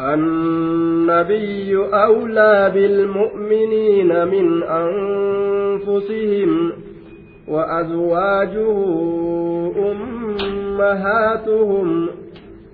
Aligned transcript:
النبي 0.00 1.76
أولى 1.76 2.70
بالمؤمنين 2.74 4.26
من 4.28 4.62
أنفسهم 4.62 6.72
وأزواجه 7.48 8.84
أمهاتهم 9.92 12.08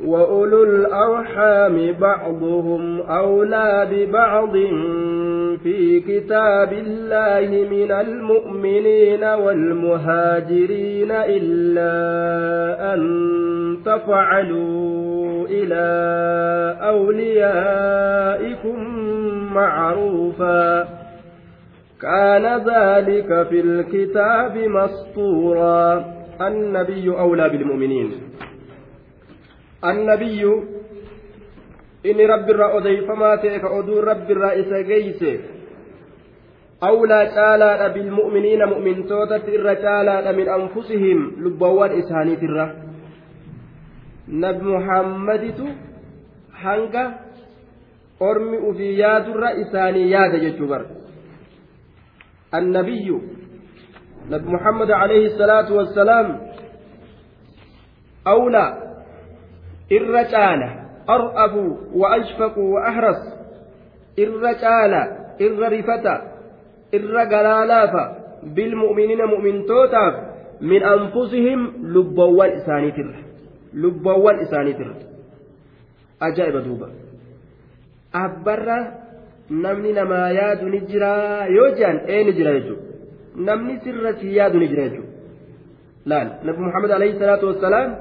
وأولو 0.05 0.63
الأرحام 0.65 1.93
بعضهم 2.01 3.01
أولى 3.01 3.89
ببعض 3.93 4.57
في 5.63 6.01
كتاب 6.01 6.73
الله 6.73 7.49
من 7.71 7.93
المؤمنين 7.93 9.25
والمهاجرين 9.25 11.11
إلا 11.11 11.95
أن 12.95 13.01
تفعلوا 13.85 15.47
إلى 15.49 15.87
أوليائكم 16.83 18.79
معروفا. 19.55 20.89
كان 22.03 22.45
ذلك 22.57 23.47
في 23.49 23.61
الكتاب 23.61 24.59
مسطورا. 24.59 26.05
النبي 26.41 27.09
أولى 27.09 27.49
بالمؤمنين. 27.49 28.13
النبي 29.85 30.63
inni 32.05 32.27
rabbi 32.27 32.53
irraa 32.53 32.73
odeyfamaa 32.81 33.37
ta'e 33.37 33.59
ka 33.61 33.69
oduun 33.69 34.05
rabbi 34.05 34.33
irraa 34.33 34.57
awlaa 36.81 37.27
caalaadha 37.37 37.89
bilmu'miniina 37.95 38.67
mu'mintootatti 38.67 39.55
irra 39.59 39.77
caalaadha 39.77 40.33
min 40.33 40.49
anfusihim 40.49 41.19
lubbawwan 41.45 41.93
isaaniitirra 42.01 42.67
nabi 44.29 44.65
muhammaditu 44.65 45.67
hanga 46.63 47.05
ormi 48.21 48.59
ufii 48.59 48.99
yaadurra 48.99 49.53
isaanii 49.53 50.11
yaada 50.11 50.39
jechuu 50.39 50.69
bar 50.69 50.83
annabiyyu 52.53 53.23
nabi 54.31 54.49
muhammad 54.49 54.91
alayhi 54.91 55.37
salaatu 55.39 55.77
wassalaam 55.77 56.29
awlaa 58.25 58.77
irra 59.91 60.25
caala 60.25 60.81
أرأب 61.11 61.55
وأشفق 61.93 62.59
وأحرص 62.59 63.23
إر 64.19 64.53
جالا 64.53 65.03
إر 65.41 65.73
رفتا 65.73 66.40
إر 66.95 67.17
قلالافا 67.33 68.05
بالمؤمنين 68.55 69.21
مؤمن 69.33 69.67
توتاف 69.67 70.15
من 70.61 70.83
أنفسهم 70.83 71.61
لبوان 71.95 72.51
إسانيتر 72.51 73.09
لبوان 73.75 74.37
إسانيتر 74.45 74.89
أجائب 76.23 76.57
دوبا 76.57 76.89
أبرا 78.15 78.79
namni 79.51 79.93
namaa 79.93 80.31
yaadu 80.31 80.69
ni 80.73 80.81
jira 80.91 81.47
yoo 81.57 81.71
jehan 81.79 81.97
ee 82.09 82.25
ni 82.25 82.33
jira 82.39 82.53
jechuudha 82.57 82.83
namni 83.47 83.73
sirratti 83.85 84.37
yaadu 84.37 84.61
ni 84.63 84.69
jira 84.73 84.85
jechuudha 84.89 85.11
laal 86.11 86.29
nabi 86.49 86.61
muhammad 86.67 86.91
alayhi 86.99 87.19
salaatu 87.23 87.49
wassalaam 87.49 87.97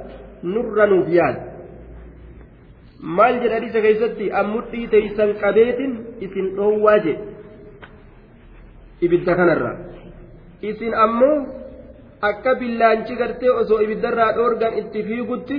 nurra 0.53 0.85
nuuf 0.91 1.09
yaada 1.15 1.41
maal 3.17 3.39
jedha 3.43 3.55
hadiisa 3.59 3.81
keessatti 3.87 4.31
ammudhii 4.41 4.87
teeysan 4.93 5.33
qabeetin 5.41 5.97
isin 6.27 6.51
dhoowwaa 6.59 6.97
jedhe 7.07 7.38
ibidda 9.01 9.35
kanarra 9.39 9.71
isin 10.61 10.93
ammoo 11.05 11.37
akka 12.29 12.55
billaanchi 12.55 13.15
gartee 13.15 13.51
osoo 13.61 13.81
ibiddarraa 13.85 14.31
dhoorgan 14.37 14.77
itti 14.81 15.03
fiigutti 15.03 15.57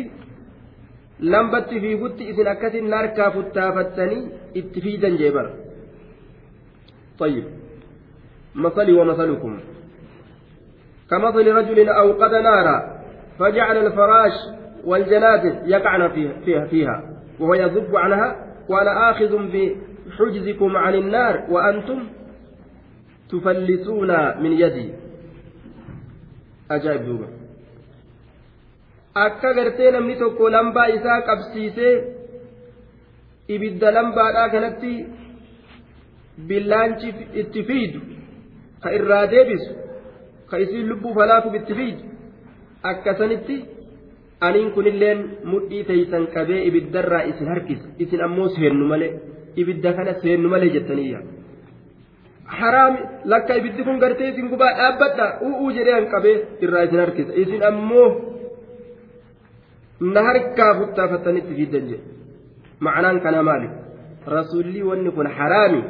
lambatti 1.33 1.81
fiigutti 1.81 2.29
isin 2.31 2.49
akkasin 2.55 2.91
naarkaa 2.91 3.31
futtaafattanii 3.37 4.23
itti 4.55 4.79
fiidan 4.81 5.19
jee 5.23 5.33
bara 5.39 5.53
طيب 7.21 7.45
مثلي 8.55 8.93
ومثلكم 8.93 9.61
كمثل 11.11 11.47
رجل 11.53 11.89
أوقد 11.89 12.35
نارا 12.35 13.01
فجعل 13.39 13.77
الفراش 13.87 14.33
والجنازل 14.85 15.55
يقعن 15.67 16.09
فيها, 16.09 16.65
فيها 16.67 17.03
وهو 17.41 17.55
يذب 17.55 17.97
عنها 17.97 18.37
وأنا 18.69 19.11
آخذ 19.11 19.33
بحجزكم 19.53 20.77
عن 20.77 20.95
النار 20.95 21.45
وأنتم 21.51 21.99
tufallisuuna 23.31 24.19
min 24.43 24.53
yadii 24.63 24.91
ajaa'ib 26.77 27.05
duuba 27.09 27.27
akka 29.25 29.55
gartee 29.59 29.91
namni 29.97 30.17
tokko 30.23 30.51
lambaa 30.57 30.87
isaa 30.99 31.21
qabsiisee 31.31 31.95
ibidda 33.57 33.95
lambaadhaa 33.97 34.49
kanatti 34.55 34.93
billaanchi 36.49 37.09
itti 37.43 37.61
fiidu 37.73 38.01
ka 38.83 38.89
irraa 38.99 39.25
deebisu 39.35 39.73
ka 40.51 40.63
isiin 40.65 40.89
lubbuu 40.93 41.15
falaafuuf 41.19 41.55
itti 41.61 41.75
fiidu 41.81 42.03
akkasanitti 42.93 43.57
aniin 44.49 44.71
kunilleen 44.77 45.21
mudhii 45.53 45.83
teeysan 45.91 46.25
qabee 46.37 46.63
ibiddarraa 46.69 47.25
isin 47.33 47.49
harkisa 47.55 47.87
isin 48.05 48.25
ammoo 48.29 48.49
seennu 48.57 48.87
malee 48.93 49.13
ibidda 49.65 49.91
kana 49.99 50.13
seennu 50.23 50.49
malee 50.55 50.71
jettaniyya. 50.77 51.21
Haraam 52.59 52.95
lakka 53.33 53.53
ibiddi 53.61 53.83
kun 53.87 53.99
gartee 54.03 54.29
isin 54.33 54.49
gubaa 54.53 54.73
dhaabbadha. 54.79 55.27
U'uu 55.49 55.71
jedhee 55.77 55.97
an 56.01 56.07
qabee 56.13 56.37
irraa 56.65 56.83
isin 56.87 57.01
harkisa. 57.05 57.33
Isin 57.43 57.63
ammoo 57.71 58.09
na 60.15 60.21
harkaa 60.29 60.73
futtaafattanitti 60.79 61.55
fiddan 61.59 61.85
jedhe. 61.91 62.05
Ma'anaan 62.87 63.21
kana 63.25 63.43
maali? 63.49 63.69
Rasuulli 64.37 64.83
wanni 64.89 65.11
kun 65.17 65.27
haraami 65.39 65.83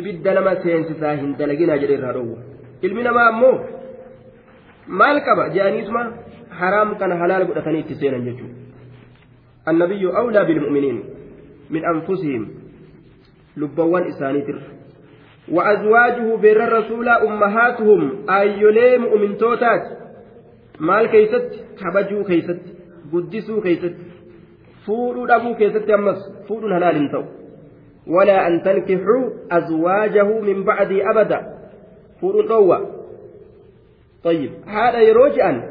ibidda 0.00 0.34
nama 0.34 0.52
seensisaa 0.64 1.14
hin 1.20 1.30
dalaginaa 1.38 1.78
jedhe 1.82 1.94
irraa 1.98 2.12
dhoowwa 2.16 2.38
ilmi 2.86 3.02
namaa 3.08 3.26
ammoo 3.32 3.56
maal 5.00 5.18
qaba? 5.26 5.48
Je'aniisuma 5.56 6.02
haraam 6.60 6.90
kana 7.00 7.14
halaal 7.22 7.44
godhatanii 7.48 7.82
itti 7.84 7.94
seenan 8.00 8.24
jechuudha. 8.28 8.56
Annabiyyu 9.70 10.08
awlaa 10.20 10.44
bilmu'miniin 10.50 10.98
min 11.70 11.82
anfusihim 11.92 12.44
lubbawwan 13.56 14.08
isaaniitir 14.12 14.58
وأزواجه 15.48 16.36
بر 16.36 16.64
الرسول 16.64 17.08
أمهاتهم 17.08 18.30
أيولي 18.30 18.98
مؤمنتوتات 18.98 20.02
maal 20.78 21.08
keeysatti 21.10 21.58
kabajuu 21.82 22.24
keeysatti 22.24 22.70
guddisuu 23.10 23.60
keeysatti 23.60 24.06
fuudhuu 24.86 25.26
dhabuu 25.30 25.54
keessatti 25.54 25.92
ammas 25.96 26.24
fuudhuun 26.48 26.72
halaal 26.76 26.96
hin 26.98 27.10
ta'u 27.12 27.24
walaa 28.14 28.40
an 28.46 28.56
tankixuu 28.64 29.20
azwaajahu 29.58 30.40
min 30.48 30.64
bacdii 30.70 31.02
abada 31.12 31.38
fuudhuun 32.20 32.48
dhoowwa 32.48 32.80
طيب 34.24 34.50
yeroo 35.06 35.28
je'an 35.36 35.62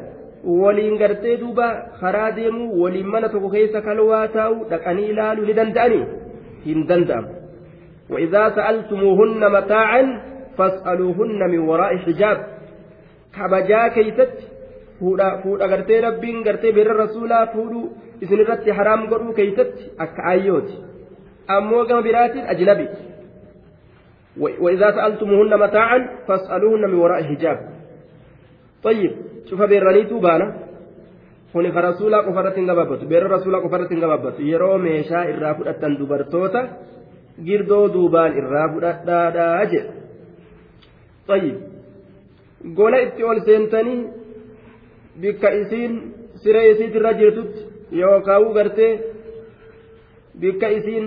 waliin 0.62 0.96
gartee 0.98 1.36
duuba 1.40 1.68
karaa 2.00 2.30
deemuu 2.36 2.82
waliin 2.82 3.06
mana 3.06 3.28
tokko 3.28 3.50
keessa 3.50 3.82
kalwaa 3.82 4.28
taa'u 4.28 4.64
dhaqanii 4.72 5.08
ilaaluu 5.12 5.46
وإذا 8.12 8.48
سألتموهن 8.56 9.52
متاعا 9.52 10.02
فاسألوهن 10.58 11.40
من 11.50 11.58
وراء 11.58 11.96
حجاب 11.96 12.38
كبجا 13.36 13.88
كيست 13.88 14.34
fuudha 15.02 15.66
gartee 15.66 16.00
rabbiin 16.00 16.44
gartee 16.46 16.72
beerra 16.72 16.94
rasuulaa 16.94 17.46
fuudhuu 17.54 17.90
isinirratti 18.22 18.70
haraam 18.70 19.08
godhuu 19.10 19.32
keeysatti 19.38 19.88
akka 20.04 20.22
ayyooti 20.32 20.76
ammoo 21.56 21.84
gama 21.88 22.02
biraatiin 22.02 22.46
ajnabi 22.54 22.86
وإذا 24.40 24.90
سألتموهن 24.90 25.58
متاعا 25.58 25.98
فاسألوهن 26.28 26.90
من 26.90 26.94
وراء 26.94 27.22
حجاب 27.22 27.58
طيب 28.82 29.12
cufa 29.50 29.66
beerraniitu 29.66 30.20
baana 30.20 30.46
kuni 31.52 31.72
ka 31.72 31.80
rasuulaa 31.80 32.22
qofarratti 32.22 32.60
hin 32.60 32.68
gabaabbatu 32.70 33.06
beerra 33.06 33.28
rasuulaa 33.28 33.60
qofarratti 33.60 33.94
hin 33.94 34.00
gabaabbatu 34.00 34.42
yeroo 34.42 34.78
meeshaa 34.78 35.24
irraa 35.32 35.54
fudhattan 35.58 35.98
dubartoota 35.98 36.60
girdoo 37.46 37.84
duubaan 37.94 38.36
irraa 38.40 38.68
fudhadhaadhaa 38.74 39.64
jedha 39.72 39.92
tayyib 41.26 41.58
gola 42.78 42.98
itti 43.06 43.22
ol 43.30 43.40
seentanii 43.48 44.00
bikka 45.22 45.48
isiin 45.60 45.92
siree 46.42 46.70
isiit 46.72 46.94
irra 46.98 47.12
jirtutti 47.20 47.60
yookaan 48.00 48.52
gartee 48.56 48.92
bikka 50.40 50.68
isiin 50.78 51.06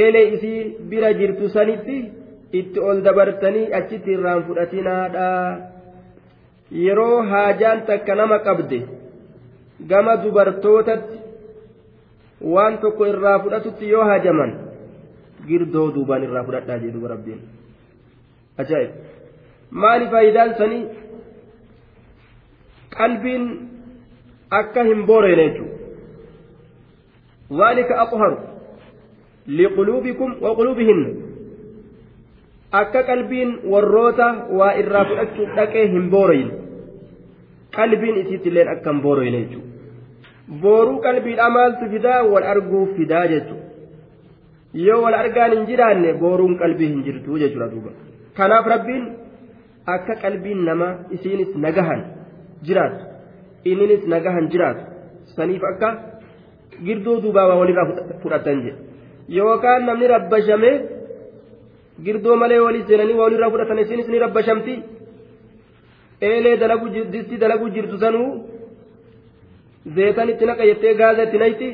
eelee 0.00 0.26
isii 0.34 0.60
bira 0.90 1.10
jirtu 1.20 1.48
sanitti 1.56 1.96
itti 2.60 2.78
ol 2.88 2.98
dabartanii 3.06 3.72
achitti 3.78 4.10
irraan 4.16 4.42
fudhatinaadhaa 4.46 5.42
yeroo 6.84 7.22
haajaan 7.30 7.80
takka 7.88 8.14
nama 8.14 8.38
qabde 8.46 8.78
gama 9.90 10.14
dubartootatti 10.22 11.16
waan 12.54 12.78
tokko 12.82 13.06
irraa 13.12 13.38
fudhatutti 13.44 13.90
yoo 13.92 14.04
haajaman. 14.10 14.67
Girdoo 15.50 15.86
duubaan 15.96 16.26
irraa 16.28 16.44
fudhadhaa 16.48 16.78
jedhu 16.84 17.12
rabbiin 17.14 17.40
ajaa'ib 18.64 18.90
maali 19.84 20.10
faayidaan 20.14 20.54
sanii 20.60 20.84
qalbiin 22.98 23.50
akka 24.60 24.88
hin 24.92 25.02
booreen 25.10 25.42
jechuudha 25.44 25.76
ذلك 27.58 27.92
أطهر 27.92 28.32
liquluubikum 29.48 30.44
wa 30.44 30.50
quluubihinna 30.56 31.08
akka 32.80 33.02
qalbiin 33.10 33.52
warroota 33.74 34.26
waa 34.58 34.74
irraa 34.80 35.04
fudhachuuf 35.10 35.54
dhaqee 35.58 35.84
hin 35.92 36.10
booroyin 36.14 36.50
qalbiin 37.76 38.18
isiittilleen 38.22 38.68
akka 38.74 38.92
hin 38.92 39.00
booroyine 39.06 39.40
jechuudha 39.44 40.60
booruu 40.64 40.98
qalbiidhaa 41.06 41.48
maaltu 41.56 41.88
fidaa 41.94 42.18
wal 42.32 42.48
arguuf 42.52 42.92
fidaa 42.98 43.24
jechuudha 43.32 43.67
yoo 44.86 44.98
wal 45.04 45.16
argaan 45.22 45.52
hin 45.56 45.64
jiraanne 45.70 46.10
booruun 46.22 46.54
qalbii 46.62 46.90
hin 46.92 47.00
jirtu 47.06 47.38
jechuudha 47.42 47.68
duuba 47.74 47.90
kanaaf 48.38 48.66
rabbiin 48.74 49.04
akka 49.94 50.14
qalbiin 50.24 50.60
namaa 50.68 50.92
isiinis 51.16 51.50
nagahan 51.64 52.00
jiraatu 52.66 53.02
inninis 53.70 54.02
nagahan 54.14 54.46
jiraatu 54.52 54.82
saniif 55.36 55.62
akka 55.72 55.88
girduu 56.86 57.16
duubaa 57.24 57.46
waa 57.50 57.58
walirraa 57.62 57.86
fudhatan 58.22 58.58
jedhe 58.66 58.78
yookaan 59.38 59.82
namni 59.88 60.06
rabbashamee 60.14 60.76
girdoo 62.06 62.36
malee 62.42 62.60
walii 62.66 62.84
seenanii 62.90 63.16
waa 63.20 63.26
walirraa 63.28 63.50
fudhatan 63.54 63.82
isiinis 63.84 64.08
ni 64.12 64.18
rabbashamti 64.24 64.74
eelee 66.28 66.56
dalagu 66.62 66.86
disti 67.14 67.36
dalagu 67.44 67.66
jirtu 67.76 67.96
sanuu 68.04 68.28
zeetan 69.96 70.28
itti 70.32 70.44
naqa 70.50 70.64
jettee 70.70 70.94
gaaza 71.00 71.22
itti 71.28 71.38
nayti 71.42 71.68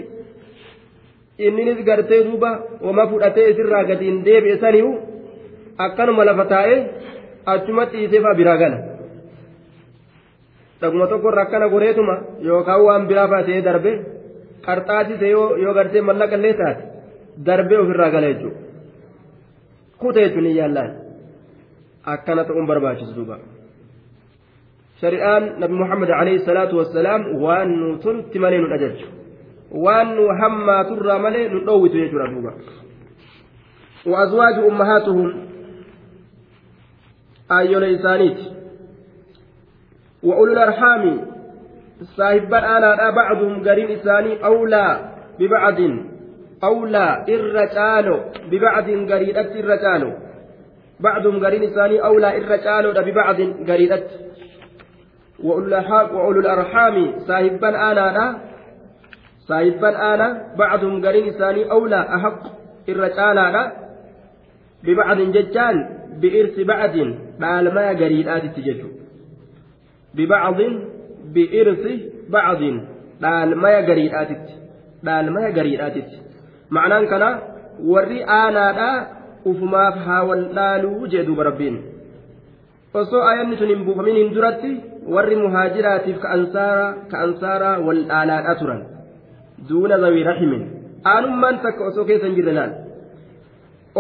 inninis 1.39 1.85
gartee 1.89 2.25
duuba 2.25 2.51
wama 2.87 3.05
fudhatee 3.11 3.51
isirraa 3.53 3.85
gadi 3.91 4.05
hin 4.11 4.19
deebi'e 4.27 4.57
saniu 4.63 4.89
akkanuma 5.87 6.25
lafa 6.29 6.45
taa'ee 6.53 6.79
achumatti 7.53 7.97
dhiisee 8.01 8.21
fa'aa 8.25 8.39
biraa 8.41 8.57
gala. 8.63 8.79
Dhaguma 10.81 11.07
tokkorra 11.13 11.43
akkana 11.47 11.69
goreetuma 11.75 12.15
yookaan 12.49 12.83
waan 12.87 13.09
biraa 13.09 13.29
fa'aa 13.33 13.47
ta'ee 13.49 13.63
darbe 13.69 13.93
qarxaasise 14.67 15.27
yoo 15.65 15.75
gartee 15.79 16.03
mallaqallee 16.09 16.55
taate 16.61 16.83
darbee 17.47 17.79
ofirraa 17.83 18.11
gala 18.15 18.27
jechuudha. 18.33 18.59
Kuta 20.01 20.21
jechuun 20.25 20.47
hin 20.49 20.57
yaallaan 20.61 20.91
akkana 22.15 22.43
ta'uun 22.45 22.67
barbaachisu 22.71 23.15
duuba. 23.19 23.37
shari'aan 25.01 25.43
nabi 25.61 25.75
muhammad 25.83 26.11
alayhi 26.21 26.45
salaatu 26.49 26.75
wassalaam 26.81 27.23
waan 27.45 27.69
nu 27.81 27.89
tolti 28.05 28.39
malee 28.45 28.61
nu 28.63 28.69
dhajachu 28.73 29.07
waan 29.75 30.15
nu 30.17 30.29
hammaaturraa 30.41 31.19
malee 31.19 31.49
nu 31.49 31.61
dhoowwitu 31.61 31.99
jechuudha 31.99 32.27
duuba. 32.27 32.53
وأزواج 34.07 34.55
أمهاتهم 34.55 35.47
أيول 37.53 37.85
إنسانيت 37.85 38.39
وأولو 40.23 40.53
الأرحام 40.53 41.21
صاحب 42.17 42.55
أنا 42.55 43.11
بعضهم 43.11 43.69
قرين 43.69 43.91
إنساني 43.91 44.45
أولى 44.45 45.11
ببعض 45.39 45.81
أولى 46.65 47.25
الرجال 47.29 48.21
ببعض 48.51 48.85
قريدة 48.85 49.61
الرجال 49.61 50.17
بعضهم 51.01 51.45
قرين 51.47 51.63
إنساني 51.63 52.05
أولى 52.05 52.39
الرجال 52.39 53.05
ببعض 53.05 53.37
قريدة 53.69 54.03
وأولو 55.45 56.41
الأرحام 56.41 57.19
صاحب 57.19 57.65
أنا 57.65 58.54
saayibban 59.49 59.97
aanaa 60.09 60.33
bacduhum 60.59 61.01
gariin 61.05 61.31
isaanii 61.33 61.71
awlaa 61.77 62.05
ahaq 62.17 62.39
irra 62.93 63.09
caalaadha. 63.19 63.63
Bibacdin 64.85 65.33
jechaan 65.37 65.77
bi'irsi 66.21 66.65
bacdin 66.71 67.11
dhaalmaa 67.41 67.95
gariidhaatitti 68.01 68.67
jechuudha 68.67 69.05
bibacdin 70.17 70.75
bi'irsi 71.35 71.95
bacdin 72.31 72.77
dhaalmaya 73.23 73.81
gariidhaatitti 73.89 74.55
dhaalmaya 75.07 75.51
gariidhaatitti. 75.59 76.17
Ma'anaan 76.71 77.07
kana 77.13 77.29
warri 77.93 78.21
aanaadha 78.23 78.91
ufumaaf 79.51 79.97
haa 80.07 80.23
wal 80.29 80.45
dhaaluu 80.57 81.09
jee 81.13 81.27
duuba 81.27 81.51
rabbiin. 81.51 81.77
Osoo 82.95 83.23
ayanni 83.31 83.57
tun 83.57 83.69
hin 83.69 83.85
buufamin 83.87 84.17
hin 84.17 84.35
duratti 84.35 84.73
warri 85.15 85.37
muhaajiraatiif 85.37 86.19
ka 86.23 86.29
ansaaraa 87.27 87.79
wal 87.87 88.03
dhaalaadha 88.11 88.55
turan. 88.61 88.94
Hin 92.27 92.37
jirre 92.39 92.55
laal 92.59 92.73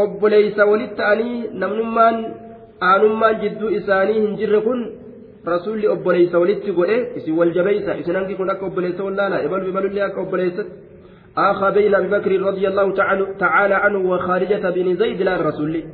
obboleeysa 0.05 0.67
walitti 0.73 0.97
ta'anii 1.03 1.37
namnummaan 1.65 2.17
aanummaan 2.91 3.41
jidduu 3.43 3.71
isaanii 3.81 4.21
hin 4.21 4.37
jirre 4.41 4.61
kun 4.61 4.81
rasuulli 5.55 5.93
obboleeysa 5.95 6.43
walitti 6.45 6.77
godhe 6.81 6.99
isin 7.21 7.39
wal 7.39 7.55
jabeeysa 7.59 8.01
isin 8.03 8.17
hangi 8.21 8.35
kun 8.41 8.51
akka 8.51 8.67
obboleessa 8.71 9.07
wallaala 9.09 9.43
ibalu 9.49 9.71
ibalullee 9.75 10.05
akka 10.09 10.21
obboleessatti 10.27 10.95
آخى 11.39 11.71
بين 11.71 11.95
أبي 11.95 12.09
بكر 12.09 12.33
رضي 12.41 12.69
الله 12.69 12.95
تعالى 13.39 13.75
عنه 13.75 14.11
وخارجة 14.11 14.71
بن 14.71 14.97
زيد 14.97 15.23
لا 15.23 15.37
الرسول 15.37 15.85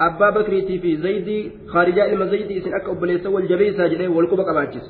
أبا 0.00 0.30
بكر 0.30 0.52
في 0.82 0.96
زيد 0.96 1.52
خارجة 1.66 2.06
إلما 2.06 2.26
زيد 2.26 2.50
إسن 2.50 2.74
أكا 2.74 2.92
أبليس 2.92 3.26
والجبيس 3.26 3.76
جليه 3.76 4.08
والكبك 4.08 4.48
أباجس 4.48 4.86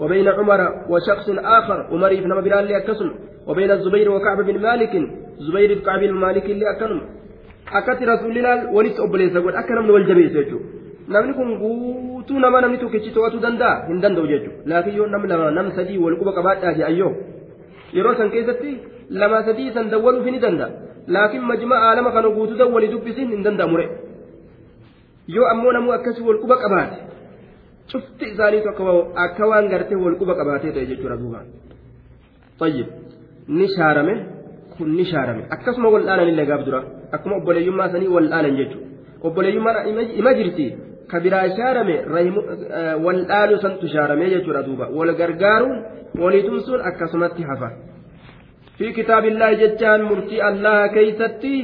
وبين 0.00 0.28
عمر 0.28 0.60
وشخص 0.88 1.26
آخر 1.58 1.78
عمر 1.92 2.14
بن 2.14 2.30
مبران 2.38 2.64
لأكسم 2.64 3.08
وبين 3.48 3.70
الزبير 3.70 4.10
وكعب 4.10 4.38
بن 4.48 4.56
مالك 4.66 4.92
زبير 5.46 5.74
بن 5.74 5.80
كعب 5.86 6.00
بن 6.00 6.14
مالك 6.14 6.46
akkatti 7.78 8.04
rasuullinaan 8.04 8.60
walitti 8.72 9.00
obboleessa 9.00 9.40
godhe 9.40 9.58
akka 9.60 9.74
namni 9.74 9.92
wal 9.92 10.06
jabeessu 10.10 10.36
jechuudha 10.40 10.66
namni 11.14 11.32
kun 11.38 11.50
guutuu 11.62 12.38
nama 12.44 12.60
namni 12.64 12.78
tokkichi 12.82 13.12
to'atuu 13.16 13.40
danda'a 13.46 13.88
hin 13.88 14.00
danda'u 14.04 14.26
jechuudha 14.32 14.68
laakiin 14.72 14.96
yoo 14.96 15.08
nam 15.14 15.26
lama 15.32 15.50
nam 15.58 15.68
sadii 15.78 15.98
wal 16.04 16.16
quba 16.20 16.32
qabaadhaa 16.38 16.74
fi 16.76 16.82
ayyoo 16.90 17.12
yeroo 17.96 18.14
san 18.20 18.30
keessatti 18.34 18.72
lama 19.20 19.42
sadii 19.48 19.70
san 19.76 19.90
dawwaluuf 19.94 20.30
ni 20.34 20.40
danda'a 20.46 20.70
laakiin 21.16 21.44
majma'a 21.50 21.94
lama 22.00 22.12
kana 22.16 22.32
guutuu 22.36 22.56
dawwalii 22.62 22.92
dubbisiin 22.94 23.28
hin 23.36 23.44
danda'amure 23.48 23.86
yoo 25.36 25.46
ammoo 25.52 25.72
namuu 25.78 25.92
akkasii 25.98 26.26
wal 26.30 26.40
quba 26.44 26.56
qabaate 26.64 26.96
cufti 27.90 28.24
isaaniitu 28.32 28.68
akka 29.24 29.44
waan 29.50 29.66
gartee 29.72 29.98
wal 30.04 30.16
quba 30.20 30.34
qabaatee 30.40 30.72
ta'e 30.74 30.86
jechuudha 30.90 31.16
duuba 31.22 31.40
tayyib 32.60 32.88
ni 33.58 33.66
shaarame 33.76 34.14
kun 34.74 34.88
ni 34.98 35.04
shaarame 35.12 35.42
akkasuma 35.54 35.88
wal 35.94 36.04
dhaalan 36.08 36.28
illee 36.32 36.46
gaaf 36.50 36.62
dura 36.66 36.80
akkuma 37.16 37.34
obboleeyyummaa 37.40 37.88
sanii 37.94 38.10
wal 38.16 38.28
dhaalan 38.32 38.54
jechuudha 38.60 38.86
obboleeyyummaa 39.26 39.84
ima 40.20 40.32
jirti 40.38 40.66
ka 41.10 41.20
biraa 41.24 41.46
shaarame 41.58 41.96
wal 43.04 43.20
dhaalu 43.30 43.60
santu 43.64 43.86
shaaramee 43.94 44.30
jechuudha 44.34 44.62
duuba 44.68 44.90
wal 44.98 45.12
gargaaruun 45.20 45.78
walii 46.22 46.42
tumsuun 46.48 46.80
akkasumatti 46.90 47.48
hafa 47.50 47.70
fi 48.78 48.92
kitaabillahi 48.98 49.60
jechaan 49.62 50.02
murtii 50.10 50.42
allaha 50.50 50.88
keeysatti 50.96 51.54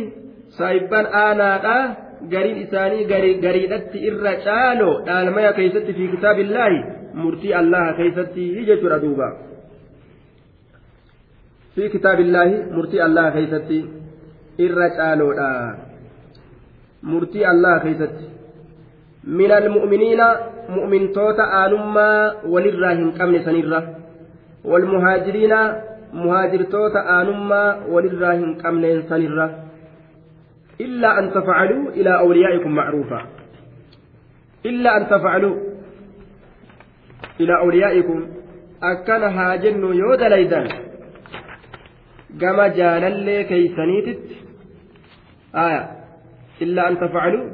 saayibban 0.59 1.07
aanaadha 1.25 1.77
gariin 2.33 2.59
isaanii 2.65 3.05
gariidhatti 3.45 4.05
irra 4.11 4.33
caalo 4.47 4.91
dhaalmaya 5.07 5.53
keeysatti 5.59 5.97
fi 5.99 6.09
kitaabillahi 6.15 6.79
murtii 7.23 7.55
allaha 7.63 7.97
keeysatti 7.99 8.45
jechuudha 8.69 8.99
duuba 9.05 9.29
fi 11.75 11.91
kitaabillahi 11.95 12.63
murtii 12.77 13.03
allaha 13.09 13.35
keeysatti 13.37 13.79
irra 14.67 14.89
caaloodha 14.99 15.49
murtii 17.13 17.45
allaha 17.53 17.81
keeysatti 17.87 18.27
min 19.41 19.57
almu'miniina 19.59 20.29
mu'mintoota 20.77 21.51
aanummaa 21.63 22.35
walirraa 22.55 22.95
hin 23.01 23.13
qabne 23.19 23.45
sanirra 23.49 23.83
walmuhaajiriina 24.73 25.59
muhaajirtoota 26.23 27.05
aanummaa 27.17 27.69
walirraa 27.95 28.33
hin 28.41 28.57
qabneen 28.63 29.03
sanirra 29.09 29.49
tafcaluu 31.35 31.91
ilaa 31.95 32.19
awliyaa'ikum 32.25 32.73
macruufa 32.81 33.21
illaa 34.71 34.95
an 35.01 35.07
tafcaluu 35.13 35.57
ilaa 37.39 37.61
awliyaa'ikum 37.67 38.27
akkana 38.93 39.31
haa 39.31 39.57
jennu 39.65 39.93
yoo 40.03 40.17
dalaydan 40.23 40.69
gama 42.43 42.69
jaalallee 42.79 43.45
keeysaniititti 43.51 44.37
aya 45.65 45.81
illaa 46.67 46.87
an 46.93 47.01
tafcaluu 47.05 47.45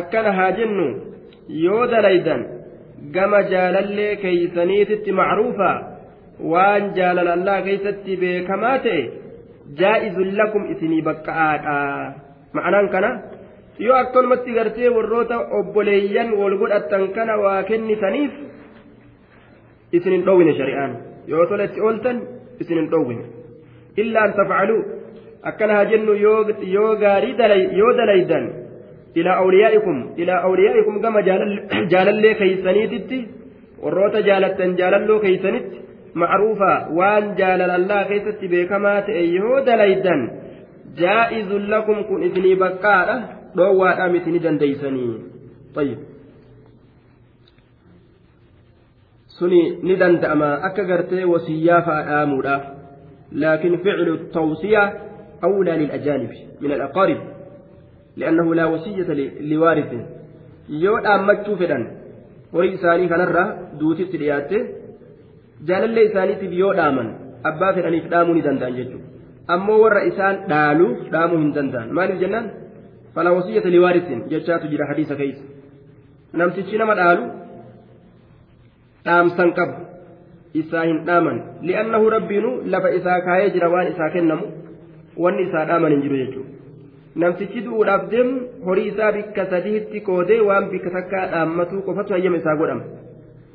akkana 0.00 0.32
haa 0.40 0.50
jennu 0.60 0.86
yoo 1.64 1.86
dalaydan 1.94 2.46
gama 3.16 3.42
jaalallee 3.54 4.12
keeysaniititti 4.26 5.12
macruufa 5.22 5.70
waan 6.52 6.94
jaalala 7.00 7.32
allah 7.38 7.58
keeysatti 7.68 8.16
beekamaa 8.22 8.78
ta'e 8.86 9.02
jaa'izun 9.82 10.34
lakum 10.40 10.72
isinii 10.72 11.04
baqqa'aadha 11.10 11.78
ma'anaan 12.56 12.88
kana 12.94 13.10
yoo 13.86 13.96
akkanumatti 14.02 14.56
gartee 14.58 14.90
warroota 14.96 15.36
obboleeyyan 15.58 16.28
wal 16.40 16.56
godhattan 16.62 17.04
kana 17.16 17.34
waa 17.44 17.62
kennitaniif 17.70 18.32
isin 19.96 20.12
hin 20.16 20.24
dhowwine 20.28 20.52
shari'aan 20.60 20.92
yoo 21.32 21.46
tola 21.50 21.64
itti 21.70 21.80
ooltan 21.88 22.16
isin 22.60 22.78
hin 22.80 22.88
dhowwine 22.94 23.24
illaa 24.02 24.24
an 24.28 24.32
tafcaluu 24.38 24.80
akkana 25.50 25.74
haa 25.78 25.90
jennu 25.92 26.14
yoo 26.76 26.94
gaarii 27.04 27.34
yoo 27.80 27.92
dalaydan 28.00 28.46
ilaa 29.20 29.36
awliyaa'ikum 29.42 29.98
ilaa 30.22 30.40
awliyaa'ikum 30.48 31.00
gama 31.04 31.22
jaalallee 31.92 32.34
keeysaniititti 32.40 33.18
warroota 33.84 34.20
jaalattan 34.28 34.76
jaalalloo 34.80 35.20
keeysanitti 35.24 35.78
macruufa 36.22 36.72
waan 36.98 37.24
jaalala 37.40 37.74
allah 37.80 38.00
keessatti 38.10 38.50
beekamaa 38.54 39.00
ta'e 39.08 39.24
yoo 39.38 39.56
dalaydan 39.70 40.20
jaa'izun 40.96 41.70
lakum 41.70 42.04
kun 42.04 42.22
isinii 42.22 42.56
baqqaadha 42.56 43.16
dhoowwaadhaa 43.56 44.08
miti 44.08 44.30
ni 44.30 44.42
dandeeysanii. 44.42 45.14
Tayyib. 45.74 45.98
Suni 49.38 49.62
ni 49.82 49.96
danda'ama. 49.96 50.50
Akka 50.70 50.84
gartee 50.84 51.24
wasiyyaa 51.24 51.82
fa'a 51.82 52.02
dhaamuudha. 52.10 52.56
Laakin 53.32 53.78
ficlu 53.84 54.16
tawsiya 54.32 54.82
awlaa 55.42 55.76
lilajaanibi 55.82 56.38
min 56.60 56.72
alaqaarib 56.76 57.20
li'annahu 58.20 58.54
laa 58.58 58.68
wasiyyata 58.74 59.14
liwaarithin 59.50 60.02
yoo 60.84 60.96
dhaammachuu 61.06 61.56
fedhan 61.62 61.84
horii 62.52 62.72
isaanii 62.78 63.08
kanarra 63.12 63.44
duutitti 63.80 64.20
dhiyaatte 64.22 64.58
jaalallee 65.70 66.06
isaaniitiif 66.10 66.58
yoo 66.62 66.72
dhaaman 66.80 67.12
abbaa 67.50 67.72
fedhaniif 67.76 68.10
dhaamuu 68.14 68.34
ni 68.38 68.42
danda'an 68.48 68.78
jechuudha. 68.80 69.17
Ammoo 69.56 69.78
warra 69.84 70.02
isaan 70.10 70.36
dhaaluuf 70.52 70.98
dhaamuu 71.14 71.40
hin 71.42 71.52
danda'an 71.58 71.88
maaliif 71.98 72.18
jennaan 72.24 72.46
falaa 73.14 73.34
wasiyyata 73.38 73.70
liwaarisin 73.76 74.20
jechaatu 74.32 74.66
jira 74.72 74.86
hadiisa 74.90 75.14
keessa 75.20 75.44
namtichi 76.42 76.78
nama 76.82 76.94
dhaalu 77.00 77.24
dhaamsan 79.06 79.50
qabu 79.58 79.74
isaa 80.62 80.84
hin 80.90 80.98
dhaaman 81.08 81.36
li'annahu 81.70 82.10
rabbiinu 82.16 82.50
lafa 82.74 82.90
isaa 83.00 83.18
kaayee 83.28 83.50
jira 83.56 83.68
waan 83.74 83.88
isaa 83.94 84.10
kennamu 84.16 84.46
wanni 85.24 85.42
isaa 85.48 85.64
dhaaman 85.70 85.92
hin 85.94 86.02
jiru 86.06 86.16
jechuudha. 86.22 86.50
namtichi 87.22 87.60
du'uudhaaf 87.66 88.02
deemu 88.12 88.34
horii 88.66 88.88
isaa 88.92 89.12
bikka 89.16 89.44
sadiitti 89.52 89.98
qoodee 90.08 90.40
waan 90.48 90.64
bikka 90.72 90.90
takkaa 90.96 91.24
dhaammatuu 91.34 91.80
qofatu 91.86 92.10
hayyama 92.16 92.38
isaa 92.42 92.56
godhama 92.60 92.84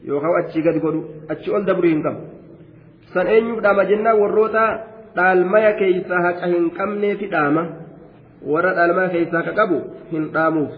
yookaan 0.09 0.35
achii 0.41 0.63
gadi 0.67 0.79
godhu 0.85 1.01
achi 1.35 1.47
ol 1.59 1.63
dabru 1.69 1.87
hin 1.93 2.01
qabu 2.07 2.21
san 3.13 3.27
eenyuuf 3.35 3.61
dhaama 3.67 3.85
jennaan 3.91 4.19
warroota 4.23 4.63
dhaalmaya 5.15 5.73
keeysaa 5.81 6.23
haqa 6.27 6.53
hin 6.55 6.71
qabneefi 6.79 7.31
dhaama 7.35 7.67
warra 8.55 8.73
dhaalmaya 8.79 9.13
keeysaa 9.15 9.43
haqa 9.43 9.59
qabu 9.61 9.79
hin 10.15 10.33
dhaamuuf. 10.39 10.73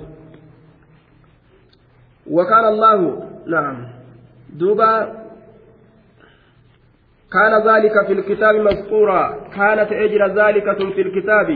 وكان 2.31 2.65
الله 2.65 3.23
نعم 3.47 3.87
دوبا 4.53 5.13
كان 7.31 7.53
ذلك 7.67 8.07
في 8.07 8.13
الكتاب 8.13 8.55
مسطورا 8.55 9.23
كانت 9.55 9.91
أجر 9.91 10.27
ذلك 10.27 10.77
في 10.77 11.01
الكتاب 11.01 11.47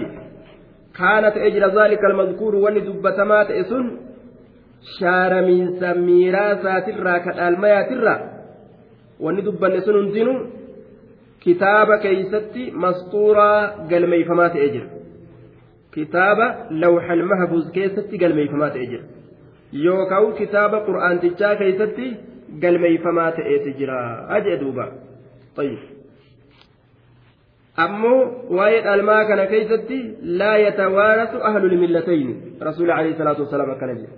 كانت 0.97 1.37
أجر 1.37 1.81
ذلك 1.81 1.99
المذكور 2.05 2.55
وان 2.55 2.85
دبتما 2.85 3.43
تئسن 3.43 3.97
شار 4.99 5.41
من 5.41 5.79
سميراسات 5.79 6.89
الرا 6.89 7.17
كالميات 7.17 7.91
الرا 7.91 8.17
وان 9.19 9.43
دبن 9.43 9.79
سن 9.79 10.13
هندنو 11.47 11.55
كتاب 11.55 11.95
كيستي 11.95 12.71
مسطورا 12.71 13.65
قلمي 13.67 14.23
فما 14.23 14.47
تأجر 14.47 14.87
كتاب 15.91 16.67
لوح 16.71 17.11
المحفوظ 17.11 17.71
كيستي 17.71 18.17
قلمي 18.17 18.47
فما 18.47 18.69
تأجر 18.69 19.01
يوكاو 19.73 20.33
كتاب 20.33 20.75
قرآن 20.75 21.19
تجا 21.19 21.53
كيستي 21.53 22.15
قلمي 22.63 22.97
فما 22.97 23.29
تأجر 23.29 23.89
أجئ 24.37 24.55
دوبا 24.55 24.91
طيب 25.55 25.77
keeysatti 29.49 30.15
laa 30.21 30.57
yatawaarasu 30.57 31.37
ahlul 31.43 31.77
millatayni 31.77 32.35
rasuuli 32.59 32.91
alayhi 32.91 33.17
salaatu 33.17 33.41
wasalaam 33.43 33.71
akkana 33.71 33.93
jedhe 33.93 34.11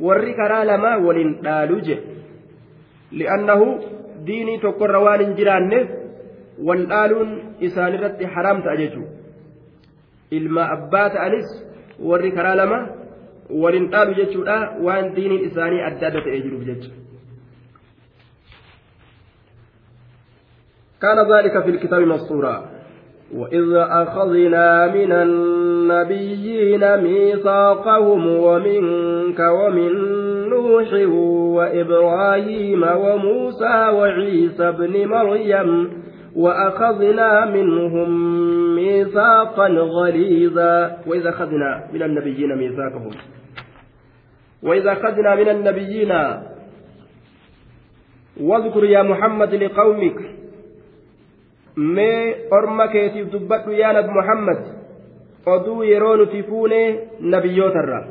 warri 0.00 0.34
karaa 0.34 0.64
lamaa 0.64 0.98
waliin 0.98 1.40
dhaaluu 1.42 1.80
jedhe 1.80 2.02
li'annahu 3.12 3.66
diinii 4.26 4.58
tokkorra 4.58 5.00
waan 5.00 5.20
hin 5.20 5.34
jiraanneef 5.36 5.88
ta'a 8.62 8.76
jechuu 8.76 9.06
ilma 10.30 10.70
abbaa 10.76 11.10
ta'anis 11.10 11.48
warri 11.98 12.32
karaa 12.32 12.54
lama 12.54 12.78
waliin 13.50 13.90
dhaalu 13.90 14.14
jechuudha 14.14 14.56
waan 14.88 15.14
diiniin 15.16 15.44
isaanii 15.50 15.84
adda 15.90 16.06
adda 16.06 16.20
ta'ee 16.20 16.40
jiruuf 16.46 16.64
jecha 16.70 16.90
كان 21.02 21.18
ذلك 21.32 21.62
في 21.62 21.70
الكتاب 21.70 22.02
مسطورا 22.02 22.64
وإذ 23.34 23.74
أخذنا 23.74 24.86
من 24.94 25.12
النبيين 25.12 26.96
ميثاقهم 27.02 28.26
ومنك 28.26 29.40
ومن 29.40 29.92
نوح 30.48 30.92
وإبراهيم 31.56 32.82
وموسى 32.82 33.88
وعيسى 33.88 34.68
ابن 34.68 35.08
مريم 35.08 35.97
وأخذنا 36.38 37.44
منهم 37.44 38.10
ميثاقا 38.74 39.68
غليظا. 39.68 40.96
وإذا 41.06 41.28
أخذنا 41.28 41.88
من 41.92 42.02
النبيين 42.02 42.56
ميثاقهم. 42.56 43.10
وإذا 44.62 44.92
أخذنا 44.92 45.34
من 45.34 45.48
النبيين 45.48 46.12
واذكر 48.40 48.84
يا 48.84 49.02
محمد 49.02 49.54
لقومك. 49.54 50.18
ما 51.76 52.34
أرمك 52.52 52.94
يتبت 52.94 53.64
يا 53.68 53.92
نبي 53.92 54.08
محمد. 54.08 54.60
أدو 55.46 55.82
يرون 55.82 56.28
تفون 56.30 56.72
نبيوت 57.20 57.76
الرا 57.76 58.02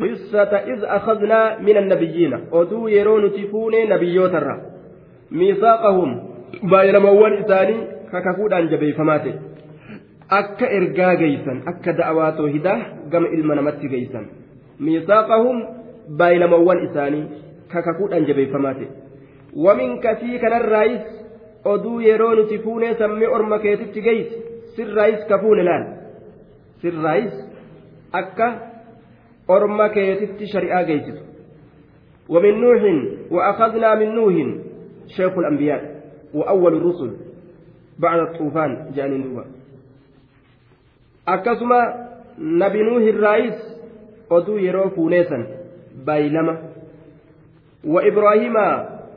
قصة 0.00 0.52
إذ 0.56 0.84
أخذنا 0.84 1.58
من 1.58 1.76
النبيين. 1.76 2.32
أدو 2.52 2.88
يرون 2.88 3.32
تفون 3.32 3.74
نبيوت 3.88 4.34
الرا 4.34 4.56
ميثاقهم. 5.30 6.29
baay'inamawwan 6.73 7.37
isaanii 7.43 7.79
kakakuudhaan 8.11 8.69
jabeeyfamaa 8.73 9.19
ta'e 9.25 9.33
akka 10.39 10.69
ergaa 10.77 11.15
geeysan 11.21 11.63
akka 11.71 11.97
da'awaa 11.99 12.31
toohidaa 12.39 12.77
gama 13.15 13.33
ilma 13.37 13.57
namatti 13.59 13.91
geeysan 13.95 14.29
miisaaqahum 14.87 15.57
baay'inamawwan 16.21 16.85
isaanii 16.87 17.25
kakakuudhaan 17.73 18.29
jabeeyfamaa 18.31 18.73
ta'e 18.79 18.87
wamin 19.67 19.99
kasii 20.07 20.39
kanarraayis 20.45 21.05
oduu 21.73 21.99
yeroo 22.07 22.31
nuti 22.39 22.59
fuunee 22.63 22.95
sammee 23.03 23.33
orma 23.39 23.59
keetitti 23.67 24.01
geessi 24.07 24.41
sirraayis 24.79 25.27
ka 25.29 25.39
fuune 25.43 25.63
laal 25.69 25.85
sirraayis 26.81 27.37
akka 28.23 28.49
orma 29.57 29.89
keetitti 29.99 30.53
shari'aa 30.55 30.83
geessitu 30.91 31.25
ومن 32.29 32.61
نوح 32.61 32.81
وأخذنا 33.31 33.95
من 33.95 34.15
نوح 34.15 34.35
شيخ 35.07 35.37
الأنبياء 35.37 35.81
وأول 36.34 36.76
الرسل 36.76 37.10
بعد 37.98 38.18
الطوفان 38.18 38.90
جاني 38.96 39.18
نوبا 39.18 39.44
أكسما 41.28 41.80
نبي 42.38 42.82
نوح 42.82 43.02
الرئيس 43.02 43.58
wa 47.84 48.04
ibraahiima 48.04 48.66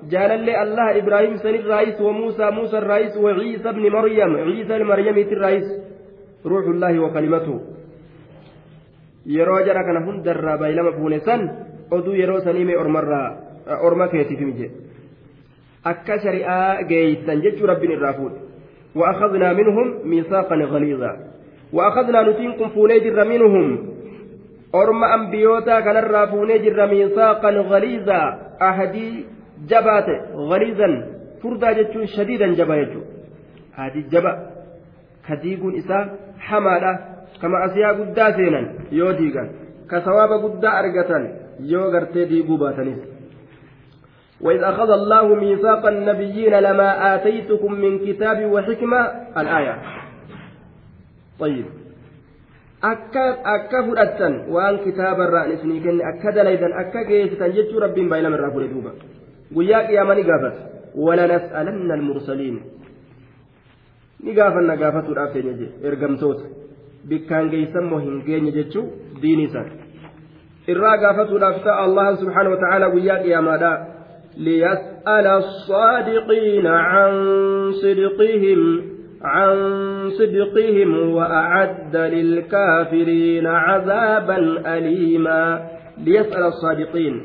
jaalallee 0.08 0.56
allah 0.56 0.96
ibraahim 0.96 1.36
san 1.44 1.56
irraayis 1.56 2.00
wa 2.00 2.14
muusaa 2.16 2.52
muusa 2.52 2.80
irraayis 2.80 3.16
wa 3.20 3.36
ciisa 3.36 3.74
bni 3.74 3.90
maryam 3.90 4.40
ciisa 4.48 4.80
maryamiiti 4.80 5.36
irraayis 5.36 5.68
ruuxullaahi 6.46 7.00
wa 7.00 7.10
kalimatu 7.12 7.60
yeroo 9.26 9.60
jara 9.68 9.84
kana 9.84 10.06
hundarraa 10.08 10.58
baay'ilama 10.58 10.96
fuune 10.96 11.20
san 11.28 11.44
oduu 11.92 12.16
yeroo 12.16 12.40
saniimee 12.40 12.80
ormarraa 12.80 13.28
orma 13.84 14.08
keetiif 14.08 14.40
mije 14.40 14.72
akka 15.92 16.20
shari'aa 16.26 16.84
geeysan 16.90 17.42
jechuu 17.46 17.68
rabbiin 17.74 17.96
irraa 17.98 18.16
fuudhe 18.22 18.40
وأخذنا 18.96 19.54
منهم 19.54 19.88
ميثاقا 20.06 20.56
غليظا 20.56 21.18
وأخذنا 21.74 22.20
نتينكم 22.30 22.70
فونيجر 22.70 23.18
منهم 23.26 23.68
أرم 24.76 25.04
أنبيوتا 25.04 25.80
كان 25.80 25.98
الرافونيجر 25.98 26.78
ميثاقا 26.94 27.50
غليظا 27.50 28.22
أهدي 28.62 29.26
jabaate 29.72 30.16
galiizan 30.50 30.94
furdaa 31.42 31.74
jechuun 31.80 32.08
shadiidan 32.16 32.56
jaba 32.60 32.78
jechuudha 32.82 33.12
haadii 33.78 34.06
jaba 34.14 34.32
ka 35.28 35.36
diiguun 35.44 35.76
isaa 35.82 36.04
hamaadha 36.48 36.92
kama 37.42 37.62
asiyaa 37.68 37.94
guddaa 38.00 38.30
seenan 38.38 38.66
yoo 39.00 39.14
diigan 39.20 39.50
ka 39.92 40.02
sawaaba 40.08 40.38
guddaa 40.46 40.74
argatan 40.82 41.28
yoo 41.74 41.86
gartee 41.96 42.26
diiguu 42.32 42.58
baatanis 42.64 43.00
وإذ 44.44 44.64
أخذ 44.64 44.90
الله 44.92 45.36
ميثاق 45.36 45.86
النبيين 45.88 46.54
لما 46.60 47.16
آتيتكم 47.16 47.72
من 47.74 48.00
كتاب 48.00 48.52
وحكمة 48.52 49.02
الآية 49.38 49.76
طيب 51.40 51.66
irraa 55.24 55.48
isinii 55.56 55.80
kenne 55.80 56.04
akka 56.04 56.36
dalaydan 56.36 56.74
akka 56.76 57.04
geessitan 57.08 57.54
jechuu 57.56 57.80
rabbiin 57.80 58.10
baay'inama 58.12 58.36
irraa 58.36 58.52
fudhe 58.52 58.68
duuba 58.74 58.92
guyyaa 59.56 59.88
qiyaamaa 59.88 60.18
ni 60.20 60.24
gaafata 60.30 60.60
walanas'alanna 61.06 61.94
almursaliin 62.00 62.58
ni 64.24 64.34
gaafanna 64.40 64.76
gaafatuudhaaf 64.82 65.32
teenya 65.34 65.54
je 65.62 65.68
ergamtoota 65.92 66.44
bikkaan 67.08 67.50
geeysan 67.54 67.88
moo 67.92 68.02
hin 68.04 68.20
geenye 68.28 68.52
jechuu 68.58 68.86
diinii 69.22 69.48
isaan 69.52 69.72
irraa 70.76 70.98
gaafatuudhaaf 71.06 71.64
ta'a 71.70 71.88
allah 71.88 72.08
subxaana 72.20 72.56
wa 72.56 72.62
ta'aala 72.66 72.94
guyyaa 72.98 73.20
qiyaamaadha 73.24 73.72
ليسأل 74.38 75.28
الصادقين 75.28 76.68
عن 76.68 77.12
صدقهم 77.72 78.82
عن 79.22 79.56
صدقهم 80.10 81.10
وأعد 81.10 81.96
للكافرين 81.96 83.48
عذابا 83.48 84.38
أليما. 84.78 85.68
ليسأل 85.98 86.44
الصادقين. 86.44 87.22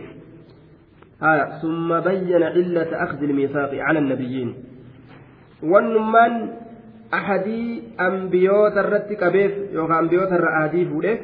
آه 1.23 1.59
ثم 1.63 2.01
بين 2.01 2.43
علة 2.43 3.05
أخذ 3.05 3.23
الميثاق 3.23 3.75
على 3.75 3.99
النبيين. 3.99 4.55
والنمان 5.63 6.51
أحدي 7.15 7.83
أنبيوت 8.01 8.77
الرت 8.77 9.13
كبيف 9.13 9.53
يوكا 9.73 9.99
أنبيوت 9.99 10.33
الرأهدي 10.33 10.85
فوله 10.85 11.19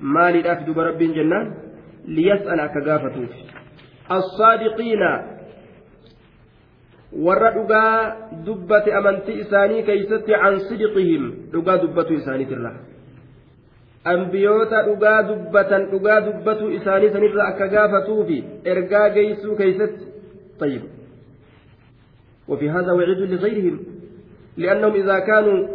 مالي 0.00 0.40
الأفد 0.40 0.78
رب 0.78 0.98
جنان. 0.98 1.54
ليسأل 2.08 2.66
كغافتوف 2.66 3.57
الصادقين 4.12 5.02
warra 7.12 7.50
dhugaa 7.50 8.16
dubbate 8.44 8.92
amantii 8.92 9.40
isaanii 9.40 9.82
keeysatti 9.82 10.34
an 10.34 10.60
sidqihim 10.68 11.22
dhugaa 11.52 11.78
dubbatu 11.84 12.14
isaaniitirra 12.14 12.72
ambiyoota 14.04 14.82
dhugaa 14.88 15.22
dubbatan 15.30 15.86
dhugaa 15.92 16.20
dubbatu 16.20 16.70
isaanii 16.70 17.10
sanirra 17.14 17.46
akka 17.52 17.68
gaafatuufi 17.68 18.44
ergaa 18.64 19.08
geeysuu 19.16 19.56
keeysatti 19.56 20.08
طيب 20.58 20.82
وفي 22.48 22.70
هذا 22.70 22.92
وعيد 22.92 23.18
لغيرهم 23.18 23.80
لأنهم 24.56 24.92
إذا 24.92 25.18
كانوا 25.18 25.68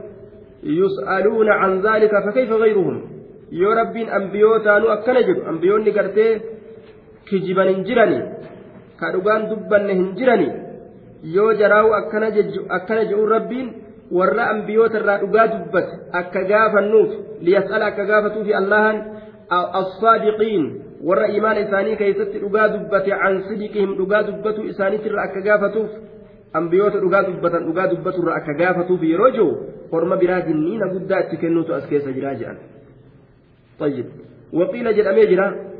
يسألون 0.63 1.49
عن 1.49 1.81
ذلك 1.81 2.11
فكيف 2.25 2.51
غيرهم 2.51 3.01
رب 3.53 3.97
أنبيوتا 3.97 4.79
نو 4.79 4.87
أكن 4.87 5.13
جد 7.31 7.57
أنبيوني 7.59 7.63
قرتي 7.63 7.63
كجبا 7.63 7.63
هنجرني 7.71 8.19
كدوغان 8.99 9.41
دبا 9.49 9.77
هنجرني 9.91 10.63
yoo 11.23 11.53
jaraa'u 11.53 11.93
akkana 11.93 13.05
je'uun 13.05 13.29
rabbiin 13.29 13.67
warra 14.11 14.49
ambiyoota 14.49 14.99
irraa 14.99 15.17
dhugaa 15.17 15.47
dubbate 15.47 15.93
akka 16.11 16.43
gaafannuuf 16.43 17.11
liyas'ala 17.41 17.85
akka 17.85 18.05
gaafatuufi 18.05 18.53
allahan 18.53 18.97
assaadiqiin 19.81 20.65
warra 21.03 21.27
imaana 21.27 21.59
isaanii 21.59 21.95
keessatti 21.95 22.39
dhugaa 22.39 22.67
dubbate 22.73 23.13
an 23.13 23.43
sidiqihim 23.47 23.95
dhugaa 23.99 24.23
dubbatu 24.23 24.67
isaaniitirra 24.71 25.23
akka 25.23 25.41
gaafatuuf 25.47 25.91
ambiyoota 26.53 26.99
dhugaa 26.99 27.23
dubbatan 27.29 27.65
dhugaa 27.67 27.87
dubbaturra 27.87 28.35
akka 28.35 28.53
gaafatuuf 28.53 29.03
yeroo 29.03 29.31
jiru 29.37 29.49
horma 29.91 30.17
biraa 30.17 30.41
jinniina 30.41 30.87
guddaa 30.93 31.19
itti 31.25 31.37
kennuutu 31.37 31.73
as 31.73 31.87
keessa 31.87 32.11
jiraa 32.11 32.35
jedhan 32.43 32.57
طيب 33.79 34.05
وقيل 34.53 34.95
جل 34.95 35.07
أميجرا 35.07 35.72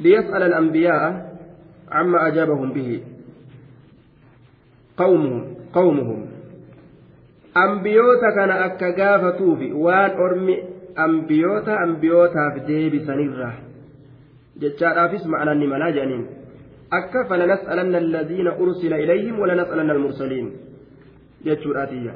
ليسأل 0.00 0.42
الأنبياء 0.42 1.02
عما 1.90 2.18
أجابهم 2.28 2.72
به 2.72 3.00
qawmuhum 5.00 5.42
qawmuhum 5.76 6.20
ambiyoota 7.64 8.32
kana 8.38 8.54
akka 8.66 8.92
gaafatuufi 9.00 9.72
waan 9.84 10.20
ormi 10.26 10.56
ambiyoota 11.06 11.78
ambiyootaaf 11.84 12.58
deebisanirra 12.68 13.50
jechaadhaafis 14.64 15.24
ma'anaan 15.34 15.62
ni 15.62 15.70
malaa 15.72 15.90
jedhaniin 15.96 16.26
akka 16.98 17.24
falanas'alanna 17.30 18.02
alladhiina 18.04 18.56
ursila 18.64 19.00
ilayhim 19.04 19.40
walanas'alanna 19.44 19.96
almursaliin 19.96 20.52
jechuudhaatiyya 21.48 22.14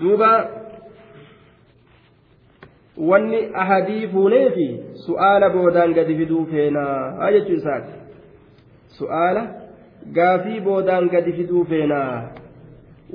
duuba 0.00 0.30
wanni 3.08 3.40
ahadii 3.62 4.08
fuunee 4.12 4.50
fi 4.56 4.66
su'aala 5.06 5.50
boodaan 5.56 5.92
gadi 5.98 6.16
fiduu 6.20 6.44
feenaa 6.52 7.30
jechuu 7.36 7.56
isaati 7.60 7.92
su'aala 8.98 9.42
gaafii 10.18 10.60
boodaan 10.68 11.08
gadi 11.14 11.32
fiduu 11.38 11.64
feenaa 11.72 12.12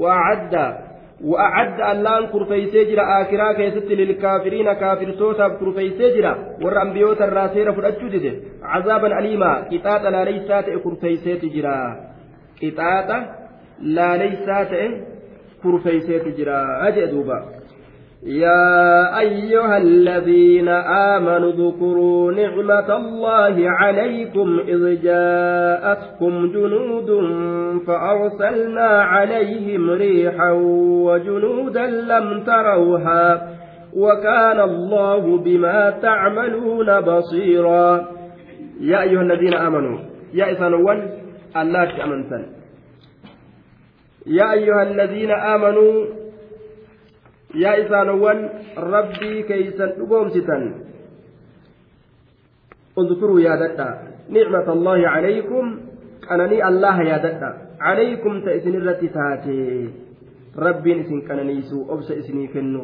wa'adda 0.04 1.86
allaan 1.92 2.28
kurfeeysee 2.34 2.86
jira 2.92 3.04
aakiraa 3.18 3.54
keessatti 3.60 3.98
lilkaafiriina 4.02 4.76
kaafirtootaaf 4.82 5.58
kurfeeysee 5.60 6.12
jira 6.16 6.32
warra 6.64 6.82
ambiyoota 6.88 7.28
irraa 7.32 7.48
seera 7.54 7.74
fudhachuu 7.78 8.10
dide 8.16 8.32
cazaaban 8.74 9.14
aliimaa 9.20 9.56
qixaaxa 9.70 10.12
laaleysaa 10.16 10.62
ta'e 10.70 10.80
kurfeeyseeti 10.88 11.52
jira 11.58 11.76
qixaaxa 12.62 13.20
laaleysaa 14.00 14.64
ta'e 14.74 14.90
kurfeeyseeti 15.62 16.36
jira 16.40 16.58
jee 16.98 17.08
duuba 17.14 17.38
يا 18.26 19.20
أيها 19.20 19.78
الذين 19.78 20.68
آمنوا 21.14 21.50
اذكروا 21.52 22.32
نعمة 22.32 22.96
الله 22.98 23.70
عليكم 23.70 24.60
إذ 24.68 25.02
جاءتكم 25.02 26.52
جنود 26.52 27.10
فأرسلنا 27.88 28.88
عليهم 28.88 29.90
ريحا 29.90 30.52
وجنودا 31.06 31.86
لم 31.86 32.44
تروها 32.44 33.50
وكان 33.94 34.60
الله 34.60 35.38
بما 35.38 35.90
تعملون 35.90 37.02
بصيرا. 37.02 38.08
يا 38.82 39.02
أيها 39.02 39.22
الذين 39.22 39.54
آمنوا 39.54 40.00
يا 40.34 40.52
إسانوان 40.52 41.10
الله 41.58 42.04
أمنتن 42.04 42.46
يا 44.28 44.52
أيها 44.54 44.84
الذين 44.84 45.32
آمنوا 45.32 46.06
yaa 47.54 47.76
isaanowwan 47.84 48.40
rabbii 48.94 49.44
keeysan 49.44 49.90
dhugoomsitan 50.00 50.64
اذكروا 52.98 53.40
يا 53.40 53.56
ددا 53.56 53.90
نعمة 54.30 54.68
الله 54.74 55.08
عليكم 55.08 55.66
قنني 56.30 56.68
الله 56.68 57.02
يا 57.02 57.18
ددا 57.26 57.52
عليكم 57.80 58.42
تأسن 58.46 58.76
الرتي 58.76 59.08
تاتي 59.08 59.90
ربي 60.58 61.02
اسن 61.02 61.20
قننيسو 61.28 61.78
أبس 61.94 62.12
اسني 62.12 62.48
كنو 62.48 62.84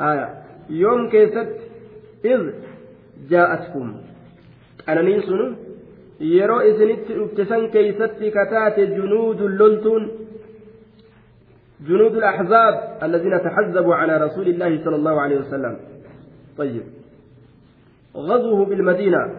آية 0.00 0.28
يوم 0.70 1.08
كيست 1.12 1.50
إذ 2.24 2.42
جاءتكم 3.30 3.86
قننيسون 4.88 5.56
يرو 6.20 6.58
اسنت 6.70 7.06
ابتسن 7.10 7.62
كيست 7.74 8.16
كتات 8.36 8.76
جنود 8.80 9.40
لولتون 9.42 10.02
جنود 11.88 12.16
الأحزاب 12.16 12.98
الذين 13.02 13.40
تحزبوا 13.42 13.94
على 13.94 14.16
رسول 14.16 14.48
الله 14.48 14.84
صلى 14.84 14.96
الله 14.96 15.20
عليه 15.20 15.36
وسلم 15.36 15.76
طيب 16.58 16.82
غزوه 18.16 18.64
بالمدينة 18.64 19.34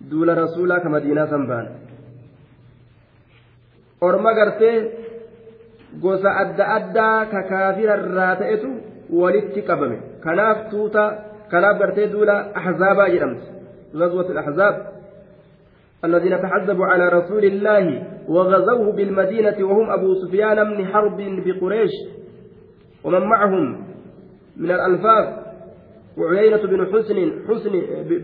دول 0.00 0.38
رسولك 0.38 0.86
مدينة 0.86 1.26
سنبان 1.26 1.68
orma 4.00 4.30
gartee 4.34 4.94
gosa 6.02 6.30
adda 6.42 6.64
addaa 6.78 7.26
ka 7.30 7.40
kaafira 7.50 7.96
irraa 7.98 8.36
ta'etu 8.40 8.68
walitti 9.10 9.64
qabame 9.68 9.96
kanaaf 10.24 10.58
tuuta 10.70 11.04
kanaaf 11.50 11.80
gartee 11.80 12.06
duula 12.12 12.36
ahzaabaa 12.60 13.08
gazwatu 14.00 14.38
ahzaab 14.38 14.76
الذين 16.04 16.42
تحزبوا 16.42 16.86
على 16.86 17.08
رسول 17.08 17.44
الله 17.44 17.84
وغزوه 18.28 18.92
بالمدينة 18.92 19.56
وهم 19.60 19.90
أبو 19.90 20.14
سفيان 20.14 20.64
بن 20.64 20.86
حرب 20.86 21.16
بقريش 21.46 21.90
ومن 23.04 23.20
معهم 23.20 23.84
من 24.56 24.70
الألفاظ 24.70 25.26
وعيينة 26.18 26.62
بن 26.62 26.86
حسن 26.86 27.18
حسن 27.48 27.72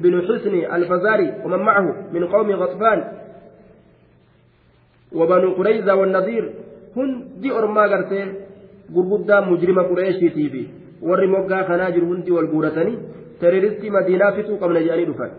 بن 0.03 0.23
حسن 0.23 0.55
الفزاري 0.75 1.43
ومن 1.45 1.59
معه 1.59 2.13
من 2.13 2.27
قوم 2.27 2.51
غطفان 2.51 3.05
وبنو 5.13 5.53
قريزة 5.53 5.95
والنذير. 5.95 6.55
هن 6.97 7.25
دي 7.41 7.53
أرما 7.53 7.83
قرتين 7.83 8.35
قربدا 8.95 9.41
مجرم 9.41 9.79
قريش 9.79 10.17
في 10.17 10.29
تيبي. 10.31 10.69
ورموكا 11.03 11.63
خناجر 11.69 12.03
هندي 12.05 12.31
والقورتني. 12.31 12.99
تريرست 13.41 13.85
مدينة 13.85 14.31
فتو 14.31 14.57
قبل 14.57 14.87
جاني 14.87 15.05
دفن. 15.05 15.31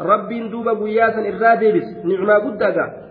ربي 0.00 0.48
دوبا 0.48 0.72
قياسا 0.72 1.20
إرادة 1.28 1.70
بس 1.74 1.88
نعمة 2.04 2.34
قدقا 2.34 3.03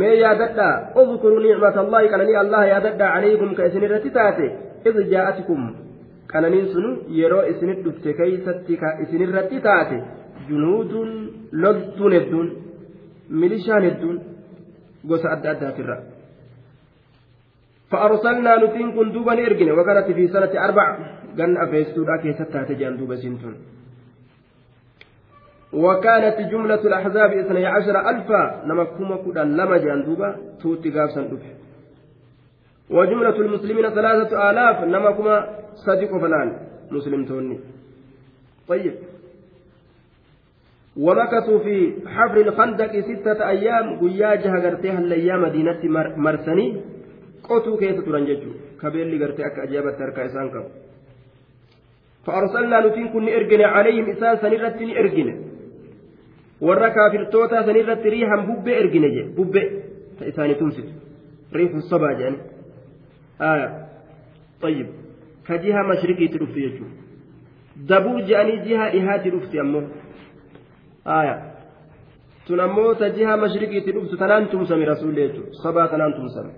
mee 0.00 0.14
yaadadhaa 0.24 0.74
udkuruu 1.02 1.40
nicmata 1.46 1.80
allaahi 1.84 2.12
qananii 2.14 2.38
allah 2.44 2.62
yaadadhaa 2.72 3.12
calaykum 3.14 3.54
ka 3.58 3.68
isin 3.70 3.86
irratti 3.88 4.10
taate 4.18 4.46
id 4.88 4.96
jaa'atikum 5.12 5.62
qananiin 6.32 6.66
sunu 6.74 6.90
yeroo 7.20 7.44
isinit 7.52 7.84
dhufte 7.84 8.16
keeysatti 8.20 8.80
ka 8.82 8.88
isinirratti 9.04 9.60
taate 9.68 10.00
junuudun 10.48 11.12
loltuun 11.64 12.16
hedduun 12.18 12.48
milishaan 13.42 13.86
hedduun 13.88 14.18
gosa 15.12 15.32
adda 15.36 15.54
addaatirra 15.54 15.98
فأرسلنا 17.90 18.52
نتين 18.62 18.88
كن 18.96 19.12
دوبا 19.12 19.32
إرجن 19.46 19.70
وكانت 19.78 20.08
في 20.16 20.24
سنة 20.34 20.52
أربع 20.66 20.86
قن 21.38 21.56
أفيستو 21.64 22.02
كيست 22.22 22.48
تاتي 22.52 22.74
جان 22.74 22.96
دوبا 22.98 23.16
سنتون 23.22 23.54
وكانت 25.73 26.37
جملة 26.51 26.81
الأحزاب 26.81 27.31
اثني 27.31 27.65
عشر 27.65 28.09
ألفا 28.09 28.63
نما 28.65 28.83
كما 28.83 29.43
لما 29.43 29.77
جاندوبا 29.77 30.35
توتي 30.61 30.89
غافسا 30.89 31.29
وجملة 32.89 33.35
المسلمين 33.35 33.89
ثلاثة 33.89 34.49
آلاف 34.49 34.83
نما 34.83 35.11
كما 35.11 35.49
صديق 35.75 36.17
فلان 36.17 36.57
مسلم 36.91 37.25
توني. 37.25 37.59
طيب. 38.67 38.93
ومكثوا 40.97 41.59
في 41.59 41.93
حفر 42.07 42.37
الخندق 42.41 42.99
ستة 42.99 43.49
أيام 43.49 43.99
قيا 43.99 44.35
جها 44.35 44.69
قرتيها 44.69 44.99
الأيام 44.99 45.41
مدينة 45.41 45.81
مرسني. 46.17 46.81
قوتوا 47.43 47.77
كيف 47.77 48.05
ترنججوا 48.05 48.53
كبير 48.81 49.23
قرتي 49.23 49.45
أكا 49.45 49.63
أجابت 49.63 49.95
تركا 49.99 50.25
إسان 50.25 50.49
كم. 50.49 50.63
فأرسلنا 52.25 52.87
نتين 52.87 53.07
كن 53.07 53.27
إرجن 53.29 53.61
عليهم 53.61 54.09
إسان 54.09 54.37
سنرة 54.37 54.79
إرجن. 54.99 55.48
Warra 56.67 56.89
kaafirtoota 56.97 57.63
sanirratti 57.67 58.09
riihan 58.09 58.47
bubbee 58.47 58.79
ergine 58.83 59.09
je 59.15 59.23
bubbee 59.37 59.67
ta 60.17 60.25
isaanii 60.31 60.55
tumsitu. 60.61 60.91
Riifu 61.51 61.81
sabaa 61.91 62.13
jedhani. 62.19 62.39
Aya. 63.39 63.89
طيب 64.61 64.87
كجهة 65.47 65.81
مشرقي 65.83 66.27
تلفت 66.27 66.57
يجو 66.57 66.85
دبور 67.75 68.21
جاني 68.21 68.55
جهة 68.65 68.87
إهاتي 68.97 69.29
لفت 69.29 69.55
أمو 69.55 69.81
آية 71.07 71.35
تنمو 72.47 72.93
تجهة 72.93 73.35
مشرقي 73.35 73.79
تلفت 73.81 74.15
تنان 74.19 74.49
تمسمي 74.49 74.85
رسول 74.85 75.17
يجو 75.17 75.43
صبا 75.63 75.85
تنان 75.85 76.13
تمسمي 76.13 76.53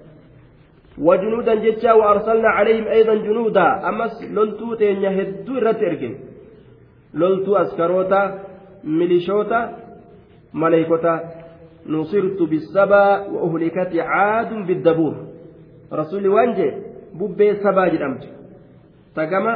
وجنودا 0.97 1.55
جتشا 1.55 1.93
وأرسلنا 1.93 2.49
عليهم 2.49 2.87
أيضا 2.87 3.15
جنودا 3.15 3.89
أمس 3.89 4.23
لولتو 4.35 4.73
تين 4.79 5.05
هدو 5.17 5.53
رت 5.65 5.81
إرجن 5.89 6.13
لولتو 7.13 7.55
أسكروتا 7.55 8.21
ميليشوتا 8.83 9.59
ملائكتا 10.54 11.14
نصرت 11.86 12.42
بالسبا 12.42 13.26
وأهلكت 13.32 13.92
عاد 13.96 14.50
بالدبور 14.66 15.14
رسول 15.92 16.28
وانجي 16.28 16.68
ببي 17.14 17.54
سبا 17.54 17.88
جدمت 17.88 18.24
تقما 19.16 19.52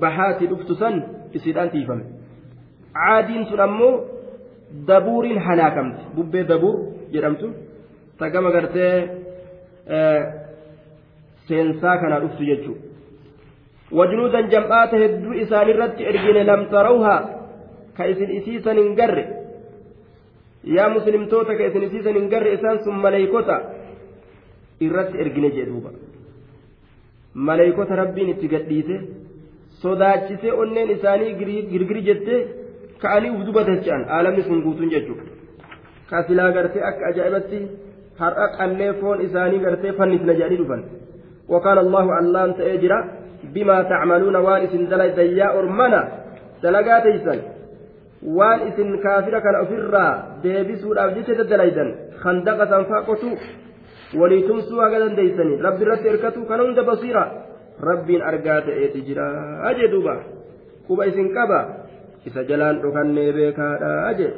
بحاتي 0.00 0.46
دفتسن 0.46 0.94
إسيدان 1.36 1.70
تيفم 1.70 2.00
عادين 2.94 3.44
سنمو 3.44 3.88
دبور 4.88 5.24
هلاكمت 5.46 5.98
ببي 6.16 6.42
دبور 6.42 6.76
جدمت 7.12 7.42
تقما 8.18 8.50
قرتي 8.50 9.08
آه 9.88 10.42
seensaa 11.48 11.98
kana 11.98 12.20
dhuftu 12.22 12.44
jechuudha 12.44 12.80
wajnuudan 13.98 14.50
jam'aata 14.50 15.00
hedduu 15.02 15.34
isaan 15.44 15.70
irratti 15.74 16.06
ergine 16.10 16.44
lam 16.50 16.66
tarawhaa 16.74 17.20
ka 17.96 18.06
isin 18.12 18.30
isiisan 18.38 18.78
hin 18.82 18.94
garre 19.00 19.24
yaa 20.76 20.88
muslimtoota 20.96 21.56
ka 21.58 21.66
isin 21.70 21.86
isiisan 21.88 22.18
hin 22.20 22.30
garre 22.34 22.54
isaan 22.58 22.80
sun 22.84 23.02
maleeykota 23.04 23.58
irratti 24.86 25.22
ergine 25.24 25.50
jee 25.56 25.66
duuba 25.66 25.90
maleeykota 27.50 28.00
rabbiin 28.02 28.32
itti 28.34 28.52
gadhiise 28.54 28.96
sodaachisee 29.84 30.56
onneen 30.64 30.90
isaanii 30.96 31.36
girgiri 31.72 32.02
jettee 32.08 32.40
ka'anii 33.04 33.34
uf 33.36 33.46
dubata 33.46 33.76
jechuun 33.76 34.08
aalamni 34.16 34.48
sun 34.48 34.64
guutuun 34.66 34.90
jechuudha 34.96 35.24
ka 36.10 36.24
silaa 36.26 36.50
gartee 36.58 36.88
akka 36.90 37.12
ajaa'ibatti 37.12 37.62
har'a 38.24 38.50
qallee 38.58 38.92
foon 39.00 39.24
isaanii 39.28 39.64
gartee 39.68 39.96
fannisna 40.00 40.34
jedhanii 40.40 40.60
dhufan. 40.64 40.84
وقال 41.48 41.78
الله 41.78 42.18
اللان 42.18 42.56
تأجرا 42.56 43.10
بما 43.44 43.82
تعملون 43.82 44.36
وان 44.36 44.62
اسن 44.62 44.88
دليا 44.88 45.58
أرمنا 45.58 46.00
دلقات 46.62 47.06
إسن 48.23 48.27
وان 48.27 48.59
اسن 48.59 48.97
كافرة 48.97 49.39
كان 49.39 49.55
أفرا 49.55 50.39
ديبسوا 50.43 50.93
الأبجيش 50.93 51.29
دليدا 51.29 51.95
خندق 52.19 52.59
سنفاقتو 52.69 53.35
ولتمسوا 54.15 54.83
غدا 54.87 55.07
ديسني 55.07 55.61
رب 55.61 55.81
الرت 55.81 56.05
إركتو 56.05 56.45
كان 56.45 56.59
عند 56.59 56.79
بصيرة 56.79 57.45
رب 57.83 58.09
أرقات 58.11 58.67
إيتجرا 58.69 59.27
أجدوبا 59.69 60.15
كوبا 60.87 61.07
اسن 61.07 61.27
كبا 61.35 61.59
إسا 62.27 62.41
جلان 62.41 62.75
ركن 62.81 63.15
بيكا 63.15 63.67
أجد 64.09 64.33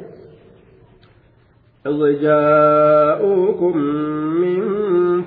إذ 1.86 2.20
جاءوكم 2.22 3.76
من 4.42 4.79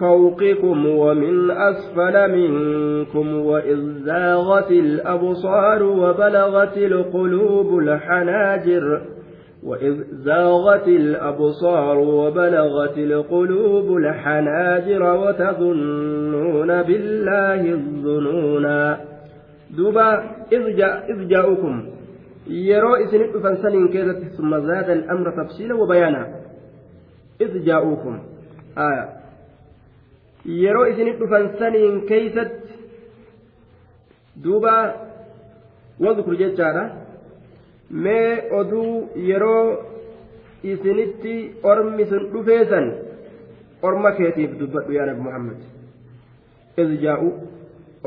فوقكم 0.03 0.85
ومن 0.85 1.51
أسفل 1.51 2.31
منكم 2.31 3.35
وإذ 3.35 3.79
زاغت 4.05 4.71
الأبصار 4.71 5.83
وبلغت 5.83 6.77
القلوب 6.77 7.79
الحناجر 7.79 9.01
وإذ 9.63 10.03
زاغت 10.11 10.87
الأبصار 10.87 11.97
وبلغت 11.97 12.97
القلوب 12.97 13.97
الحناجر 13.97 15.03
وتظنون 15.03 16.83
بالله 16.83 17.71
الظنونا. 17.71 18.97
دوبا 19.77 20.23
إذ, 20.53 20.75
جاء 20.77 21.11
إذ 21.11 21.27
جاءوكم. 21.27 21.85
يرو 22.47 22.95
إسنين 22.95 23.41
فانسنين 23.43 23.87
كذا 23.87 24.13
ثم 24.37 24.59
زاد 24.59 24.89
الأمر 24.89 25.43
تفصيلا 25.43 25.75
وبيانا. 25.75 26.27
إذ 27.41 27.65
جاءوكم. 27.65 28.19
آية. 28.77 29.22
Yeroo 30.45 30.85
isinit 30.91 31.17
dhufan 31.19 31.45
saniin 31.59 31.95
keeysatti 32.09 32.73
duuba 34.43 34.73
wadkur 36.05 36.35
jechaadha 36.41 36.83
mee 38.05 38.49
oduu 38.59 39.09
yeroo 39.29 39.63
isinitti 40.73 41.35
ormi 41.71 42.05
sun 42.11 42.23
dhufeesan 42.33 42.85
orma 43.87 44.11
keetiif 44.19 44.51
dubbadhu 44.59 44.91
yaa 44.97 45.05
nabi 45.09 45.21
muhammad 45.27 45.59
iz 46.83 46.91
jaa'u 47.05 47.29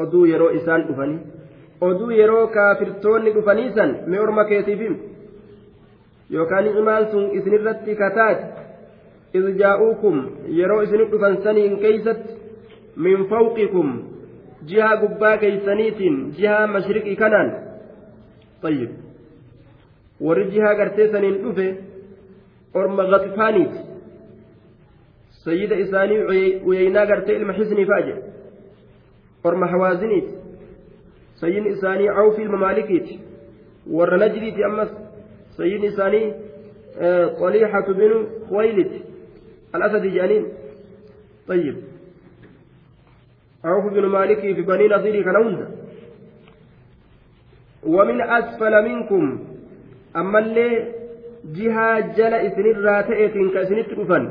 oduu 0.05 0.25
yeroo 0.33 0.51
isaan 0.59 0.83
dhufanii 0.89 1.21
oduu 1.89 2.11
yeroo 2.21 2.47
kaafirtoonni 2.57 3.31
dhufaniisan 3.37 3.91
mee 4.11 4.21
orma 4.27 4.45
keetiifim 4.51 4.95
yookaan 6.37 6.67
imaan 6.83 7.05
sun 7.11 7.25
isinirratti 7.39 7.93
kataati 8.03 8.45
إذ 9.35 9.59
جاءوكم 9.59 10.31
يروا 10.49 10.83
إسن 10.83 11.11
دفن 11.11 11.77
كيست 11.77 12.23
من 12.97 13.25
فوقكم 13.25 14.03
جهة 14.67 14.95
قبا 15.01 15.37
كيسنيت 15.37 15.99
جهة 16.39 16.67
مشرق 16.67 17.07
كنان 17.21 17.49
طيب 18.63 18.91
ورجها 20.21 20.69
قرتي 20.79 21.13
سنين 21.13 21.35
دفه 21.45 21.77
أرم 22.77 23.01
غطفانيت 23.01 23.71
سيد 25.45 25.73
إساني 25.73 26.19
ويينا 26.67 27.01
قرتي 27.01 27.37
المحسن 27.37 27.85
فاجئ 27.85 28.17
أرم 29.47 29.65
حوازنيت 29.65 30.29
سيد 31.41 31.67
إساني 31.67 32.09
عوفي 32.09 32.43
الممالكيت 32.43 33.09
ور 33.91 34.17
نجريت 34.17 34.55
أمس 34.59 34.89
سيد 35.57 35.85
إساني 35.85 36.35
طليحة 37.41 37.93
بن 37.93 38.27
خويلد 38.49 38.91
الأسد 39.75 40.07
جانين. 40.07 40.45
طيب. 41.49 41.77
عوف 43.65 43.93
بن 43.93 44.07
مالك 44.07 44.41
في 44.41 44.63
بني 44.63 44.89
نظير 44.89 45.23
كان 45.23 45.67
ومن 47.87 48.21
أسفل 48.21 48.75
منكم 48.89 49.25
أما 50.17 50.39
اللي 50.39 50.93
جهة 51.45 52.01
جل 52.17 52.35
إسن 52.35 52.67
الراتئة 52.75 53.37
كإسن 53.55 53.79
التكفن 53.79 54.25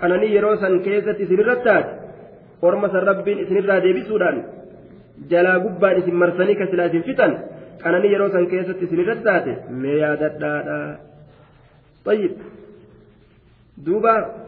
كانني 0.00 0.26
يروسا 0.26 0.68
كيسة 0.84 1.16
إسن 1.22 1.34
الرتات 1.34 1.86
ورمس 2.62 2.90
ربين 2.90 3.38
إسن 3.38 3.56
الراتئ 3.56 3.92
بسودان. 3.92 4.36
jalaa 5.30 5.58
gubbaan 5.62 5.98
isin 6.02 6.16
marsanii 6.18 6.56
ka 6.58 6.66
silaa 6.70 6.86
isin 6.90 7.04
fixan 7.08 7.32
qananii 7.82 8.12
yeroo 8.14 8.30
san 8.34 8.46
keessatti 8.52 8.84
isin 8.88 9.02
irratti 9.04 9.24
taate 9.24 9.52
mee 9.82 9.98
yaadadhaadha 10.02 10.78
duuba 13.76 14.44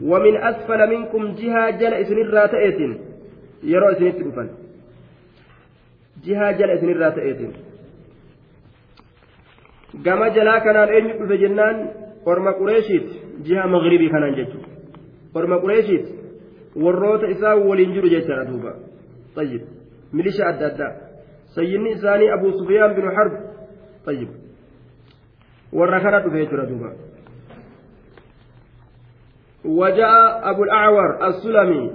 ومن 0.00 0.36
أسفل 0.36 0.80
منكم 0.90 1.22
جهة 1.34 1.70
جل 1.70 1.94
إسن 1.94 2.18
الراتئة 2.18 2.80
يرى 3.62 3.92
إسن 3.92 4.06
التلفن 4.06 4.48
جهة 6.24 6.50
جل 6.52 6.70
إسن 6.70 6.88
الراتئة 6.88 7.40
قام 10.04 10.20
جلا 10.36 10.58
كان 10.58 10.76
الأين 10.76 11.28
في 11.28 11.36
جنان 11.36 11.76
ورما 12.26 12.50
قريشيت 12.50 13.06
جهة 13.44 13.66
مغربي 13.66 14.08
كان 14.08 14.24
جتو 14.36 14.58
ورما 15.34 15.56
warroota 16.76 17.26
isaa 17.26 17.54
waliin 17.54 17.92
jiru 17.92 18.08
jechaadha 18.08 18.44
duuba 18.44 18.74
طيب 19.34 19.62
milisha 20.12 20.46
adda 20.46 20.66
addaa 20.66 20.92
sayyinni 21.54 21.90
isaanii 21.90 22.30
abuu 22.30 22.52
sufiyaan 22.58 22.94
binu 22.94 23.10
harb 23.16 23.32
طيب 24.06 24.28
warra 25.72 26.00
kana 26.00 26.20
dhufe 26.20 26.38
jechuudha 26.38 26.66
duuba 26.66 26.92
وجاء 29.64 30.50
أبو 30.50 30.62
الأعور 30.62 31.28
السلمي 31.28 31.90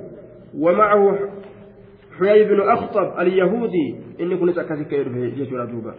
ومعه 0.58 1.20
حيي 2.20 2.44
بن 2.44 2.60
أخطب 2.62 3.20
اليهودي. 3.20 3.96
إني 4.20 4.38
كنت 4.38 4.58
أكاسك 4.58 4.94
يجور 4.94 5.66
دوبا. 5.66 5.94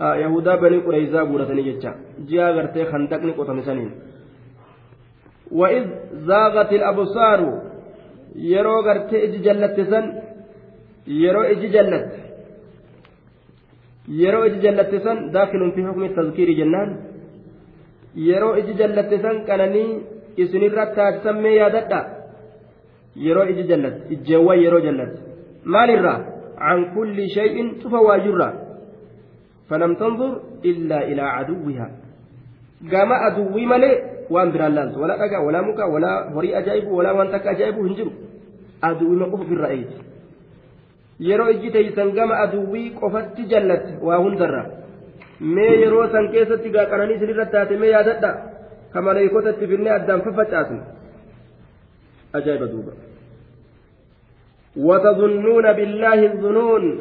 آه 0.00 0.16
يهودا 0.16 0.54
بني 0.54 0.78
قريزا 0.78 1.22
بورتني 1.22 1.62
جتشا 1.62 1.94
جاء 2.28 2.52
غرتي 2.52 2.84
خندقني 2.84 3.32
قطن 3.32 3.62
سنين. 3.62 3.90
وإذ 5.50 5.84
زاغت 6.12 6.72
الأبصار 6.72 7.40
يرو 8.36 8.80
غرتي 8.80 9.24
إج 9.24 9.34
جلت 9.42 9.80
سن 9.90 10.04
يرو 11.06 11.42
إج 11.42 11.62
جلت. 11.74 12.28
yeroo 14.08 14.46
iji 14.48 14.60
jallatte 14.64 14.98
san 15.04 15.18
daakilun 15.34 15.72
fi 15.76 15.82
hukmi 15.88 16.08
tazkiiri 16.16 16.54
jennaan 16.60 16.90
yeroo 18.28 18.54
iji 18.60 18.74
jallatte 18.80 19.16
san 19.24 19.36
qananii 19.48 19.90
isinirra 20.42 20.84
taasisan 20.96 21.36
mee 21.44 21.54
yaadadha 21.60 22.00
yeroo 23.26 23.46
iji 23.52 23.64
jallatte 23.70 24.02
ijjeewwan 24.14 24.58
yeroo 24.64 24.82
jallatte 24.88 25.20
maalirraa 25.76 26.18
عن 26.68 26.78
كل 26.94 27.18
شيء 27.38 27.56
تفواجرا 27.82 28.50
فلم 29.70 29.92
تنظر 29.94 30.32
إلا 30.64 30.98
إلى 31.10 31.22
عدوها 31.36 31.86
قام 32.92 33.10
أدوي 33.26 33.66
ملئ 33.72 33.94
وان 34.30 34.48
بران 34.52 34.72
لانت 34.74 34.94
ولا 34.98 35.14
أجا 35.24 35.38
ولا 35.46 35.60
مكا 35.62 35.84
ولا 35.84 36.10
هري 36.34 36.50
أجايب 36.58 36.86
ولا 36.98 37.10
وان 37.16 37.28
تك 37.32 37.46
أجايب 37.46 37.74
هنجر 37.78 38.08
أدوي 38.84 39.16
ما 39.20 39.26
قف 39.32 39.42
في 39.48 39.54
الرأيت 39.54 39.92
yeroo 41.28 41.50
ijji 41.54 41.70
teeysan 41.70 42.10
gama 42.16 42.34
aduwwii 42.44 42.90
qofatti 43.00 43.42
jallatte 43.52 43.92
waa 44.06 44.18
hundarra 44.24 44.62
mee 45.54 45.72
yeroo 45.82 46.06
san 46.12 46.26
keessatti 46.32 46.70
gaaqananii 46.76 47.16
isinirra 47.18 47.46
taate 47.54 47.74
mee 47.80 47.90
yaadadha 47.94 48.30
ka 48.92 49.02
maleeykotatti 49.02 49.66
finnee 49.66 49.92
addaan 49.98 50.22
faffacaasu 50.22 50.76
ajaa'iba 52.32 52.66
duuba. 52.72 52.92
وتظنون 54.76 55.72
بالله 55.72 56.26
الظنون 56.32 57.00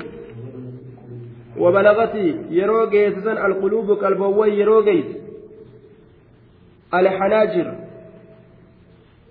وبلغتي 1.58 2.36
يرو 2.50 2.89
جيسسا 2.89 3.45
القلوب 3.45 3.91
قلبوي 3.91 4.60
يرو 4.60 4.84
جيس 4.84 5.06
الحناجر 6.93 7.76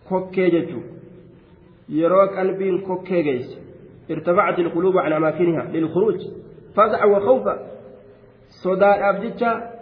كوكي 0.09 0.49
جتو 0.51 0.81
يرو 1.89 2.21
قلبين 2.21 2.81
كوكي 2.81 3.23
جيس 3.23 3.59
ارتفعت 4.11 4.59
القلوب 4.59 4.99
عن 4.99 5.13
أماكنها 5.13 5.65
للخروج 5.65 6.21
فزع 6.77 7.05
وخوفا 7.05 7.55
صداء 8.65 9.11
أبجتشا 9.11 9.76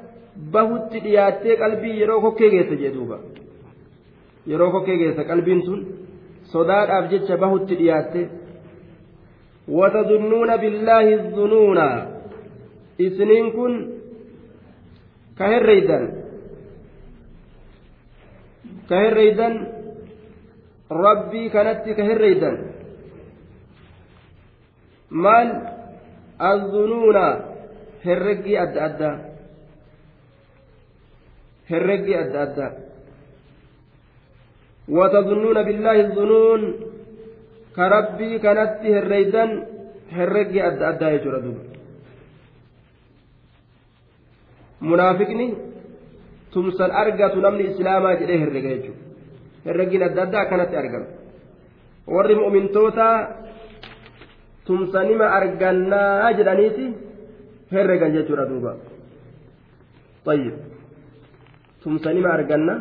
bahutti 0.53 1.01
dhiyaattee 1.05 1.57
qalbii 1.57 1.99
yeroo 2.01 2.21
kokkee 2.21 2.51
geessa 2.51 2.75
jedhuuba 2.85 3.19
yeroo 4.47 4.71
kokkee 4.71 4.97
geessa 4.97 5.25
qalbiin 5.25 5.63
sun 5.67 5.81
sodaadhaaf 6.53 7.11
jecha 7.11 7.37
bahutti 7.37 7.75
dhiyaatte. 7.79 8.23
Watadunnuuna 9.79 10.59
billaahi 10.59 11.15
zunuuna. 11.35 11.87
Isiniin 12.99 13.53
kun 13.53 13.73
ka 15.39 15.45
herreydan 15.53 16.05
ka 18.89 18.97
herreydan 19.05 19.55
rabbii 20.91 21.51
kanatti 21.51 21.95
ka 21.95 22.03
herreydan 22.11 22.57
maal? 25.11 25.49
Azzunuuna. 26.39 27.27
Herreggii 28.05 28.59
adda 28.59 28.81
addaa 28.85 29.17
herreggii 31.74 32.18
adda 32.24 32.42
addaa 32.46 32.72
watazunnuuna 34.98 35.64
billaahi 35.64 36.04
zunuun 36.18 36.64
ka 37.76 37.90
rabbii 37.96 38.40
kanatti 38.46 38.94
herreydan 38.98 39.52
herreggii 40.18 40.64
adda 40.70 40.88
addaa 40.92 41.12
jechuudha 41.16 41.42
duuba 41.46 41.64
munaafiqni 44.90 45.48
tumsan 46.54 46.92
argatu 47.02 47.42
namni 47.46 47.64
islaamaa 47.72 48.16
jedhee 48.22 48.40
herrega 48.44 48.70
jechuudha 48.76 49.04
herreggiin 49.66 50.04
adda 50.08 50.22
addaa 50.26 50.42
akkanatti 50.46 50.80
argama 50.82 51.08
warri 52.16 52.36
mu'mintootaa 52.42 53.16
tumsanima 54.68 55.28
argannaa 55.40 56.32
jedhaniiti 56.40 56.86
herregan 57.76 58.16
jechuudha 58.18 58.50
duuba 58.54 58.74
طيب 60.26 60.54
tumsanima 61.85 62.29
arganna 62.37 62.75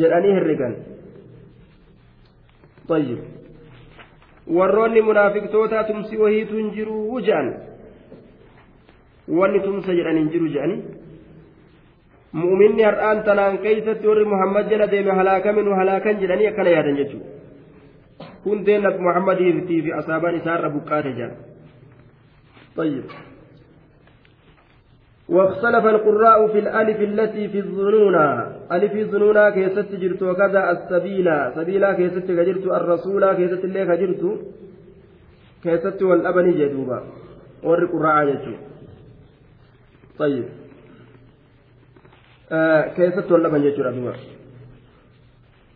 jedhanii 0.00 0.34
herregan 0.38 0.74
طيب 2.92 3.18
warroonni 4.58 5.00
munaafiqtoota 5.08 5.84
tumsi 5.88 6.16
wahiitu 6.22 6.54
hin 6.60 6.68
jiru 6.76 7.20
jedhan 7.26 7.48
wanni 9.38 9.60
tumsa 9.66 9.92
jedhan 9.98 10.16
hin 10.20 10.28
jiru 10.34 10.46
jedhani 10.54 10.76
mu'minni 12.42 12.82
har'aan 12.88 13.18
tanaan 13.26 13.58
keeysatti 13.64 14.06
warri 14.10 14.24
muhammad 14.34 14.70
jala 14.72 14.86
deeme 14.94 15.12
halaakame 15.18 15.62
nu 15.66 15.72
halaakan 15.80 16.20
jedhanii 16.22 16.48
akkana 16.52 16.70
yaadan 16.76 16.96
jechuudha 17.00 17.28
hundeen 18.46 18.82
nabi 18.86 19.00
muhammadiitii 19.08 19.80
fi 19.84 19.90
asaabaan 20.00 20.36
isaarra 20.40 20.68
buqqaate 20.76 21.12
jedhan 21.20 21.36
طيب 22.78 23.04
واختلف 25.28 25.86
القراء 25.86 26.48
في 26.52 26.58
الألف 26.58 27.00
التي 27.00 27.48
في 27.48 27.58
الظنون 27.58 28.14
ألف 28.72 28.92
الظنون 28.92 29.50
كيست 29.50 29.92
جرت 29.92 30.22
وكذا 30.22 30.70
السبيل 30.70 31.28
سبيلا 31.54 31.92
كيست 31.92 32.30
جرت 32.30 32.66
الرسول 32.66 33.32
كيست 33.32 33.64
اللي 33.64 33.84
جرت 33.86 34.22
كيست 35.62 36.02
والأبن 36.02 36.50
جدوبا 36.58 36.98
ور 37.62 37.84
قراء 37.84 38.24
جتو 38.30 38.52
طيب. 40.18 40.44
آه 42.52 42.82
كيست 42.96 43.32
والأبن 43.32 43.62
جتو 43.64 43.82
ردوبا 43.82 44.12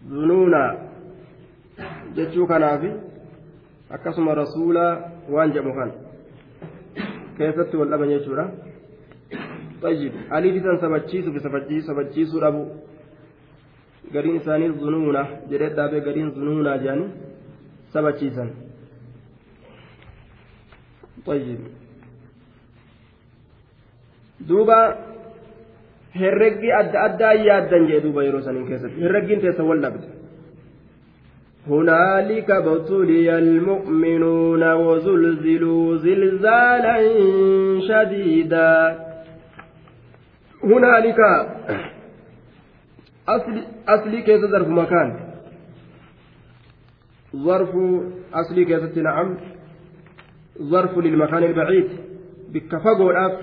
ظنون 0.09 0.55
جتو 2.17 2.47
كنافي 2.47 2.93
أكسم 3.91 4.29
رسولا 4.29 4.87
وانجم 5.31 5.73
كان. 5.77 5.91
كيست 7.39 7.75
والأبن 7.75 8.09
جتو 8.19 8.35
طيب 9.83 10.13
علي 10.31 10.51
بيتان 10.51 10.77
سبتشيسو 10.83 11.31
بسبتشيسو 11.35 11.87
سبتشيسو 11.89 12.39
أبو 12.39 12.65
gariin 14.13 14.37
isaanii 14.37 14.73
zunuuna 14.81 15.23
jedhee 15.51 15.75
dhaabee 15.77 16.01
gariin 16.07 16.31
zunuunaa 16.37 16.77
jedhanii 16.83 17.11
sabachiisan 17.93 18.51
طيب 21.27 21.61
herreggi 26.21 26.73
adda 26.81 27.05
addaa 27.09 27.33
yaaddan 27.49 27.87
jee 27.91 28.01
duuba 28.05 28.25
yeroo 28.25 28.43
saniin 28.47 28.67
keessatti 28.71 29.05
herreggiin 29.05 29.41
teessa 29.47 29.71
wal 29.71 29.87
dhabde 29.87 30.09
هنالك 31.67 32.51
ابتلي 32.51 33.39
المؤمنون 33.39 34.73
وزلزلوا 34.73 35.97
زلزالا 35.97 36.97
شديدا 37.89 38.73
هنالك 40.65 41.21
أصلي 43.29 43.63
أصلي 43.89 44.23
كيف 44.23 44.41
ظرف 44.41 44.69
مكان؟ 44.69 45.21
ظرف 47.37 47.69
أصلي 48.35 48.65
كيف 48.65 48.99
نعم. 48.99 49.37
ظرف 50.63 50.99
للمكان 50.99 51.43
البعيد. 51.43 51.89
بكفقوا 52.53 53.13
الأف 53.13 53.39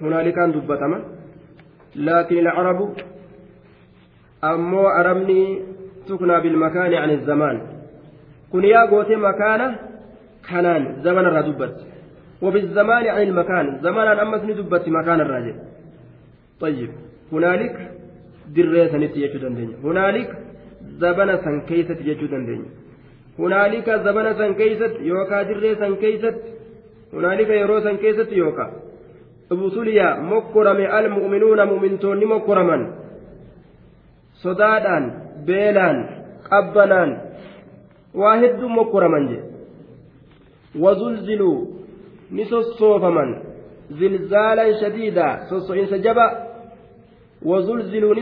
هنالك 0.00 0.38
دبتما 0.38 1.04
لكن 1.96 2.38
العرب 2.38 2.94
أمو 4.44 4.88
أرمني 4.88 5.62
تكنى 6.08 6.40
بالمكان 6.40 6.94
عن 6.94 7.10
الزمان. 7.10 7.56
كن 8.52 8.64
يا 8.64 8.86
مكانه 9.10 9.78
زمن 11.02 11.24
عن 13.08 13.22
المكان. 13.22 13.80
أمس 14.18 14.42
ندبت 14.42 14.88
مكان 14.88 15.20
الراجل 15.20 15.73
طيب 16.60 16.90
هنالك 17.32 17.90
jechuu 18.54 19.38
dandeenya 19.38 19.76
hunaalika 19.82 20.36
zabana 21.00 21.38
san 21.44 21.60
keeysatti 21.60 22.04
jechuu 22.04 22.28
dandeenya 22.28 22.70
hunaalika 23.38 23.98
zabana 23.98 24.34
san 24.38 24.54
keeysatti 24.54 25.08
yookaa 25.08 25.44
dirree 25.44 25.76
san 25.76 25.96
keeysatti 25.96 26.50
hunaalika 27.12 27.52
yeroo 27.52 27.80
san 27.80 27.98
keessatti 27.98 28.38
yookaa 28.38 28.70
ibtuliyaa 29.52 30.16
mokkorame 30.16 30.86
almu'minuuna 30.86 31.66
mu'mintoonni 31.66 32.26
mokkoraman 32.26 32.82
sodaadhaan 34.42 35.12
beelaan 35.46 35.98
qabbanaan 36.48 37.16
waa 38.14 38.36
hedduu 38.36 38.68
mokkoraman 38.68 39.28
je 39.28 39.38
wazulziluu 40.84 41.58
ni 42.30 42.44
sossoofaman 42.44 43.36
وزلزلوا 47.44 48.14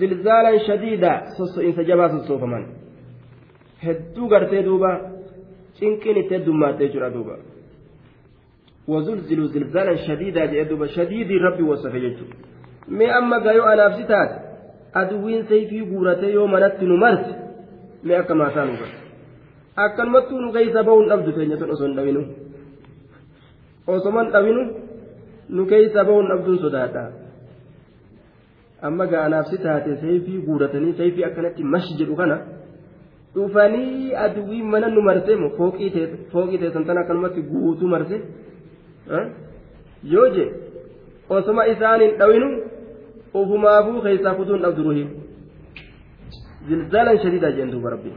زلزالا 0.00 0.58
شديدا 0.68 1.24
سوسوئنس 1.36 1.80
جبا 1.80 2.08
سوسوفمن 2.08 2.64
hedduu 3.86 4.28
gartee 4.28 4.62
duuba 4.66 4.90
cinqiin 5.78 6.16
itti 6.22 6.34
heddummaatee 6.34 6.88
jira 6.94 7.08
duuba 7.14 7.34
wazulziluu 8.92 9.48
zilzaalan 9.54 9.98
shadiidaa 10.06 10.46
jedhe 10.52 10.64
duuba 10.70 10.88
shadiidii 10.96 11.38
rabbi 11.46 11.62
wasafe 11.70 12.00
jechuudha 12.00 12.36
mee 12.98 13.10
amma 13.18 13.38
gayoo 13.46 13.68
anaaf 13.72 13.94
si 13.98 14.04
taate 14.12 14.36
aduwwiin 15.00 15.44
sayfii 15.50 15.84
guuratee 15.90 16.32
yoo 16.38 16.46
manatti 16.54 16.84
nu 16.90 16.96
marse 17.04 17.32
mee 18.06 18.16
akka 18.22 18.34
maasaa 18.40 18.64
nu 18.64 18.74
garte 18.80 19.00
akkanumattuu 19.84 20.40
nu 20.40 20.52
keeysa 20.52 20.86
bahuun 20.88 21.08
dhabdu 21.08 21.32
teenya 21.32 21.56
tun 21.56 21.70
osoo 21.74 21.86
hin 21.86 21.96
dhawinu 21.98 22.22
osoman 23.94 24.30
dhawinu 24.34 24.62
nu 25.56 25.66
keeysa 25.70 26.04
ba'uun 26.08 26.28
dhabduun 26.30 26.58
sodaadha 26.64 27.02
amma 28.88 29.06
ga'anaaf 29.12 29.50
si 29.50 29.58
taate 29.64 29.90
sayfii 30.02 30.44
guuratanii 30.46 30.96
sayfii 31.00 31.26
akkanatti 31.28 31.68
mash 31.74 31.90
jedhu 32.00 32.16
kana 32.20 32.36
dhufanii 33.34 34.14
aduwwii 34.24 34.62
mana 34.72 34.88
nu 34.94 35.02
marse 35.08 35.32
fooqii 35.58 36.58
teessan 36.62 36.84
tan 36.88 37.02
akkanumatti 37.02 37.46
guutuu 37.50 37.92
marse 37.94 38.16
yoo 40.14 40.28
je 40.36 40.46
osoma 41.36 41.66
isaan 41.74 42.00
hin 42.06 42.16
dhawinu 42.20 42.48
ufumaafuu 43.40 44.02
keessaa 44.06 44.38
kutuun 44.40 44.64
dhabdu 44.64 44.88
ruhiin 44.88 45.10
zilzaalan 46.68 47.22
shadiidaa 47.24 47.56
jeen 47.58 47.76
duuba 47.76 47.90
rabbi 47.96 48.12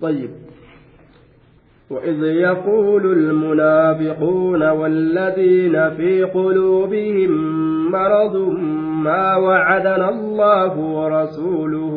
طيب 0.00 0.30
وإذ 1.90 2.22
يقول 2.22 3.04
المنافقون 3.12 4.62
والذين 4.62 5.90
في 5.96 6.22
قلوبهم 6.22 7.30
مرض 7.90 8.36
ما 9.06 9.36
وعدنا 9.36 10.08
الله 10.08 10.78
ورسوله 10.78 11.94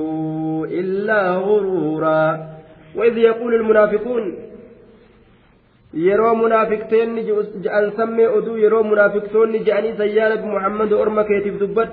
إلا 0.72 1.36
غرورا. 1.36 2.54
وإذ 2.96 3.18
يقول 3.18 3.54
المنافقون 3.54 4.36
يرو 5.94 6.36
منافقتين 6.36 7.10
جعل 7.62 7.92
سمي 7.98 8.26
أدو 8.28 8.56
يرو 8.56 8.84
منافقتون 8.84 9.64
جعني 9.64 9.98
سيالك 9.98 10.44
محمد 10.44 10.94
أرمك 10.94 11.30
يتب 11.30 11.90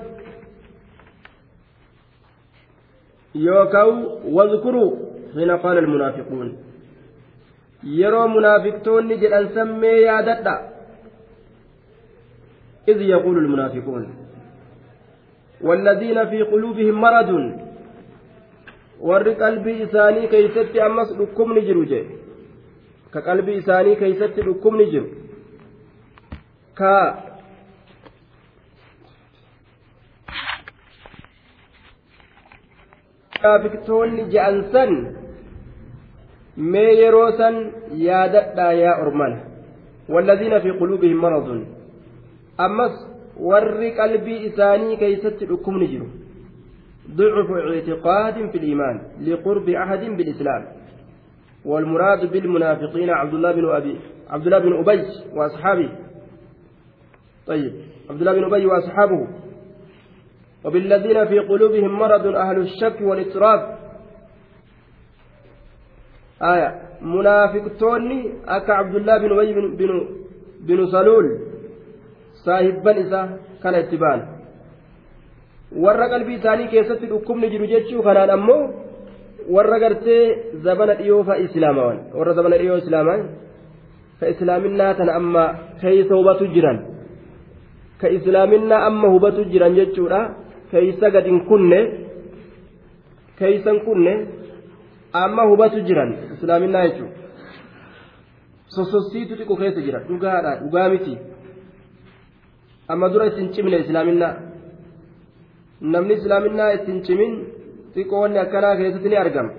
يوكو 3.35 3.91
واذكروا 4.35 4.93
هنا 5.37 5.57
قال 5.57 5.79
المنافقون. 5.79 6.70
Yeroo 7.83 8.29
munaafiqtoonni 8.29 9.21
jedhan 9.23 9.49
sammee 9.55 9.97
yaadadha 10.03 10.57
إذ 12.89 13.01
يقول 13.03 13.39
المنافقون 13.39 14.05
والذين 15.61 16.19
في 16.31 16.43
قلوبهم 16.43 17.01
مرض 17.01 17.31
warri 19.09 19.35
qalbii 19.43 19.83
isaanii 19.83 20.29
keeysatti 20.33 20.81
ammas 20.87 21.09
dhukkubni 21.19 21.61
jiru 21.69 21.85
jee 21.93 22.05
ka 23.13 23.21
qalbii 23.29 23.57
isaanii 23.63 23.97
keeysatti 23.97 24.43
dhukkubni 24.49 24.87
jiru 24.93 25.09
ka 26.75 26.93
munaafiqtoonni 33.43 34.25
je'an 34.33 34.57
san 34.73 34.93
mee 36.57 36.93
yeroo 37.03 37.33
san 37.33 37.73
yaadadhaa 37.93 38.73
yaa 38.73 39.01
orman 39.03 39.51
والذين 40.11 40.59
في 40.59 40.71
قلوبهم 40.71 41.17
مرض. 41.17 41.65
أمس 42.61 43.11
warri 43.41 43.91
qalbii 43.95 44.45
isaanii 44.49 44.97
keeysatti 44.97 45.47
dhukkubni 45.47 45.89
jiru 45.89 46.07
ضعف 47.17 47.51
اعتقاد 47.51 48.51
في 48.51 48.59
الإيمان 48.59 49.01
لقرب 49.27 49.69
أحد 49.69 50.05
بالإسلام. 50.17 50.63
والمراد 51.65 52.31
بالمنافقين 52.33 53.11
عبد 53.11 53.35
الله 53.35 53.53
بن 53.53 53.69
أبي 53.69 53.97
عبد 54.31 54.47
الله 54.47 54.59
بن 54.59 54.73
أبي 54.79 55.07
وأصحابه. 55.37 55.89
طيب 57.47 57.73
عبد 58.11 58.21
الله 58.21 58.33
بن 58.33 58.45
أبي 58.45 58.67
وأصحابه. 58.67 59.29
وبالذين 60.65 61.25
في 61.25 61.39
قلوبهم 61.39 61.99
مرض 61.99 62.27
أهل 62.27 62.59
الشك 62.59 63.01
والاضطراب 63.01 63.80
aya 66.41 66.69
munaafiqtoonni 67.01 68.19
akka 68.47 68.79
abdullah 68.83 69.21
bin 69.23 69.33
ubay 69.33 69.55
binu 70.67 70.87
saluul 70.91 71.27
saahibban 72.45 72.97
isa 73.05 73.21
kana 73.63 73.81
itti 73.85 73.97
ba'an 73.97 74.21
warra 75.85 76.09
qalbii 76.13 76.39
isaanii 76.41 76.69
keessatti 76.75 77.07
dhukkubni 77.13 77.51
jiru 77.51 77.67
jechuu 77.73 78.03
kanaan 78.03 78.31
ammoo 78.37 78.63
warra 79.57 79.79
gartee 79.83 80.25
zabana 80.65 80.95
dhiyoo 81.01 81.25
fa 81.25 81.39
islaamawan 81.47 81.99
warra 82.19 82.35
zabana 82.39 82.59
dhiyoo 82.59 82.79
islaamaa 82.83 83.21
ka 84.21 84.29
islaaminaa 84.35 84.95
tana 84.95 85.13
amma 85.21 85.45
keeysa 85.81 86.15
hubatu 86.21 86.53
jiran 86.55 86.79
ka 88.01 88.09
islaaminaa 88.09 88.85
amma 88.89 89.09
hubatu 89.15 89.45
jiran 89.53 89.75
jechuudha. 89.75 90.21
Keeysa 90.71 91.11
gad 91.11 91.27
hin 91.27 91.41
kunne 91.49 91.79
keeysan 93.39 93.81
kunne. 93.87 94.13
amma 95.13 95.43
hubatu 95.51 95.81
jiran 95.89 96.11
islaaminaa 96.35 96.87
jechuun. 96.89 97.11
Sossosiitu 98.75 99.35
xiqqoo 99.39 99.57
keessa 99.63 99.81
jira 99.87 100.01
dhugaadha 100.09 100.53
dhugaa 100.63 100.89
miti. 100.89 101.19
Amma 102.89 103.09
dura 103.13 103.27
ittiin 103.31 103.53
cimne 103.55 103.79
islaaminaa. 103.85 104.35
Namni 105.81 106.15
islaaminaa 106.15 106.71
ittiin 106.77 107.03
cimin 107.07 107.33
xiqqoo 107.95 108.21
wanni 108.23 108.39
akkanaa 108.45 108.77
keessatti 108.77 109.09
ni 109.09 109.17
argama. 109.17 109.51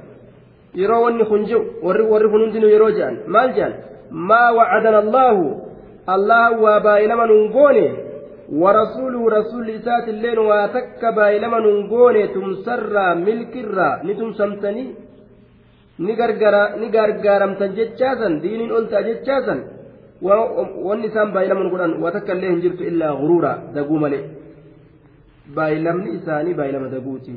Yeroo 0.80 1.02
wanni 1.06 1.26
kun 1.26 1.46
jiru 1.50 1.64
warri 1.84 2.04
warri 2.12 2.30
kun 2.32 2.42
hundinuu 2.46 2.72
yeroo 2.76 2.92
jedhan 2.98 3.18
maal 3.28 3.50
jedhan 3.58 3.74
maa 4.30 4.54
wacadana 4.60 5.04
allaahu? 5.06 5.46
Allah 6.14 6.62
waa 6.64 6.80
baay'inama 6.80 7.28
nuun 7.28 7.52
goone? 7.52 7.86
Warasuuluu 8.62 9.30
rasuulli 9.30 9.74
isaatiilleen 9.80 10.40
waa 10.50 10.68
takka 10.76 11.12
baay'inama 11.18 11.60
nuun 11.60 11.88
goone 11.92 12.28
tumsarraa 12.28 13.16
milkirraa 13.16 13.94
ni 14.04 14.16
tumsamtanii? 14.16 14.90
Ni 16.06 16.90
gargaaramtan 16.96 17.76
jechaasan 17.78 18.34
diiniin 18.44 18.72
olta 18.78 19.02
jechaasan 19.10 19.60
wanni 20.88 21.08
isaan 21.10 21.34
baay'inama 21.36 21.62
nun 21.64 21.74
godhan 21.74 21.94
waa 22.04 22.12
takka 22.16 22.34
illee 22.36 22.52
hin 22.54 22.62
jirtu 22.66 22.84
illaa 22.92 23.14
guruura 23.22 23.52
daguu 23.76 24.00
malee 24.04 24.24
baay'ilamni 25.56 26.10
isaanii 26.18 26.58
baay'ilama 26.60 26.90
daguuti 26.96 27.32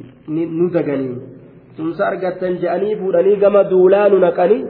nu 0.59 0.67
daganii 0.77 1.17
tumsa 1.77 2.07
argattan 2.11 2.59
je'anii 2.63 2.97
fuudhanii 3.01 3.37
gama 3.45 3.63
duulaa 3.73 4.09
nu 4.13 4.19
naqanii 4.27 4.63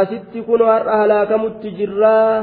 asitti 0.00 0.42
kun 0.48 0.60
har'a 0.72 0.98
halaakamutti 1.02 1.74
jirraa 1.78 2.34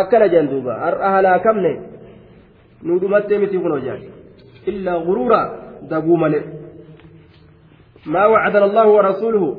akkana 0.00 0.26
jedhan 0.32 0.50
duuba 0.52 0.72
har'a 0.84 1.14
halaakamne 1.16 1.72
nu 2.84 3.00
dhumattee 3.00 3.38
miti 3.42 3.62
kun 3.62 3.72
hojjaan 3.76 4.02
illaa 4.70 4.98
guruura 5.06 5.40
daguu 5.90 6.16
malee 6.22 6.42
ما 8.06 8.26
وعدنا 8.26 8.64
الله 8.64 8.88
ورسوله. 8.88 9.56